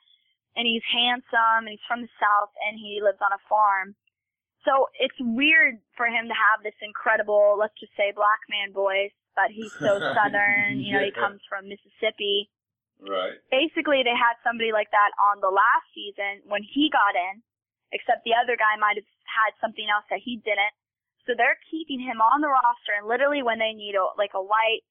And 0.56 0.66
he's 0.66 0.84
handsome, 0.90 1.68
and 1.68 1.72
he's 1.76 1.87
from 1.87 2.02
the 2.02 2.12
south, 2.18 2.50
and 2.66 2.74
he 2.80 2.98
lives 3.04 3.20
on 3.22 3.30
a 3.30 3.42
farm 3.46 3.94
so 4.68 4.92
it's 4.98 5.16
weird 5.20 5.78
for 5.96 6.06
him 6.06 6.26
to 6.26 6.37
have 6.37 6.61
this 6.61 6.76
incredible, 6.84 7.56
let's 7.56 7.76
just 7.78 7.94
say, 7.94 8.11
black 8.11 8.42
man 8.52 8.76
voice, 8.76 9.14
but 9.32 9.48
he's 9.48 9.72
so 9.78 9.96
southern. 10.16 10.82
You 10.82 10.98
know, 10.98 11.04
he 11.04 11.14
comes 11.14 11.40
from 11.46 11.72
Mississippi. 11.72 12.52
Right. 12.98 13.38
Basically, 13.48 14.02
they 14.02 14.12
had 14.12 14.37
somebody 14.42 14.74
like 14.74 14.90
that 14.90 15.14
on 15.16 15.40
the 15.40 15.48
last 15.48 15.88
season 15.94 16.44
when 16.50 16.66
he 16.66 16.90
got 16.90 17.14
in, 17.14 17.40
except 17.94 18.26
the 18.26 18.37
other 18.37 18.58
guy 18.61 18.74
might 18.76 19.00
have 19.00 19.08
had 19.24 19.56
something 19.62 19.87
else 19.87 20.04
that 20.11 20.20
he 20.20 20.42
didn't. 20.42 20.74
So 21.24 21.32
they're 21.32 21.61
keeping 21.70 22.02
him 22.02 22.20
on 22.20 22.44
the 22.44 22.50
roster, 22.50 22.98
and 22.98 23.06
literally 23.06 23.44
when 23.44 23.61
they 23.62 23.76
need 23.76 23.94
a 23.94 24.04
like 24.16 24.32
a 24.34 24.42
white 24.42 24.82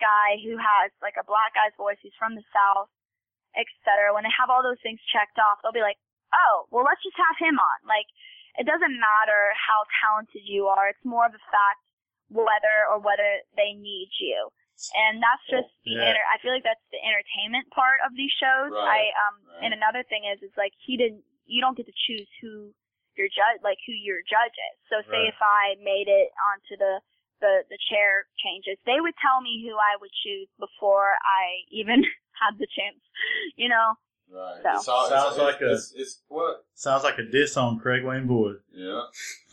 guy 0.00 0.36
who 0.44 0.56
has 0.58 0.92
like 1.02 1.16
a 1.20 1.24
black 1.26 1.54
guy's 1.54 1.74
voice, 1.76 1.98
who's 2.02 2.14
from 2.18 2.34
the 2.34 2.44
south, 2.52 2.88
etc. 3.56 4.12
When 4.12 4.24
they 4.24 4.34
have 4.36 4.50
all 4.50 4.62
those 4.62 4.80
things 4.82 5.00
checked 5.12 5.38
off, 5.40 5.60
they'll 5.62 5.72
be 5.76 5.84
like, 5.84 5.98
"Oh, 6.34 6.66
well, 6.70 6.84
let's 6.84 7.02
just 7.02 7.16
have 7.16 7.36
him 7.40 7.56
on." 7.58 7.78
Like, 7.88 8.06
it 8.60 8.64
doesn't 8.68 8.96
matter 8.98 9.52
how 9.56 9.84
talented 10.02 10.44
you 10.44 10.66
are; 10.68 10.88
it's 10.88 11.04
more 11.04 11.24
of 11.26 11.34
a 11.34 11.42
fact 11.50 11.80
whether 12.28 12.76
or 12.90 12.98
whether 12.98 13.40
they 13.54 13.72
need 13.74 14.10
you. 14.20 14.50
And 14.94 15.22
that's 15.22 15.40
just 15.48 15.72
the 15.84 15.92
Yeah. 15.96 16.08
enter- 16.12 16.28
I 16.30 16.36
feel 16.38 16.52
like 16.52 16.64
that's 16.64 16.84
the 16.90 17.00
entertainment 17.02 17.70
part 17.70 18.00
of 18.04 18.12
these 18.14 18.32
shows. 18.32 18.72
Right, 18.72 19.08
I 19.14 19.28
um 19.28 19.40
right. 19.46 19.64
and 19.64 19.72
another 19.74 20.02
thing 20.02 20.24
is 20.24 20.42
is 20.42 20.52
like 20.56 20.74
he 20.84 20.96
didn't 20.98 21.24
you 21.46 21.60
don't 21.62 21.76
get 21.76 21.86
to 21.86 21.92
choose 22.06 22.28
who 22.42 22.74
your 23.16 23.28
judge 23.28 23.62
like 23.62 23.78
who 23.86 23.92
your 23.92 24.20
judge 24.28 24.52
is. 24.52 24.76
So 24.90 25.00
say 25.08 25.16
Right. 25.24 25.28
if 25.32 25.40
I 25.40 25.76
made 25.80 26.08
it 26.08 26.28
onto 26.52 26.76
the 26.76 27.00
the 27.40 27.64
the 27.70 27.78
chair 27.90 28.26
changes, 28.42 28.78
they 28.86 29.00
would 29.00 29.14
tell 29.20 29.40
me 29.40 29.64
who 29.66 29.74
I 29.76 29.96
would 30.00 30.10
choose 30.24 30.48
before 30.58 31.12
I 31.22 31.64
even 31.70 32.02
had 32.40 32.58
the 32.58 32.66
chance. 32.76 33.00
You 33.56 33.68
know? 33.68 33.94
Right. 34.28 34.60
So- 34.82 35.06
It's 35.06 35.10
Sounds 35.10 35.38
like 35.38 35.60
a- 35.60 35.72
it's, 35.72 35.92
it's 35.96 36.22
what? 36.28 36.64
Sounds 36.74 37.04
like 37.04 37.18
a 37.18 37.22
diss 37.30 37.56
on 37.56 37.78
Craig 37.78 38.02
Wayne 38.04 38.26
Boyd. 38.26 38.56
Yeah. 38.72 39.02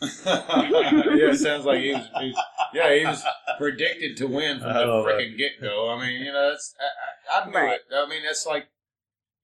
yeah, 0.26 1.30
it 1.30 1.38
sounds 1.38 1.64
like 1.64 1.80
he 1.80 1.92
was, 1.92 2.06
he 2.20 2.26
was. 2.28 2.44
Yeah, 2.74 2.94
he 2.94 3.04
was 3.06 3.24
predicted 3.58 4.16
to 4.18 4.26
win 4.26 4.58
from 4.60 4.72
the 4.74 4.84
freaking 5.06 5.38
get 5.38 5.60
go. 5.60 5.90
I 5.94 6.00
mean, 6.04 6.20
you 6.22 6.32
know, 6.32 6.50
that's 6.50 6.74
I, 6.80 7.38
I, 7.38 7.42
I 7.42 7.46
knew 7.46 7.54
Right. 7.56 7.78
it. 7.88 7.94
I 7.94 8.08
mean, 8.08 8.22
that's 8.24 8.46
like, 8.46 8.66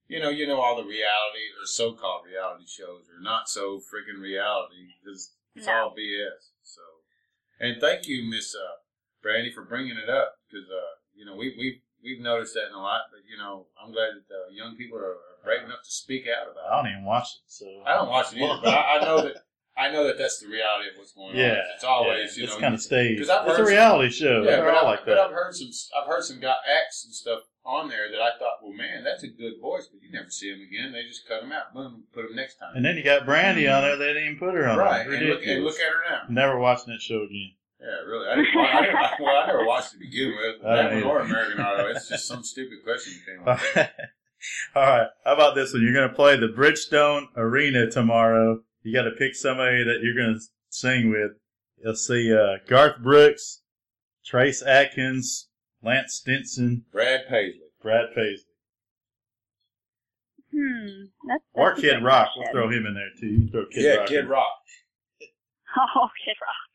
you 0.08 0.18
know, 0.18 0.30
you 0.30 0.46
know 0.48 0.60
all 0.60 0.76
the 0.76 0.82
reality 0.82 1.46
or 1.62 1.66
so 1.66 1.92
called 1.92 2.26
reality 2.26 2.64
shows 2.66 3.04
are 3.16 3.22
not 3.22 3.48
so 3.48 3.78
freaking 3.78 4.20
reality 4.20 4.90
because 5.00 5.30
it's 5.54 5.66
No. 5.68 5.72
all 5.72 5.90
BS. 5.90 6.50
So, 6.62 6.80
and 7.60 7.80
thank 7.80 8.06
you, 8.08 8.28
Miss 8.28 8.54
uh, 8.54 8.80
Brandy, 9.22 9.52
for 9.52 9.62
bringing 9.64 9.96
it 9.96 10.08
up 10.10 10.34
because 10.50 10.66
uh, 10.68 10.92
you 11.14 11.24
know 11.24 11.36
we 11.36 11.54
we 11.58 11.82
we've 12.02 12.20
noticed 12.20 12.54
that 12.54 12.68
in 12.68 12.74
a 12.74 12.80
lot, 12.82 13.02
but 13.12 13.20
you 13.30 13.36
know 13.38 13.66
I'm 13.82 13.92
glad 13.92 14.10
that 14.16 14.34
uh, 14.34 14.50
young 14.52 14.76
people 14.76 14.98
are, 14.98 15.12
are 15.20 15.38
brave 15.44 15.62
enough 15.64 15.82
to 15.84 15.90
speak 15.92 16.24
out 16.26 16.50
about 16.50 16.64
it. 16.66 16.72
I 16.72 16.76
don't 16.82 16.90
even 16.92 17.04
watch 17.04 17.28
it, 17.36 17.40
so 17.46 17.66
I 17.86 17.94
don't 17.94 18.08
watch 18.08 18.32
it 18.32 18.38
either, 18.42 18.60
but 18.62 18.74
I, 18.74 18.98
I 18.98 19.04
know 19.04 19.22
that 19.22 19.36
I 19.78 19.90
know 19.90 20.06
that 20.06 20.18
that's 20.18 20.40
the 20.40 20.48
reality 20.48 20.90
of 20.90 20.98
what's 20.98 21.12
going 21.12 21.36
Yeah, 21.36 21.52
on. 21.52 21.58
It's 21.74 21.84
always 21.84 22.36
yeah, 22.36 22.40
you 22.40 22.44
it's 22.44 22.54
know 22.56 22.60
kind 22.60 22.74
of 22.74 22.80
I've 22.80 23.20
It's 23.20 23.30
a 23.30 23.42
heard 23.44 23.56
some- 23.56 23.66
reality 23.66 24.10
show. 24.10 24.42
yeah, 24.42 24.60
but, 24.60 24.74
I, 24.74 24.82
like 24.82 25.00
but 25.06 25.14
that. 25.14 25.18
I've 25.18 25.30
heard 25.32 25.54
some 25.54 25.70
I've 25.96 26.08
heard 26.08 26.24
some 26.24 26.40
guy 26.40 26.54
acts 26.68 27.04
and 27.04 27.14
stuff 27.14 27.40
on 27.64 27.88
there 27.88 28.10
that 28.10 28.20
I 28.20 28.38
thought, 28.38 28.62
well, 28.62 28.72
man, 28.72 29.04
that's 29.04 29.22
a 29.22 29.28
good 29.28 29.60
voice, 29.60 29.88
but 29.92 30.02
you 30.02 30.10
never 30.12 30.30
see 30.30 30.48
him 30.48 30.60
again. 30.60 30.92
They 30.92 31.02
just 31.06 31.28
cut 31.28 31.42
him 31.42 31.52
out, 31.52 31.74
boom, 31.74 32.04
put 32.12 32.24
him 32.24 32.34
next 32.34 32.56
time. 32.56 32.72
and 32.74 32.84
then 32.84 32.96
you 32.96 33.04
got 33.04 33.26
Brandy 33.26 33.68
on 33.68 33.82
there. 33.82 33.96
They 33.96 34.08
didn't 34.14 34.24
even 34.24 34.38
put 34.38 34.54
her 34.54 34.66
on. 34.68 34.78
right, 34.78 35.06
there. 35.08 35.16
and 35.16 35.28
look, 35.28 35.46
and 35.46 35.64
look 35.64 35.76
at 35.76 35.86
her 35.86 36.10
now. 36.10 36.22
Never 36.28 36.58
watching 36.58 36.92
that 36.92 37.02
show 37.02 37.22
again. 37.22 37.52
Yeah, 37.80 37.86
really. 38.06 38.28
I 38.28 38.36
didn't, 38.36 38.56
I 38.56 38.80
didn't, 38.82 38.96
well, 39.20 39.36
I 39.36 39.46
never 39.46 39.64
watched 39.64 39.94
it 39.94 39.98
to 39.98 39.98
begin 40.00 40.34
with. 40.36 40.62
That 40.62 40.92
one 40.92 41.02
or. 41.04 41.20
American 41.20 41.60
Idol. 41.60 41.86
It's 41.88 42.08
just 42.08 42.26
some 42.26 42.42
stupid 42.42 42.82
question 42.84 43.14
came 43.26 43.48
up. 43.48 43.60
All 44.74 44.82
right. 44.82 45.06
How 45.24 45.34
about 45.34 45.54
this 45.54 45.72
one? 45.72 45.82
You're 45.82 45.94
going 45.94 46.08
to 46.08 46.14
play 46.14 46.36
the 46.36 46.48
Bridgestone 46.48 47.26
Arena 47.36 47.90
tomorrow. 47.90 48.60
You 48.82 48.94
got 48.94 49.04
to 49.04 49.12
pick 49.12 49.34
somebody 49.34 49.84
that 49.84 50.00
you're 50.02 50.14
going 50.14 50.34
to 50.34 50.40
sing 50.70 51.10
with. 51.10 51.32
You'll 51.82 51.94
see 51.94 52.34
uh, 52.34 52.58
Garth 52.68 53.02
Brooks, 53.02 53.62
Trace 54.24 54.62
Atkins, 54.62 55.48
Lance 55.82 56.14
Stinson, 56.14 56.84
Brad 56.92 57.26
Paisley. 57.28 57.60
Brad 57.82 58.06
Paisley, 58.14 58.44
Hmm. 60.52 61.04
That's, 61.28 61.44
or 61.54 61.68
that's 61.70 61.78
a 61.78 61.82
Kid 61.82 61.94
good 62.00 62.04
Rock. 62.04 62.28
We'll 62.36 62.50
throw 62.52 62.68
him 62.68 62.84
in 62.86 62.94
there 62.94 63.10
too. 63.18 63.26
You 63.28 63.48
throw 63.50 63.66
Kid 63.66 63.84
yeah, 63.84 63.94
Rock. 63.94 64.08
Kid 64.08 64.18
in. 64.24 64.28
Rock. 64.28 64.52
Oh, 65.78 66.08
Kid 66.24 66.34
Rock. 66.42 66.70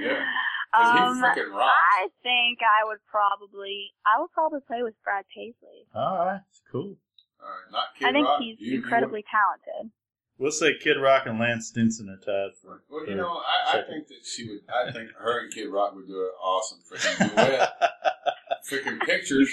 Yeah. 0.00 0.24
'Cause 0.72 0.96
Um, 0.96 1.16
he 1.16 1.22
freaking 1.22 1.50
rocks. 1.52 1.74
I 1.98 2.08
think 2.22 2.58
I 2.62 2.84
would 2.86 2.98
probably, 3.10 3.90
I 4.06 4.20
would 4.20 4.30
probably 4.32 4.60
play 4.66 4.82
with 4.84 4.94
Brad 5.02 5.24
Paisley. 5.34 5.86
All 5.94 6.26
right. 6.26 6.40
It's 6.50 6.62
cool. 6.70 6.94
All 7.42 7.48
right, 7.48 7.72
not 7.72 7.86
Kid 7.98 8.06
I 8.08 8.12
think 8.12 8.26
Rock. 8.28 8.40
he's 8.40 8.60
You- 8.60 8.70
you 8.70 8.76
incredibly 8.78 9.24
talented. 9.30 9.90
We'll 10.38 10.50
say 10.50 10.74
Kid 10.78 10.98
Rock 11.00 11.24
and 11.26 11.38
Lance 11.38 11.68
Stinson 11.68 12.10
are 12.10 12.16
tied 12.18 12.56
for. 12.60 12.82
Well, 12.90 13.08
you 13.08 13.14
know, 13.14 13.40
I, 13.40 13.78
I 13.78 13.82
think 13.88 14.08
that 14.08 14.24
she 14.24 14.46
would. 14.48 14.60
I 14.68 14.92
think 14.92 15.10
her 15.18 15.40
and 15.40 15.52
Kid 15.52 15.68
Rock 15.68 15.94
would 15.94 16.06
do 16.06 16.14
an 16.20 16.30
awesome 16.42 16.78
freaking 16.90 17.34
duet. 17.34 17.72
freaking 18.70 19.00
pictures. 19.00 19.48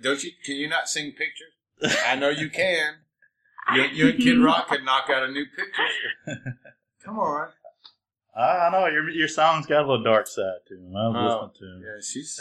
Don't 0.00 0.22
you? 0.22 0.30
Can 0.44 0.56
you 0.56 0.68
not 0.68 0.88
sing 0.88 1.12
pictures? 1.12 1.96
I 2.06 2.14
know 2.16 2.28
you 2.28 2.48
can. 2.50 2.94
You, 3.74 3.82
you 3.82 4.08
and 4.10 4.18
Kid 4.20 4.38
Rock 4.38 4.68
could 4.68 4.84
knock 4.84 5.10
out 5.10 5.24
a 5.24 5.32
new 5.32 5.44
picture. 5.44 6.56
Come 7.04 7.18
on. 7.18 7.48
I 8.36 8.40
I 8.66 8.70
know 8.70 8.86
your 8.86 9.10
your 9.10 9.28
song's 9.28 9.66
got 9.66 9.78
a 9.84 9.86
little 9.86 10.04
dark 10.04 10.26
side 10.28 10.60
to 10.68 10.74
him. 10.74 10.94
I 10.96 11.08
was 11.08 11.16
Oh, 11.16 11.46
listening 11.46 11.50
to 11.58 11.76
him. 11.76 11.82
Yeah, 11.82 12.00
she's. 12.02 12.40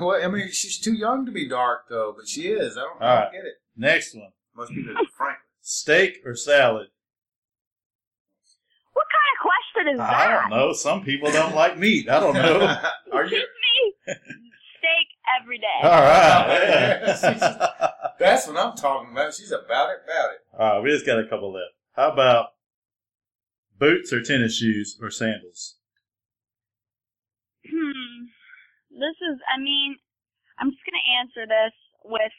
Well, 0.00 0.22
I 0.22 0.28
mean, 0.28 0.50
she's 0.52 0.78
too 0.78 0.92
young 0.92 1.24
to 1.24 1.32
be 1.32 1.48
dark 1.48 1.88
though, 1.88 2.12
but 2.14 2.28
she 2.28 2.48
is. 2.48 2.76
I 2.76 2.80
don't, 2.82 3.00
I 3.02 3.06
don't 3.14 3.22
right. 3.24 3.32
get 3.32 3.44
it. 3.46 3.54
Next 3.74 4.14
one: 4.14 4.32
Must 4.54 4.70
be 4.74 4.82
the 4.82 5.06
Frank. 5.16 5.38
steak 5.62 6.18
or 6.26 6.34
salad. 6.36 6.88
What 9.08 9.16
kind 9.16 9.32
of 9.34 9.38
question 9.40 9.92
is 9.94 9.98
that? 9.98 10.28
I 10.28 10.40
don't 10.40 10.50
know. 10.50 10.72
Some 10.72 11.02
people 11.04 11.30
don't 11.30 11.54
like 11.54 11.78
meat. 11.78 12.08
I 12.08 12.20
don't 12.20 12.34
know. 12.34 12.60
Are 13.12 13.24
you? 13.24 13.36
Excuse 13.36 13.46
me. 14.06 14.14
Steak 14.78 15.08
every 15.40 15.58
day. 15.58 15.66
All 15.82 15.90
right. 15.90 16.46
Yeah. 17.18 17.38
Yeah. 17.38 17.90
That's 18.18 18.46
what 18.48 18.56
I'm 18.56 18.76
talking 18.76 19.12
about. 19.12 19.32
She's 19.34 19.52
about 19.52 19.90
it, 19.90 19.98
about 20.04 20.30
it. 20.32 20.38
All 20.58 20.74
right. 20.74 20.82
We 20.82 20.90
just 20.90 21.06
got 21.06 21.18
a 21.20 21.26
couple 21.26 21.52
left. 21.52 21.72
How 21.94 22.10
about 22.10 22.48
boots 23.78 24.12
or 24.12 24.22
tennis 24.22 24.56
shoes 24.56 24.98
or 25.00 25.10
sandals? 25.10 25.76
Hmm. 27.64 28.26
This 28.90 29.16
is, 29.32 29.38
I 29.54 29.60
mean, 29.60 29.96
I'm 30.58 30.70
just 30.70 30.82
going 30.84 30.98
to 30.98 31.18
answer 31.20 31.46
this 31.46 31.72
with, 32.04 32.32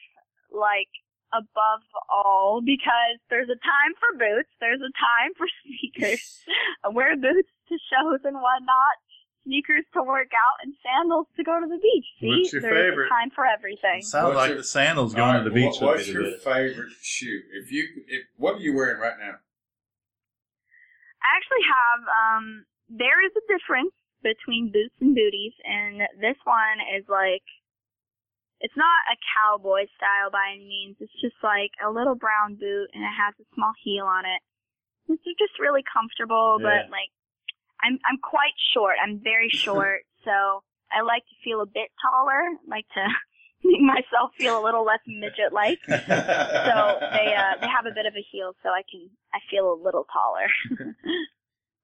like, 0.52 0.90
above 1.34 1.82
all, 2.10 2.62
because 2.66 3.18
there's 3.30 3.50
a 3.50 3.60
time 3.62 3.92
for 4.00 4.18
boots, 4.18 4.50
there's 4.60 4.82
a 4.82 4.94
time 4.98 5.32
for 5.38 5.48
sneakers. 5.66 6.42
I 6.84 6.90
wear 6.90 7.16
boots 7.16 7.50
to 7.70 7.76
shows 7.90 8.22
and 8.26 8.36
whatnot, 8.36 8.96
sneakers 9.46 9.86
to 9.94 10.02
work 10.04 10.32
out, 10.34 10.58
and 10.64 10.74
sandals 10.82 11.28
to 11.38 11.44
go 11.44 11.60
to 11.60 11.68
the 11.68 11.78
beach. 11.78 12.06
See? 12.20 12.28
What's 12.28 12.54
your 12.54 12.62
there's 12.62 12.92
favorite? 12.92 13.06
a 13.08 13.10
time 13.10 13.30
for 13.34 13.46
everything. 13.46 14.02
Sounds 14.02 14.34
What's 14.34 14.38
like 14.38 14.50
your- 14.50 14.58
the 14.58 14.64
sandals 14.64 15.14
going 15.14 15.36
All 15.36 15.44
to 15.44 15.50
the 15.50 15.54
right, 15.54 15.70
beach 15.70 15.82
what- 15.82 15.82
would 15.82 16.02
What's 16.02 16.08
be 16.08 16.14
your 16.14 16.30
the 16.32 16.38
favorite 16.42 16.92
shoe? 17.02 17.42
If 17.54 17.72
you, 17.72 17.86
if 18.08 18.24
what 18.38 18.56
are 18.56 18.60
you 18.66 18.74
wearing 18.76 19.00
right 19.00 19.18
now? 19.20 19.38
I 21.22 21.28
actually 21.36 21.66
have, 21.68 22.02
um, 22.08 22.66
there 22.90 23.20
is 23.26 23.32
a 23.36 23.44
difference 23.52 23.92
between 24.24 24.72
boots 24.72 24.96
and 25.00 25.16
booties, 25.16 25.54
and 25.64 26.02
this 26.20 26.38
one 26.44 26.80
is 26.98 27.04
like, 27.08 27.44
it's 28.62 28.76
not 28.76 29.00
a 29.12 29.18
cowboy 29.36 29.86
style 29.96 30.30
by 30.32 30.52
any 30.56 30.66
means. 30.68 30.98
It's 31.00 31.16
just 31.22 31.36
like 31.44 31.72
a 31.86 31.90
little 31.90 32.16
brown 32.16 32.56
boot, 32.56 32.90
and 32.94 33.04
it 33.04 33.16
has 33.16 33.34
a 33.40 33.46
small 33.56 33.72
heel 33.84 34.06
on 34.06 34.26
it. 34.26 34.42
It's 35.08 35.24
just 35.40 35.58
really 35.60 35.84
comfortable, 35.88 36.58
Yeah. 36.62 36.68
but 36.86 36.92
like, 36.92 37.10
I'm 37.82 37.98
I'm 38.10 38.20
quite 38.22 38.54
short. 38.74 38.96
I'm 39.02 39.20
very 39.24 39.50
short, 39.66 40.02
so 40.26 40.62
I 40.92 41.02
like 41.02 41.24
to 41.30 41.36
feel 41.44 41.62
a 41.62 41.66
bit 41.66 41.90
taller. 42.02 42.42
Like 42.68 42.86
to 42.94 43.04
make 43.64 43.82
myself 43.82 44.32
feel 44.38 44.60
a 44.60 44.64
little 44.64 44.84
less 44.86 45.00
midget 45.08 45.52
like. 45.54 45.80
So 45.88 45.96
they 45.98 47.34
uh, 47.34 47.56
they 47.62 47.68
have 47.72 47.86
a 47.90 47.96
bit 47.96 48.06
of 48.06 48.14
a 48.16 48.24
heel, 48.32 48.54
so 48.62 48.70
I 48.70 48.84
can 48.90 49.10
I 49.34 49.40
feel 49.50 49.72
a 49.74 49.78
little 49.82 50.06
taller. 50.12 50.48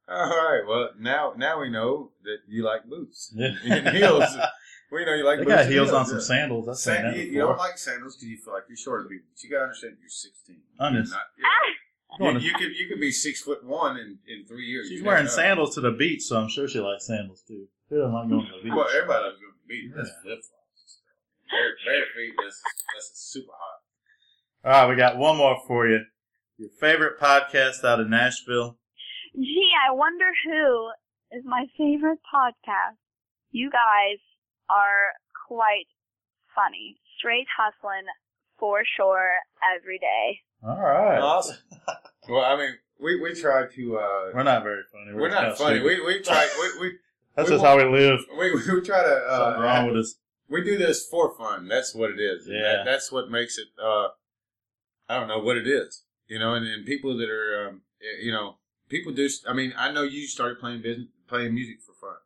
All 0.08 0.30
right. 0.30 0.62
Well, 0.68 0.90
now 1.00 1.34
now 1.36 1.60
we 1.60 1.70
know 1.70 2.12
that 2.24 2.38
you 2.48 2.64
like 2.64 2.86
boots 2.86 3.34
Yeah. 3.36 3.52
and 3.64 3.90
heels. 3.96 4.26
We 4.96 5.06
know 5.06 5.14
you 5.14 5.26
like 5.26 5.40
They 5.40 5.46
boots. 5.46 5.56
got 5.56 5.64
and 5.66 5.74
heels 5.74 5.92
on 5.92 6.06
yeah. 6.06 6.10
some 6.12 6.22
sandals. 6.22 6.68
I've 6.70 6.78
seen 6.78 6.94
Sand- 6.96 7.08
that 7.08 7.18
you, 7.18 7.24
you 7.32 7.40
don't 7.40 7.58
like 7.58 7.78
sandals 7.78 8.16
because 8.16 8.30
you 8.30 8.38
feel 8.38 8.54
like 8.54 8.64
you're 8.70 8.78
shorter 8.78 9.04
than 9.04 9.10
people. 9.12 9.28
But 9.34 9.44
you 9.44 9.50
gotta 9.50 9.64
understand 9.64 9.98
you're 10.00 10.10
16. 10.10 10.56
Honest. 10.80 11.12
You're 11.12 11.20
not- 11.20 11.26
Ah, 12.18 12.40
you, 12.40 12.40
you 12.40 12.54
could 12.54 12.72
you 12.80 12.88
could 12.88 13.00
be 13.02 13.12
six 13.12 13.42
foot 13.42 13.66
one 13.66 13.98
in, 13.98 14.18
in 14.28 14.46
three 14.48 14.66
years. 14.66 14.88
She's 14.88 15.04
wearing 15.04 15.28
sandals 15.28 15.76
to 15.76 15.82
the 15.82 15.92
beach, 15.92 16.22
so 16.24 16.38
I'm 16.40 16.48
sure 16.48 16.66
she 16.68 16.80
likes 16.80 17.08
sandals 17.08 17.42
too. 17.46 17.68
She 17.90 17.96
doesn't 17.96 18.14
like 18.14 18.30
going 18.30 18.46
to 18.46 18.52
the 18.58 18.64
beach. 18.64 18.72
Well, 18.74 18.88
everybody 18.88 19.24
loves 19.26 19.38
going 19.42 19.52
to 19.52 19.60
the 19.62 19.68
beach. 19.68 19.92
That's 19.96 20.12
flip 20.24 20.40
flops. 20.40 21.00
Bare, 21.52 21.76
bare 21.86 22.06
feet. 22.16 22.34
That's 22.42 22.62
that's 22.96 23.12
super 23.16 23.52
hot. 23.52 23.80
All 24.64 24.72
right, 24.88 24.90
we 24.90 24.96
got 24.96 25.18
one 25.18 25.36
more 25.36 25.58
for 25.68 25.88
you. 25.90 26.00
Your 26.58 26.70
favorite 26.80 27.20
podcast 27.20 27.84
out 27.84 28.00
of 28.00 28.08
Nashville? 28.08 28.78
gee, 29.36 29.72
I 29.86 29.92
wonder 29.94 30.26
who 30.46 30.90
is 31.38 31.44
my 31.44 31.66
favorite 31.78 32.20
podcast. 32.34 32.96
You 33.52 33.70
guys 33.70 34.20
are 34.70 35.14
quite 35.48 35.86
funny. 36.56 36.98
Straight 37.18 37.48
hustling 37.58 38.06
for 38.60 38.82
sure 38.98 39.32
every 39.76 40.00
day. 40.00 40.40
All 40.64 40.80
right. 40.82 41.20
Awesome. 41.20 41.58
Well, 42.28 42.42
I 42.44 42.58
mean, 42.58 42.72
we 43.00 43.22
we 43.22 43.36
try 43.40 43.68
to. 43.68 43.98
Uh, 43.98 44.32
We're 44.34 44.42
not 44.42 44.64
very 44.64 44.82
funny. 44.92 45.14
we're 45.16 45.30
just 45.30 45.42
not 45.44 45.58
funny. 45.60 45.80
stupid. 45.80 46.00
We 46.00 46.06
we 46.16 46.22
try 46.24 46.50
we 46.60 46.88
we 46.88 46.94
That's 47.36 47.50
we 47.50 47.56
just 47.56 47.64
how 47.64 47.78
we 47.78 47.84
live. 47.84 48.20
we, 48.36 48.52
we 48.52 48.62
try 48.82 49.04
to. 49.04 49.26
Something 49.30 49.62
Uh, 49.62 49.64
wrong 49.64 49.86
with 49.92 49.98
us. 49.98 50.16
we 50.50 50.64
do 50.64 50.76
this 50.76 51.06
for 51.08 51.38
fun. 51.38 51.68
That's 51.68 51.94
what 51.94 52.10
it 52.10 52.20
is. 52.20 52.48
Yeah. 52.48 52.62
That, 52.78 52.86
that's 52.86 53.12
what 53.12 53.30
makes 53.30 53.60
it. 53.60 53.68
Uh, 53.80 54.08
I 55.08 55.20
don't 55.20 55.28
know 55.28 55.38
what 55.38 55.56
it 55.56 55.68
is. 55.68 56.04
You 56.28 56.40
know, 56.40 56.56
and, 56.56 56.66
and 56.66 56.84
people 56.84 57.16
that 57.18 57.30
are, 57.30 57.68
um, 57.70 57.82
eh, 58.02 58.24
you 58.26 58.32
know, 58.32 58.56
people 58.90 59.14
do. 59.14 59.30
I 59.48 59.54
mean, 59.54 59.72
I 59.78 59.92
know 59.92 60.02
you 60.02 60.26
started 60.26 60.58
playing 60.60 60.82
business, 60.82 61.06
playing 61.28 61.54
music 61.54 61.82
for 61.86 61.94
fun, 61.94 62.10
right? 62.10 62.18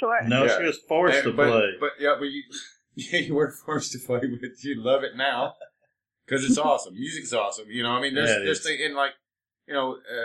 Sure. 0.00 0.22
No, 0.26 0.44
Yeah. 0.46 0.58
she 0.58 0.64
was 0.64 0.78
forced 0.88 1.16
And- 1.18 1.24
to 1.26 1.32
but, 1.32 1.48
play. 1.50 1.76
But 1.78 1.92
yeah, 2.00 2.16
but 2.18 2.24
you, 2.24 2.42
yeah, 2.96 3.20
you 3.20 3.34
were 3.34 3.50
forced 3.52 3.92
to 3.92 3.98
play, 3.98 4.20
but 4.20 4.50
you 4.64 4.82
love 4.82 5.04
it 5.04 5.14
now 5.16 5.54
because 6.26 6.44
it's 6.44 6.58
awesome. 6.70 6.94
Music's 6.94 7.32
awesome. 7.32 7.70
You 7.70 7.82
know, 7.84 7.90
I 7.90 8.00
mean, 8.00 8.14
there's 8.14 8.30
Yeah, 8.30 8.38
there's 8.38 8.58
is. 8.60 8.64
thing 8.66 8.80
in 8.80 8.94
like, 8.94 9.12
you 9.68 9.74
know, 9.74 9.96
uh, 9.96 10.24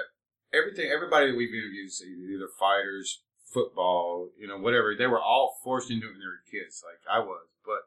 everything. 0.57 0.89
Everybody 0.91 1.29
that 1.31 1.38
we've 1.38 1.53
interviewed, 1.53 1.91
say 1.91 2.05
either 2.05 2.47
fighters, 2.59 3.21
football, 3.53 4.29
you 4.39 4.47
know, 4.47 4.57
whatever, 4.57 4.95
they 4.97 5.07
were 5.07 5.21
all 5.21 5.57
forced 5.63 5.91
into 5.91 6.07
it 6.07 6.11
when 6.11 6.19
they 6.19 6.25
were 6.25 6.41
kids, 6.49 6.83
like 6.83 6.99
I 7.13 7.19
was. 7.19 7.47
But 7.65 7.81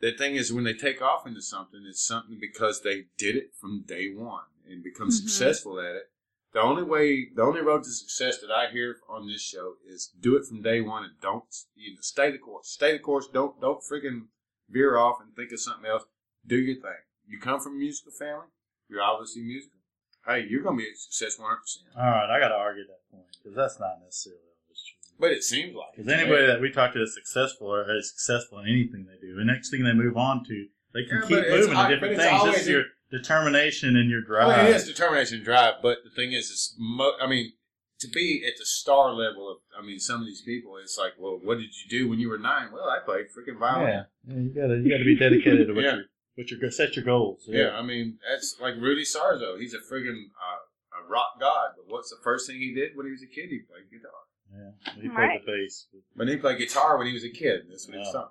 the 0.00 0.16
thing 0.16 0.34
is, 0.36 0.52
when 0.52 0.64
they 0.64 0.74
take 0.74 1.00
off 1.02 1.26
into 1.26 1.40
something, 1.42 1.84
it's 1.88 2.02
something 2.06 2.38
because 2.40 2.82
they 2.82 3.04
did 3.18 3.36
it 3.36 3.50
from 3.60 3.84
day 3.86 4.12
one 4.12 4.44
and 4.68 4.82
become 4.82 5.08
Mhm. 5.08 5.12
successful 5.12 5.78
at 5.80 5.94
it. 5.96 6.10
The 6.56 6.62
only 6.62 6.84
way, 6.84 7.28
the 7.34 7.42
only 7.42 7.60
road 7.60 7.84
to 7.84 7.90
success 7.90 8.38
that 8.40 8.50
I 8.50 8.72
hear 8.72 8.96
on 9.10 9.28
this 9.28 9.42
show 9.42 9.74
is 9.86 10.10
do 10.18 10.36
it 10.36 10.46
from 10.46 10.62
day 10.62 10.80
one 10.80 11.04
and 11.04 11.12
don't, 11.20 11.44
you 11.74 11.92
know, 11.92 12.00
stay 12.00 12.30
the 12.30 12.38
course. 12.38 12.68
Stay 12.68 12.92
the 12.92 12.98
course. 12.98 13.28
Don't, 13.30 13.60
don't 13.60 13.82
freaking 13.84 14.28
veer 14.70 14.96
off 14.96 15.16
and 15.20 15.36
think 15.36 15.52
of 15.52 15.60
something 15.60 15.84
else. 15.84 16.04
Do 16.46 16.56
your 16.56 16.76
thing. 16.76 17.04
You 17.28 17.38
come 17.38 17.60
from 17.60 17.74
a 17.74 17.78
musical 17.78 18.10
family. 18.10 18.46
You're 18.88 19.02
obviously 19.02 19.42
musical. 19.42 19.80
Hey, 20.26 20.46
you're 20.48 20.62
gonna 20.62 20.78
be 20.78 20.88
a 20.88 20.96
success 20.96 21.38
100. 21.38 21.60
percent 21.60 21.84
All 21.94 22.10
right, 22.10 22.30
I 22.34 22.40
got 22.40 22.48
to 22.48 22.54
argue 22.54 22.84
that 22.86 23.04
point 23.12 23.26
because 23.36 23.54
that's 23.54 23.78
not 23.78 24.00
necessarily 24.02 24.40
always 24.40 24.80
true. 24.80 25.12
But 25.20 25.32
it 25.32 25.44
seems 25.44 25.76
like 25.76 25.92
Because 25.94 26.10
anybody 26.10 26.46
that 26.46 26.62
we 26.62 26.72
talk 26.72 26.94
to 26.94 27.02
is 27.02 27.12
successful 27.12 27.66
or 27.66 27.84
is 27.94 28.08
successful 28.08 28.60
in 28.60 28.68
anything 28.68 29.04
they 29.04 29.20
do, 29.20 29.36
the 29.36 29.44
next 29.44 29.68
thing 29.68 29.84
they 29.84 29.92
move 29.92 30.16
on 30.16 30.42
to, 30.44 30.66
they 30.94 31.04
can 31.04 31.20
Yeah, 31.20 31.28
keep 31.28 31.50
moving 31.50 31.76
to 31.76 31.88
different 31.92 32.16
things. 32.16 32.32
always 32.40 32.56
It's 32.60 32.68
your 32.68 32.84
determination 33.10 33.96
and 33.96 34.10
your 34.10 34.20
drive. 34.22 34.48
Well, 34.48 34.66
it 34.66 34.76
is 34.76 34.86
determination 34.86 35.36
and 35.36 35.44
drive, 35.44 35.74
but 35.82 35.98
the 36.04 36.10
thing 36.10 36.32
is, 36.32 36.46
is 36.46 36.74
mo- 36.78 37.14
I 37.20 37.26
mean, 37.26 37.52
to 38.00 38.08
be 38.08 38.44
at 38.46 38.54
the 38.58 38.66
star 38.66 39.12
level 39.12 39.50
of, 39.50 39.58
I 39.78 39.84
mean, 39.84 39.98
some 39.98 40.20
of 40.20 40.26
these 40.26 40.42
people, 40.42 40.76
it's 40.82 40.98
like, 40.98 41.12
well, 41.18 41.38
what 41.42 41.58
did 41.58 41.70
you 41.84 41.88
do 41.88 42.08
when 42.08 42.18
you 42.18 42.28
were 42.28 42.38
nine? 42.38 42.68
Well, 42.72 42.84
I 42.88 42.98
played 43.04 43.26
freaking 43.26 43.58
violin. 43.58 43.88
Yeah, 43.88 44.02
yeah, 44.28 44.40
you 44.40 44.50
gotta 44.54 44.76
you 44.78 44.90
gotta 44.90 45.04
be 45.04 45.16
dedicated 45.16 45.66
to 45.68 45.72
what 45.74 45.84
Yeah. 45.84 45.96
you 45.96 46.02
what 46.34 46.50
your 46.50 46.70
set 46.70 46.96
your 46.96 47.04
goals. 47.04 47.44
Yeah, 47.48 47.70
I 47.70 47.82
mean, 47.82 48.18
that's 48.30 48.56
like 48.60 48.74
Rudy 48.76 49.04
Sarzo. 49.04 49.58
He's 49.58 49.72
a 49.72 49.78
friggin' 49.78 50.24
uh, 50.36 51.00
a 51.00 51.08
rock 51.08 51.40
god. 51.40 51.70
But 51.76 51.86
what's 51.88 52.10
the 52.10 52.18
first 52.22 52.46
thing 52.46 52.56
he 52.58 52.74
did 52.74 52.90
when 52.94 53.06
he 53.06 53.12
was 53.12 53.22
a 53.22 53.26
kid? 53.34 53.48
He 53.48 53.60
played 53.60 53.88
guitar. 53.90 54.20
yeah. 54.52 54.92
He 55.02 55.08
played 55.08 55.16
Right. 55.16 55.40
the 55.46 55.52
bass. 55.52 55.86
When 56.14 56.28
he 56.28 56.36
played 56.36 56.58
guitar 56.58 56.98
when 56.98 57.06
he 57.06 57.14
was 57.14 57.24
a 57.24 57.30
kid. 57.30 57.62
That's 57.70 57.86
what 57.86 57.94
he 57.94 57.98
was 58.00 58.08
Oh. 58.08 58.12
talking 58.12 58.30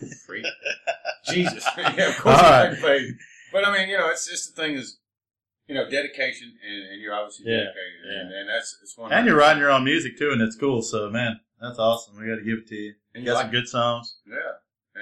about. 0.00 0.14
Freak. 0.26 0.46
Jesus. 1.32 1.64
yeah, 1.78 2.08
of 2.08 2.16
course 2.18 2.38
All 2.42 2.44
he 2.62 2.68
right. 2.70 2.78
played. 2.80 3.14
But 3.52 3.66
I 3.66 3.72
mean, 3.76 3.88
you 3.88 3.96
know, 3.98 4.08
it's 4.08 4.28
just 4.28 4.54
the 4.54 4.62
thing 4.62 4.74
is, 4.74 4.98
you 5.68 5.74
know, 5.74 5.88
dedication, 5.88 6.52
and, 6.66 6.92
and 6.92 7.00
you're 7.00 7.14
obviously 7.14 7.46
Yeah, 7.48 7.56
dedicated, 7.58 8.00
yeah. 8.06 8.20
And, 8.20 8.32
and 8.34 8.48
that's 8.48 8.76
it's 8.82 8.96
one. 8.96 9.12
And 9.12 9.26
you're 9.26 9.36
writing 9.36 9.60
your 9.60 9.70
own 9.70 9.84
music 9.84 10.18
too, 10.18 10.30
and 10.32 10.40
it's 10.42 10.56
cool. 10.56 10.82
So 10.82 11.10
man, 11.10 11.40
that's 11.60 11.78
awesome. 11.78 12.18
We 12.18 12.26
got 12.26 12.36
to 12.36 12.42
give 12.44 12.58
it 12.58 12.68
to 12.68 12.74
you. 12.74 12.94
And 13.14 13.22
You 13.24 13.30
you 13.30 13.34
got 13.34 13.34
like 13.38 13.44
some 13.46 13.50
good 13.52 13.68
songs. 13.68 14.16
Yeah. 14.28 14.36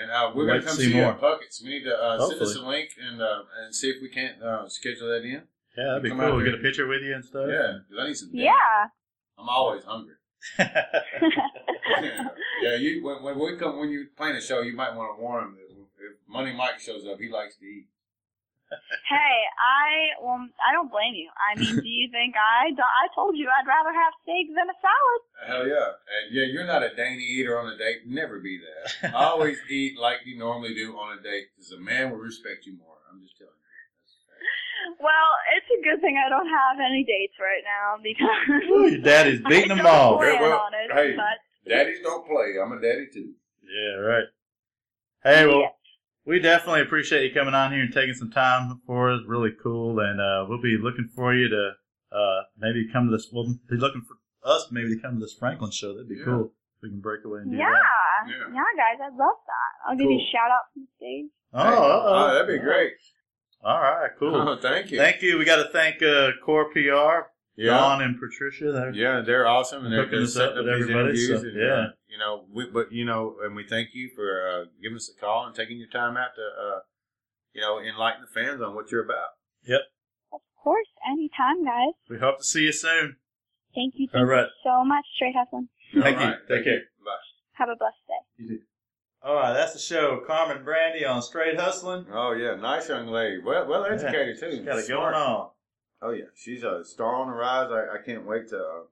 And 0.00 0.10
uh, 0.10 0.32
we're 0.34 0.42
We'd 0.44 0.48
gonna 0.48 0.62
come 0.62 0.76
to 0.76 0.82
see, 0.82 0.86
see 0.90 0.96
you 0.96 1.02
more. 1.02 1.12
at 1.12 1.20
Puckett's. 1.20 1.62
We 1.62 1.70
need 1.70 1.84
to 1.84 1.96
uh, 1.96 2.26
send 2.28 2.42
us 2.42 2.56
a 2.56 2.62
link 2.66 2.90
and 3.00 3.20
uh, 3.22 3.42
and 3.64 3.74
see 3.74 3.90
if 3.90 4.02
we 4.02 4.08
can't 4.08 4.42
uh, 4.42 4.68
schedule 4.68 5.08
that 5.08 5.22
in. 5.24 5.42
Yeah, 5.76 5.84
that'd 5.88 6.02
be 6.02 6.10
cool. 6.10 6.36
We 6.36 6.42
here. 6.42 6.52
get 6.52 6.60
a 6.60 6.62
picture 6.62 6.86
with 6.86 7.02
you 7.02 7.14
and 7.14 7.24
stuff. 7.24 7.46
Yeah, 7.48 7.78
'cause 7.88 7.98
I 8.00 8.06
need 8.08 8.14
some. 8.16 8.30
dinner. 8.32 8.44
Yeah. 8.44 8.88
I'm 9.38 9.48
always 9.48 9.84
hungry. 9.84 10.14
yeah, 12.62 12.76
you 12.76 13.04
when, 13.04 13.22
when 13.22 13.38
we 13.38 13.56
come 13.56 13.78
when 13.78 13.90
you 13.90 14.06
playing 14.16 14.36
a 14.36 14.40
show, 14.40 14.60
you 14.62 14.74
might 14.74 14.94
want 14.94 15.16
to 15.16 15.22
warn 15.22 15.44
him 15.44 15.54
that 15.56 15.70
if 15.72 16.16
Money 16.28 16.52
Mike 16.52 16.80
shows 16.80 17.04
up, 17.06 17.18
he 17.20 17.28
likes 17.30 17.56
to 17.56 17.64
eat. 17.64 17.86
Hey, 19.08 19.36
I 19.60 20.16
well, 20.22 20.40
I 20.62 20.72
don't 20.72 20.90
blame 20.90 21.14
you. 21.14 21.28
I 21.36 21.56
mean, 21.58 21.80
do 21.80 21.88
you 21.88 22.08
think 22.10 22.34
I? 22.36 22.70
I 22.72 23.06
told 23.14 23.36
you 23.36 23.48
I'd 23.48 23.66
rather 23.68 23.92
have 23.92 24.12
steak 24.22 24.48
than 24.54 24.68
a 24.68 24.76
salad. 24.80 25.20
Hell 25.44 25.64
yeah, 25.68 25.98
and 25.98 26.24
yeah, 26.32 26.44
you're 26.48 26.66
not 26.66 26.82
a 26.82 26.94
dainty 26.94 27.24
eater 27.24 27.58
on 27.58 27.72
a 27.72 27.76
date. 27.76 28.06
Never 28.06 28.40
be 28.40 28.58
that. 28.62 29.14
I 29.14 29.24
Always 29.24 29.58
eat 29.70 29.98
like 29.98 30.24
you 30.24 30.38
normally 30.38 30.74
do 30.74 30.96
on 30.96 31.18
a 31.18 31.22
date, 31.22 31.48
because 31.54 31.72
a 31.72 31.80
man 31.80 32.10
will 32.10 32.18
respect 32.22 32.64
you 32.66 32.76
more. 32.78 32.96
I'm 33.10 33.20
just 33.22 33.36
telling 33.36 33.52
you. 33.52 33.60
That's 34.00 34.14
a 34.14 34.22
fact. 34.24 34.42
Well, 35.02 35.30
it's 35.56 35.68
a 35.68 35.80
good 35.84 36.00
thing 36.00 36.16
I 36.16 36.28
don't 36.28 36.48
have 36.48 36.80
any 36.80 37.04
dates 37.04 37.34
right 37.38 37.62
now 37.66 38.00
because 38.02 38.64
Ooh, 38.70 38.88
your 38.88 39.00
daddy's 39.02 39.40
beating 39.48 39.68
them 39.76 39.86
all. 39.86 40.16
plan 40.18 40.40
well, 40.40 40.70
on 40.70 40.72
it, 40.74 40.90
hey. 40.92 41.16
but 41.16 41.38
Daddies 41.68 42.00
don't 42.02 42.26
play. 42.26 42.56
I'm 42.62 42.72
a 42.72 42.80
daddy 42.80 43.06
too. 43.12 43.32
Yeah, 43.64 43.96
right. 44.00 44.24
Hey, 45.22 45.46
well, 45.46 45.60
Yeah. 45.60 45.68
We 46.26 46.38
definitely 46.40 46.80
appreciate 46.82 47.28
you 47.28 47.34
coming 47.34 47.54
on 47.54 47.72
here 47.72 47.82
and 47.82 47.92
taking 47.92 48.14
some 48.14 48.30
time 48.30 48.80
for 48.86 49.12
us. 49.12 49.20
Really 49.26 49.50
cool, 49.62 49.98
and 50.00 50.20
uh, 50.20 50.46
we'll 50.48 50.62
be 50.62 50.78
looking 50.80 51.08
for 51.14 51.34
you 51.34 51.48
to 51.48 51.70
uh, 52.16 52.40
maybe 52.58 52.88
come 52.92 53.06
to 53.06 53.12
this. 53.12 53.28
We'll 53.32 53.54
be 53.68 53.76
looking 53.76 54.02
for 54.02 54.16
us 54.48 54.68
maybe 54.70 54.94
to 54.96 55.00
come 55.02 55.14
to 55.14 55.20
this 55.20 55.34
Franklin 55.38 55.70
show. 55.70 55.92
That'd 55.92 56.08
be 56.08 56.16
Yeah. 56.16 56.24
cool. 56.24 56.44
If 56.76 56.82
we 56.82 56.88
can 56.90 57.00
break 57.00 57.24
away 57.24 57.40
and 57.40 57.50
do 57.50 57.56
yeah, 57.58 57.70
that. 57.70 58.30
Yeah. 58.30 58.54
yeah, 58.54 58.70
guys, 58.76 59.00
I'd 59.02 59.16
love 59.16 59.36
that. 59.46 59.88
I'll 59.90 59.96
give 59.96 60.10
you 60.10 60.18
a 60.18 60.30
shout 60.32 60.50
out 60.50 60.64
from 60.72 60.82
the 60.82 60.88
stage. 60.96 61.30
Oh, 61.52 61.62
Hey, 61.62 61.76
uh-oh. 61.76 62.34
that'd 62.34 62.48
be 62.48 62.58
great. 62.58 62.92
All 63.62 63.80
right, 63.80 64.10
cool. 64.18 64.34
Oh, 64.36 64.56
thank 64.62 64.90
you. 64.90 64.98
Thank 64.98 65.22
you. 65.22 65.38
We 65.38 65.44
got 65.44 65.56
to 65.62 65.68
thank 65.72 66.02
uh, 66.02 66.32
Kore 66.44 66.70
PR, 66.72 67.28
yeah. 67.56 67.70
Don 67.78 68.02
and 68.02 68.18
Patricia. 68.18 68.72
They're, 68.72 68.92
Yeah, 68.92 69.20
they're 69.20 69.46
awesome, 69.46 69.84
and 69.84 69.92
they're, 69.92 70.04
Hooking 70.04 70.18
they're 70.18 70.24
us 70.24 70.36
up 70.36 70.54
setting 70.54 70.68
up 70.68 70.78
these 70.78 70.88
interviews. 70.88 71.40
so, 71.40 71.46
and, 71.46 71.56
yeah. 71.56 71.72
uh, 71.72 71.86
you 72.08 72.18
know, 72.18 72.44
we, 72.52 72.66
but 72.72 72.92
you 72.92 73.04
know, 73.04 73.36
and 73.42 73.54
we 73.54 73.64
thank 73.64 73.88
you 73.94 74.10
for 74.14 74.48
uh, 74.48 74.64
giving 74.82 74.96
us 74.96 75.10
a 75.14 75.20
call 75.20 75.46
and 75.46 75.54
taking 75.54 75.78
your 75.78 75.88
time 75.90 76.16
out 76.16 76.30
to, 76.36 76.42
uh, 76.42 76.80
you 77.52 77.60
know, 77.60 77.78
enlighten 77.80 78.22
the 78.22 78.26
fans 78.40 78.60
on 78.60 78.74
what 78.74 78.90
you're 78.90 79.04
about. 79.04 79.28
Yep. 79.66 79.80
Of 80.32 80.40
course, 80.62 80.88
anytime, 81.10 81.64
guys. 81.64 81.94
We 82.10 82.18
hope 82.18 82.38
to 82.38 82.44
see 82.44 82.62
you 82.62 82.72
soon. 82.72 83.16
Thank 83.74 83.94
you, 83.96 84.08
thank 84.12 84.28
right. 84.28 84.42
you 84.42 84.48
so 84.62 84.84
much, 84.84 85.04
Straight 85.16 85.34
Hustling. 85.36 85.68
Thank 85.92 86.18
All 86.18 86.26
you. 86.26 86.30
Take 86.32 86.48
thank 86.48 86.64
care. 86.64 86.74
you. 86.74 86.80
Bye. 87.04 87.10
Have 87.54 87.68
a 87.68 87.76
blessed 87.76 87.96
day. 88.08 88.44
You 88.54 88.60
All 89.22 89.34
right, 89.34 89.52
that's 89.52 89.72
the 89.72 89.78
show. 89.78 90.20
Carmen 90.26 90.64
Brandy 90.64 91.04
on 91.04 91.22
Straight 91.22 91.58
Hustling. 91.58 92.06
Oh 92.12 92.32
yeah, 92.32 92.54
nice 92.56 92.88
young 92.88 93.06
lady. 93.08 93.38
Well, 93.44 93.66
well 93.68 93.84
educated 93.84 94.38
too. 94.40 94.50
She's 94.52 94.60
got 94.64 94.78
it 94.78 94.86
Smart. 94.86 95.14
going 95.14 95.22
on. 95.22 95.48
Oh 96.04 96.10
yeah, 96.10 96.28
she's 96.34 96.62
a 96.62 96.84
star 96.84 97.14
on 97.14 97.28
the 97.28 97.32
rise. 97.34 97.70
I, 97.72 97.96
I 97.96 98.02
can't 98.04 98.26
wait 98.26 98.48
to 98.50 98.58
uh, 98.58 98.82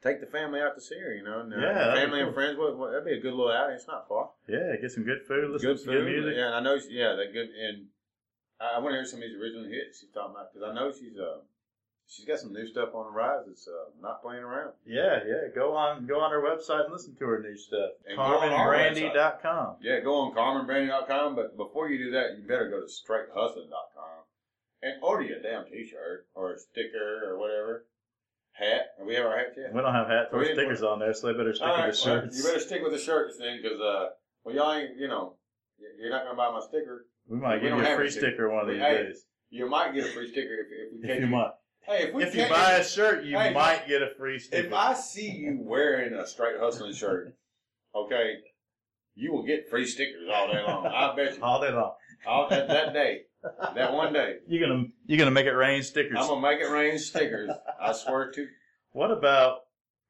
take 0.00 0.20
the 0.20 0.26
family 0.26 0.60
out 0.60 0.76
to 0.76 0.80
see 0.80 0.94
her. 0.94 1.12
You 1.12 1.24
know, 1.24 1.40
and, 1.40 1.52
uh, 1.52 1.58
Yeah, 1.58 1.94
family 1.94 2.20
and 2.20 2.32
friends. 2.32 2.56
Well, 2.56 2.76
well, 2.76 2.90
that'd 2.90 3.04
be 3.04 3.18
a 3.18 3.20
good 3.20 3.34
little 3.34 3.50
outing. 3.50 3.74
It's 3.74 3.88
not 3.88 4.06
far. 4.08 4.30
Yeah, 4.48 4.76
get 4.80 4.92
some 4.92 5.02
good 5.02 5.26
food, 5.26 5.50
listen 5.50 5.68
good 5.68 5.78
to 5.78 5.84
food. 5.84 5.92
good 5.92 6.06
music. 6.06 6.34
Yeah, 6.36 6.46
and 6.46 6.54
I 6.54 6.60
know. 6.60 6.78
She, 6.78 6.90
yeah, 6.90 7.16
that 7.18 7.32
good. 7.32 7.48
And 7.50 7.86
I, 8.60 8.76
I 8.76 8.78
want 8.78 8.92
to 8.92 8.98
hear 9.02 9.06
some 9.06 9.18
of 9.18 9.26
these 9.26 9.34
original 9.34 9.64
hits 9.64 10.00
she's 10.00 10.10
talking 10.14 10.36
about 10.36 10.54
because 10.54 10.68
I 10.70 10.72
know 10.72 10.92
she's 10.92 11.18
uh 11.18 11.42
she's 12.06 12.26
got 12.26 12.38
some 12.38 12.52
new 12.52 12.66
stuff 12.68 12.94
on 12.94 13.10
the 13.10 13.16
rise. 13.16 13.42
That's 13.48 13.66
uh, 13.66 13.90
not 14.00 14.22
playing 14.22 14.44
around. 14.44 14.72
Yeah, 14.86 15.18
yeah. 15.26 15.50
Go 15.54 15.74
on, 15.74 16.06
go 16.06 16.20
on 16.20 16.30
her 16.30 16.42
website 16.42 16.84
and 16.84 16.92
listen 16.92 17.16
to 17.16 17.24
her 17.26 17.40
new 17.42 17.56
stuff. 17.56 17.90
And 18.06 18.16
go 18.16 18.22
on 18.22 18.50
CarmenBrandy.com. 18.54 19.76
Yeah, 19.82 19.98
go 20.00 20.14
on 20.20 20.34
CarmenBrandy.com, 20.34 21.34
but 21.34 21.56
before 21.56 21.88
you 21.88 21.98
do 21.98 22.10
that, 22.12 22.38
you 22.38 22.46
better 22.46 22.68
go 22.70 22.78
to 22.78 22.86
StraightHustling.com 22.86 23.93
and 24.84 25.02
order 25.02 25.24
you 25.24 25.36
a 25.36 25.42
damn 25.42 25.64
T-shirt 25.64 26.26
or 26.34 26.52
a 26.52 26.58
sticker 26.58 27.22
or 27.26 27.38
whatever. 27.38 27.86
Hat. 28.52 28.82
We 29.04 29.14
have 29.14 29.26
our 29.26 29.36
hats 29.36 29.56
yet? 29.56 29.74
We 29.74 29.80
don't 29.80 29.92
have 29.92 30.06
hats 30.06 30.28
or 30.32 30.44
stickers 30.44 30.82
on 30.82 31.00
there, 31.00 31.12
so 31.12 31.26
they 31.26 31.32
better 31.32 31.54
stick 31.54 31.66
All 31.66 31.74
with 31.74 31.80
right, 31.80 31.94
the 31.94 32.10
well, 32.10 32.20
shirts. 32.20 32.38
you 32.38 32.44
better 32.44 32.60
stick 32.60 32.82
with 32.82 32.92
the 32.92 32.98
shirts 33.00 33.36
then, 33.36 33.58
because 33.60 33.80
uh, 33.80 34.10
Well, 34.44 34.54
y'all 34.54 34.72
ain't, 34.72 34.96
you 34.96 35.08
know 35.08 35.36
you're 35.98 36.10
not 36.10 36.24
gonna 36.24 36.36
buy 36.36 36.50
my 36.50 36.60
sticker. 36.60 37.06
We 37.28 37.38
might 37.38 37.60
give 37.60 37.76
you 37.76 37.84
a 37.84 37.96
free 37.96 38.10
sticker. 38.10 38.26
sticker 38.28 38.50
one 38.50 38.64
of 38.64 38.70
these 38.70 38.80
hey, 38.80 39.04
days. 39.04 39.24
You 39.50 39.68
might 39.68 39.94
get 39.94 40.04
a 40.04 40.08
free 40.08 40.28
sticker 40.28 40.54
if, 40.54 40.66
if 40.70 41.00
we 41.00 41.08
catch 41.08 41.16
If 41.16 41.22
you 41.22 41.26
might. 41.28 41.50
Hey, 41.86 42.02
if 42.04 42.14
we 42.14 42.22
If 42.22 42.34
you 42.34 42.48
buy 42.48 42.72
a 42.72 42.84
shirt, 42.84 43.24
you 43.24 43.36
Hey, 43.36 43.52
might 43.52 43.88
get 43.88 44.02
a 44.02 44.10
free 44.16 44.38
sticker. 44.38 44.66
If 44.66 44.72
I 44.72 44.94
see 44.94 45.30
you 45.30 45.58
wearing 45.60 46.14
a 46.14 46.26
straight 46.26 46.56
hustling 46.58 46.94
shirt, 46.94 47.34
okay, 47.94 48.36
you 49.14 49.32
will 49.32 49.44
get 49.44 49.68
free 49.68 49.86
stickers 49.86 50.28
all 50.32 50.52
day 50.52 50.62
long. 50.62 50.86
I 50.86 51.14
bet 51.14 51.36
you. 51.36 51.42
All 51.42 51.60
day 51.60 51.72
long. 51.72 51.92
All 52.26 52.48
that, 52.48 52.68
that 52.68 52.92
day, 52.92 53.22
that 53.74 53.92
one 53.92 54.12
day, 54.12 54.36
You're 54.46 54.66
gonna 54.66 54.84
you're 55.06 55.18
gonna 55.18 55.30
make 55.30 55.46
it 55.46 55.52
rain 55.52 55.82
stickers. 55.82 56.16
I'm 56.18 56.26
gonna 56.28 56.40
make 56.40 56.60
it 56.60 56.70
rain 56.70 56.98
stickers. 56.98 57.50
I 57.80 57.92
swear 57.92 58.30
to. 58.32 58.46
What 58.92 59.10
about 59.10 59.60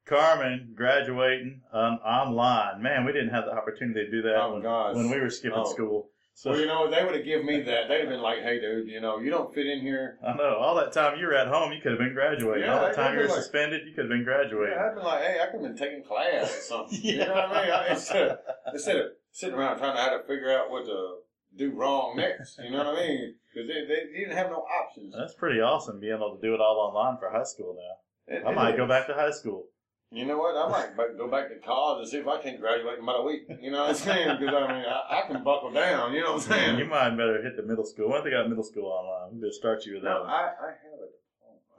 Carmen 0.05 0.73
graduating 0.75 1.61
um, 1.73 1.99
online? 2.05 2.81
Man, 2.81 3.05
we 3.05 3.11
didn't 3.11 3.29
have 3.29 3.45
the 3.45 3.53
opportunity 3.53 4.05
to 4.05 4.11
do 4.11 4.21
that 4.23 4.35
Oh, 4.41 4.53
when, 4.53 4.61
gosh. 4.61 4.95
when 4.95 5.09
we 5.09 5.19
were 5.19 5.29
skipping 5.29 5.57
Oh. 5.65 5.71
school. 5.71 6.09
So 6.37 6.51
Well, 6.51 6.59
you 6.59 6.65
know, 6.67 6.91
they 6.91 7.01
would 7.03 7.15
have 7.15 7.23
given 7.23 7.45
me 7.45 7.61
that. 7.61 7.87
They'd 7.87 8.01
have 8.01 8.09
been 8.09 8.19
like, 8.21 8.39
"Hey, 8.43 8.59
dude, 8.59 8.89
you 8.89 8.99
know, 8.99 9.19
you 9.19 9.31
don't 9.31 9.53
fit 9.55 9.65
in 9.67 9.79
here." 9.79 10.17
I 10.21 10.33
know 10.35 10.57
all 10.59 10.75
that 10.75 10.91
time 10.91 11.17
you 11.17 11.27
were 11.27 11.33
at 11.33 11.47
home, 11.47 11.71
you 11.71 11.79
could 11.81 11.91
have 11.93 11.99
been 11.99 12.13
graduating. 12.13 12.65
Yeah, 12.65 12.75
all 12.77 12.81
that 12.85 12.93
time 12.93 13.13
you 13.13 13.21
were 13.21 13.27
like- 13.27 13.37
suspended, 13.37 13.87
you 13.87 13.93
could 13.93 14.03
have 14.05 14.09
been 14.09 14.25
graduating. 14.25 14.75
Yeah, 14.75 14.85
I'd 14.89 14.95
been 14.95 15.03
like, 15.05 15.21
"Hey, 15.23 15.39
I 15.41 15.45
could 15.45 15.61
have 15.61 15.69
been 15.69 15.77
taking 15.77 16.03
class 16.03 16.57
or 16.57 16.61
something." 16.61 16.99
You 17.03 17.19
know 17.19 17.33
what 17.33 17.45
I 17.45 17.61
mean? 17.63 17.71
I, 17.71 17.87
instead, 17.91 18.27
of, 18.27 18.37
instead 18.73 18.97
of 18.97 19.05
sitting 19.31 19.55
around 19.55 19.77
trying 19.77 19.95
to 19.95 20.01
how 20.01 20.09
to 20.17 20.23
figure 20.27 20.51
out 20.51 20.69
what 20.69 20.83
to 20.85 21.15
do 21.57 21.71
wrong 21.71 22.15
next. 22.17 22.59
You 22.63 22.71
know 22.71 22.79
what 22.79 22.87
I 22.97 23.07
mean? 23.07 23.35
Because 23.53 23.67
they, 23.67 23.85
they 23.85 24.19
didn't 24.19 24.35
have 24.35 24.49
no 24.49 24.57
options. 24.81 25.13
That's 25.17 25.33
pretty 25.33 25.61
awesome 25.61 25.99
being 25.99 26.13
able 26.13 26.35
to 26.35 26.41
do 26.41 26.53
it 26.53 26.59
all 26.61 26.77
online 26.79 27.17
for 27.17 27.29
high 27.29 27.43
school 27.43 27.75
now. 27.77 28.35
It- 28.35 28.43
I 28.45 28.51
it 28.51 28.55
might 28.55 28.71
is. 28.73 28.77
go 28.77 28.87
back 28.87 29.07
to 29.07 29.13
high 29.13 29.31
school. 29.31 29.65
You 30.11 30.23
know 30.25 30.37
what? 30.37 30.55
I 30.55 30.69
might 30.69 31.17
go 31.17 31.27
back 31.29 31.49
to 31.49 31.55
college 31.65 32.01
and 32.03 32.07
see 32.09 32.17
if 32.17 32.27
I 32.27 32.39
can't 32.41 32.59
graduate 32.61 32.97
in 32.99 33.03
about 33.03 33.21
a 33.21 33.23
week. 33.23 33.41
You 33.61 33.71
know 33.71 33.81
what 33.81 33.89
I'm 33.89 33.95
saying? 33.95 34.37
Because 34.39 34.53
I 34.55 34.67
mean, 34.71 34.85
I, 34.85 35.19
I 35.23 35.27
can 35.27 35.43
buckle 35.43 35.71
down. 35.71 36.13
You 36.13 36.21
know 36.21 36.33
what 36.33 36.43
I'm 36.43 36.51
saying? 36.53 36.77
You 36.79 36.85
might 36.85 37.09
better 37.17 37.41
hit 37.41 37.57
the 37.57 37.63
middle 37.63 37.83
school. 37.85 38.07
What 38.09 38.19
if 38.19 38.23
they 38.25 38.29
got 38.31 38.47
middle 38.47 38.63
school 38.63 38.85
online? 38.85 39.33
We 39.35 39.41
better 39.41 39.51
start 39.51 39.85
you 39.85 39.95
with 39.95 40.03
that. 40.03 40.09
No, 40.09 40.21
one. 40.21 40.29
I, 40.29 40.33
I 40.33 40.67
have 40.71 40.94
a 40.94 40.94
diploma. 40.94 40.94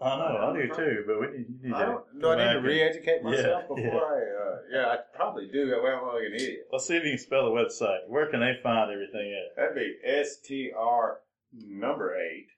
I 0.03 0.19
know, 0.19 0.53
I 0.53 0.53
do 0.53 0.75
too, 0.75 1.05
but 1.07 1.21
we 1.21 1.27
need, 1.39 1.47
you 1.63 1.69
need 1.69 1.75
I 1.75 1.81
to. 1.81 1.87
don't, 1.87 2.21
do 2.21 2.29
I 2.31 2.37
need 2.37 2.53
to 2.61 2.67
re-educate 2.67 3.23
myself 3.23 3.65
Yeah, 3.69 3.75
before 3.75 4.05
I? 4.05 4.19
Uh, 4.21 4.57
yeah, 4.71 4.87
I 4.89 4.97
probably 5.15 5.49
do. 5.51 5.71
That 5.71 5.83
way 5.83 5.91
I'm 5.91 6.05
not 6.05 6.15
like 6.15 6.25
an 6.27 6.35
idiot. 6.35 6.67
Let's 6.71 6.87
see 6.87 6.97
if 6.97 7.05
you 7.05 7.11
can 7.11 7.19
spell 7.19 7.45
the 7.47 7.51
website. 7.51 8.07
Where 8.09 8.27
can 8.31 8.41
they 8.41 8.59
find 8.63 8.91
everything 8.91 9.33
at? 9.33 9.57
That'd 9.57 9.75
be 9.75 9.97
S 10.05 10.37
T 10.45 10.71
R 10.77 11.21
number 11.53 12.15
eight 12.15 12.49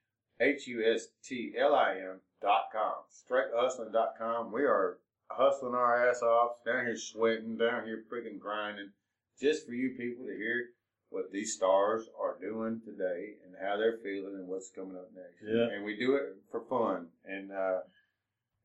H 0.41 0.67
U 0.67 0.83
S 0.85 1.07
T 1.25 1.53
L 1.57 1.75
I 1.75 1.93
M 1.95 2.21
dot 2.43 2.65
com. 2.73 2.95
Straighthustling 3.13 3.93
dot 3.93 4.15
com. 4.19 4.51
We 4.53 4.63
are 4.63 4.99
hustling 5.31 5.75
our 5.75 6.09
ass 6.09 6.23
off, 6.23 6.53
down 6.67 6.87
here 6.87 6.97
sweating, 6.97 7.57
down 7.57 7.85
here 7.85 8.03
freaking 8.13 8.41
grinding, 8.41 8.91
just 9.41 9.65
for 9.67 9.73
you 9.75 9.91
people 9.91 10.27
to 10.27 10.33
hear 10.37 10.71
what 11.11 11.33
these 11.33 11.55
stars 11.55 12.09
are 12.21 12.37
doing 12.41 12.81
today 12.85 13.35
and 13.45 13.55
how 13.61 13.77
they're 13.77 13.99
feeling 14.03 14.35
and 14.35 14.49
what's 14.49 14.71
coming 14.75 14.97
up 14.97 15.09
next. 15.15 15.43
Yeah. 15.43 15.75
And 15.75 15.85
we 15.85 15.97
do 15.97 16.17
it 16.17 16.37
for 16.51 16.63
fun. 16.69 17.09
And 17.25 17.51
uh 17.53 17.81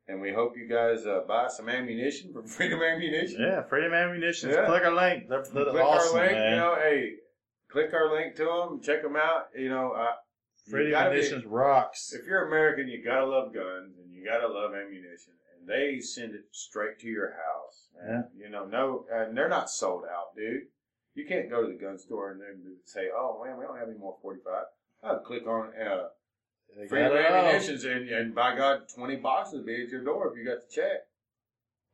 and 0.07 0.19
we 0.19 0.33
hope 0.33 0.57
you 0.57 0.67
guys 0.67 1.05
uh, 1.05 1.21
buy 1.27 1.47
some 1.47 1.69
ammunition 1.69 2.33
from 2.33 2.45
Freedom 2.55 2.81
Ammunition. 2.81 3.39
Yeah, 3.39 3.63
Freedom 3.63 3.93
Ammunition. 3.93 4.49
Yeah. 4.49 4.65
Click 4.65 4.83
our 4.83 4.93
link. 4.93 5.29
They're, 5.29 5.45
they're 5.53 5.65
click 5.65 5.81
awesome, 5.83 6.17
our 6.17 6.23
link, 6.25 6.33
man. 6.33 6.49
you 6.51 6.57
know, 6.57 6.75
hey, 6.75 7.11
click 7.71 7.93
our 7.93 8.13
link 8.13 8.35
to 8.35 8.43
them, 8.43 8.81
check 8.83 9.01
them 9.01 9.15
out. 9.15 9.45
You 9.57 9.69
know, 9.69 9.93
uh, 9.93 10.11
Freedom 10.69 10.91
gotta 10.91 11.09
Ammunitions 11.11 11.45
rocks. 11.45 12.11
if 12.13 12.25
you're 12.25 12.47
American, 12.47 12.87
you 12.89 13.03
gotta 13.03 13.25
love 13.25 13.53
guns 13.53 13.95
and 13.97 14.13
you 14.13 14.25
gotta 14.25 14.47
love 14.47 14.71
ammunition, 14.73 15.33
and 15.57 15.67
they 15.67 15.99
send 16.01 16.35
it 16.35 16.43
straight 16.51 16.99
to 16.99 17.07
your 17.07 17.31
house. 17.31 17.87
man. 18.05 18.25
You 18.37 18.49
know, 18.49 18.65
no, 18.65 19.05
and 19.11 19.37
they're 19.37 19.49
not 19.49 19.69
sold 19.69 20.03
out, 20.03 20.35
dude. 20.35 20.63
You 21.15 21.25
can't 21.27 21.49
go 21.49 21.61
to 21.61 21.67
the 21.67 21.77
gun 21.79 21.97
store 21.99 22.31
and 22.31 22.41
then 22.41 22.75
say, 22.85 23.09
"Oh 23.15 23.41
man, 23.45 23.57
we 23.57 23.65
don't 23.65 23.77
have 23.77 23.87
any 23.89 23.97
more 23.97 24.17
45." 24.21 24.53
I'll 25.03 25.19
click 25.19 25.45
on 25.47 25.67
uh, 25.79 26.07
They 26.77 26.87
Freedom 26.87 27.09
got 27.11 27.19
it 27.19 27.25
all. 27.31 27.45
Ammunitions, 27.45 27.83
and, 27.83 28.09
and 28.09 28.33
by 28.33 28.55
God, 28.55 28.83
20 28.95 29.17
boxes 29.17 29.59
will 29.59 29.65
be 29.65 29.83
at 29.83 29.89
your 29.89 30.03
door 30.03 30.31
if 30.31 30.37
you 30.37 30.45
got 30.45 30.59
the 30.61 30.73
check. 30.73 31.01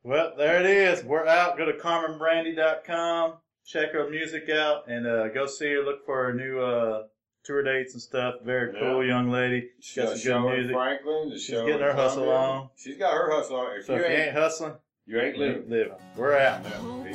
Well, 0.02 0.32
there 0.38 0.60
it 0.60 0.66
is. 0.66 1.04
We're 1.04 1.26
out. 1.26 1.58
Go 1.58 1.66
to 1.66 1.72
carmenbrandy.com. 1.74 3.34
Check 3.66 3.92
her 3.92 4.08
music 4.08 4.48
out 4.48 4.88
and 4.88 5.06
uh, 5.06 5.28
go 5.28 5.46
see 5.46 5.70
her. 5.72 5.82
Look 5.82 6.06
for 6.06 6.24
her 6.24 6.32
new 6.32 6.58
uh, 6.60 7.02
tour 7.44 7.62
dates 7.62 7.92
and 7.92 8.00
stuff. 8.02 8.36
Very 8.42 8.72
cool 8.78 9.04
young 9.04 9.30
lady. 9.30 9.68
She's 9.80 10.02
got 10.02 10.10
The 10.14 10.18
some 10.18 10.42
good 10.42 10.54
music. 10.54 10.72
Franklin, 10.74 11.28
the 11.30 11.38
She's 11.38 11.50
getting 11.60 11.80
her 11.80 11.92
hustle 11.92 12.30
on. 12.30 12.70
She's 12.76 12.96
got 12.96 13.12
her 13.12 13.30
hustle 13.30 13.56
on. 13.56 13.76
If 13.78 13.84
So 13.84 13.94
you 13.96 14.00
if 14.02 14.08
you 14.08 14.14
ain't, 14.16 14.26
ain't 14.28 14.36
hustling, 14.36 14.74
you 15.04 15.20
ain't 15.20 15.36
living. 15.36 15.68
living. 15.68 15.92
We're 16.16 16.38
out. 16.38 16.64
Hope 16.66 17.06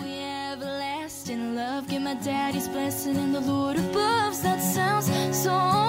have 1.27 1.55
love. 1.55 1.87
Get 1.87 2.01
my 2.01 2.13
daddy's 2.15 2.67
blessing 2.67 3.17
and 3.17 3.33
the 3.33 3.39
Lord 3.39 3.77
above. 3.77 4.41
That 4.43 4.61
sounds 4.61 5.09
so 5.33 5.84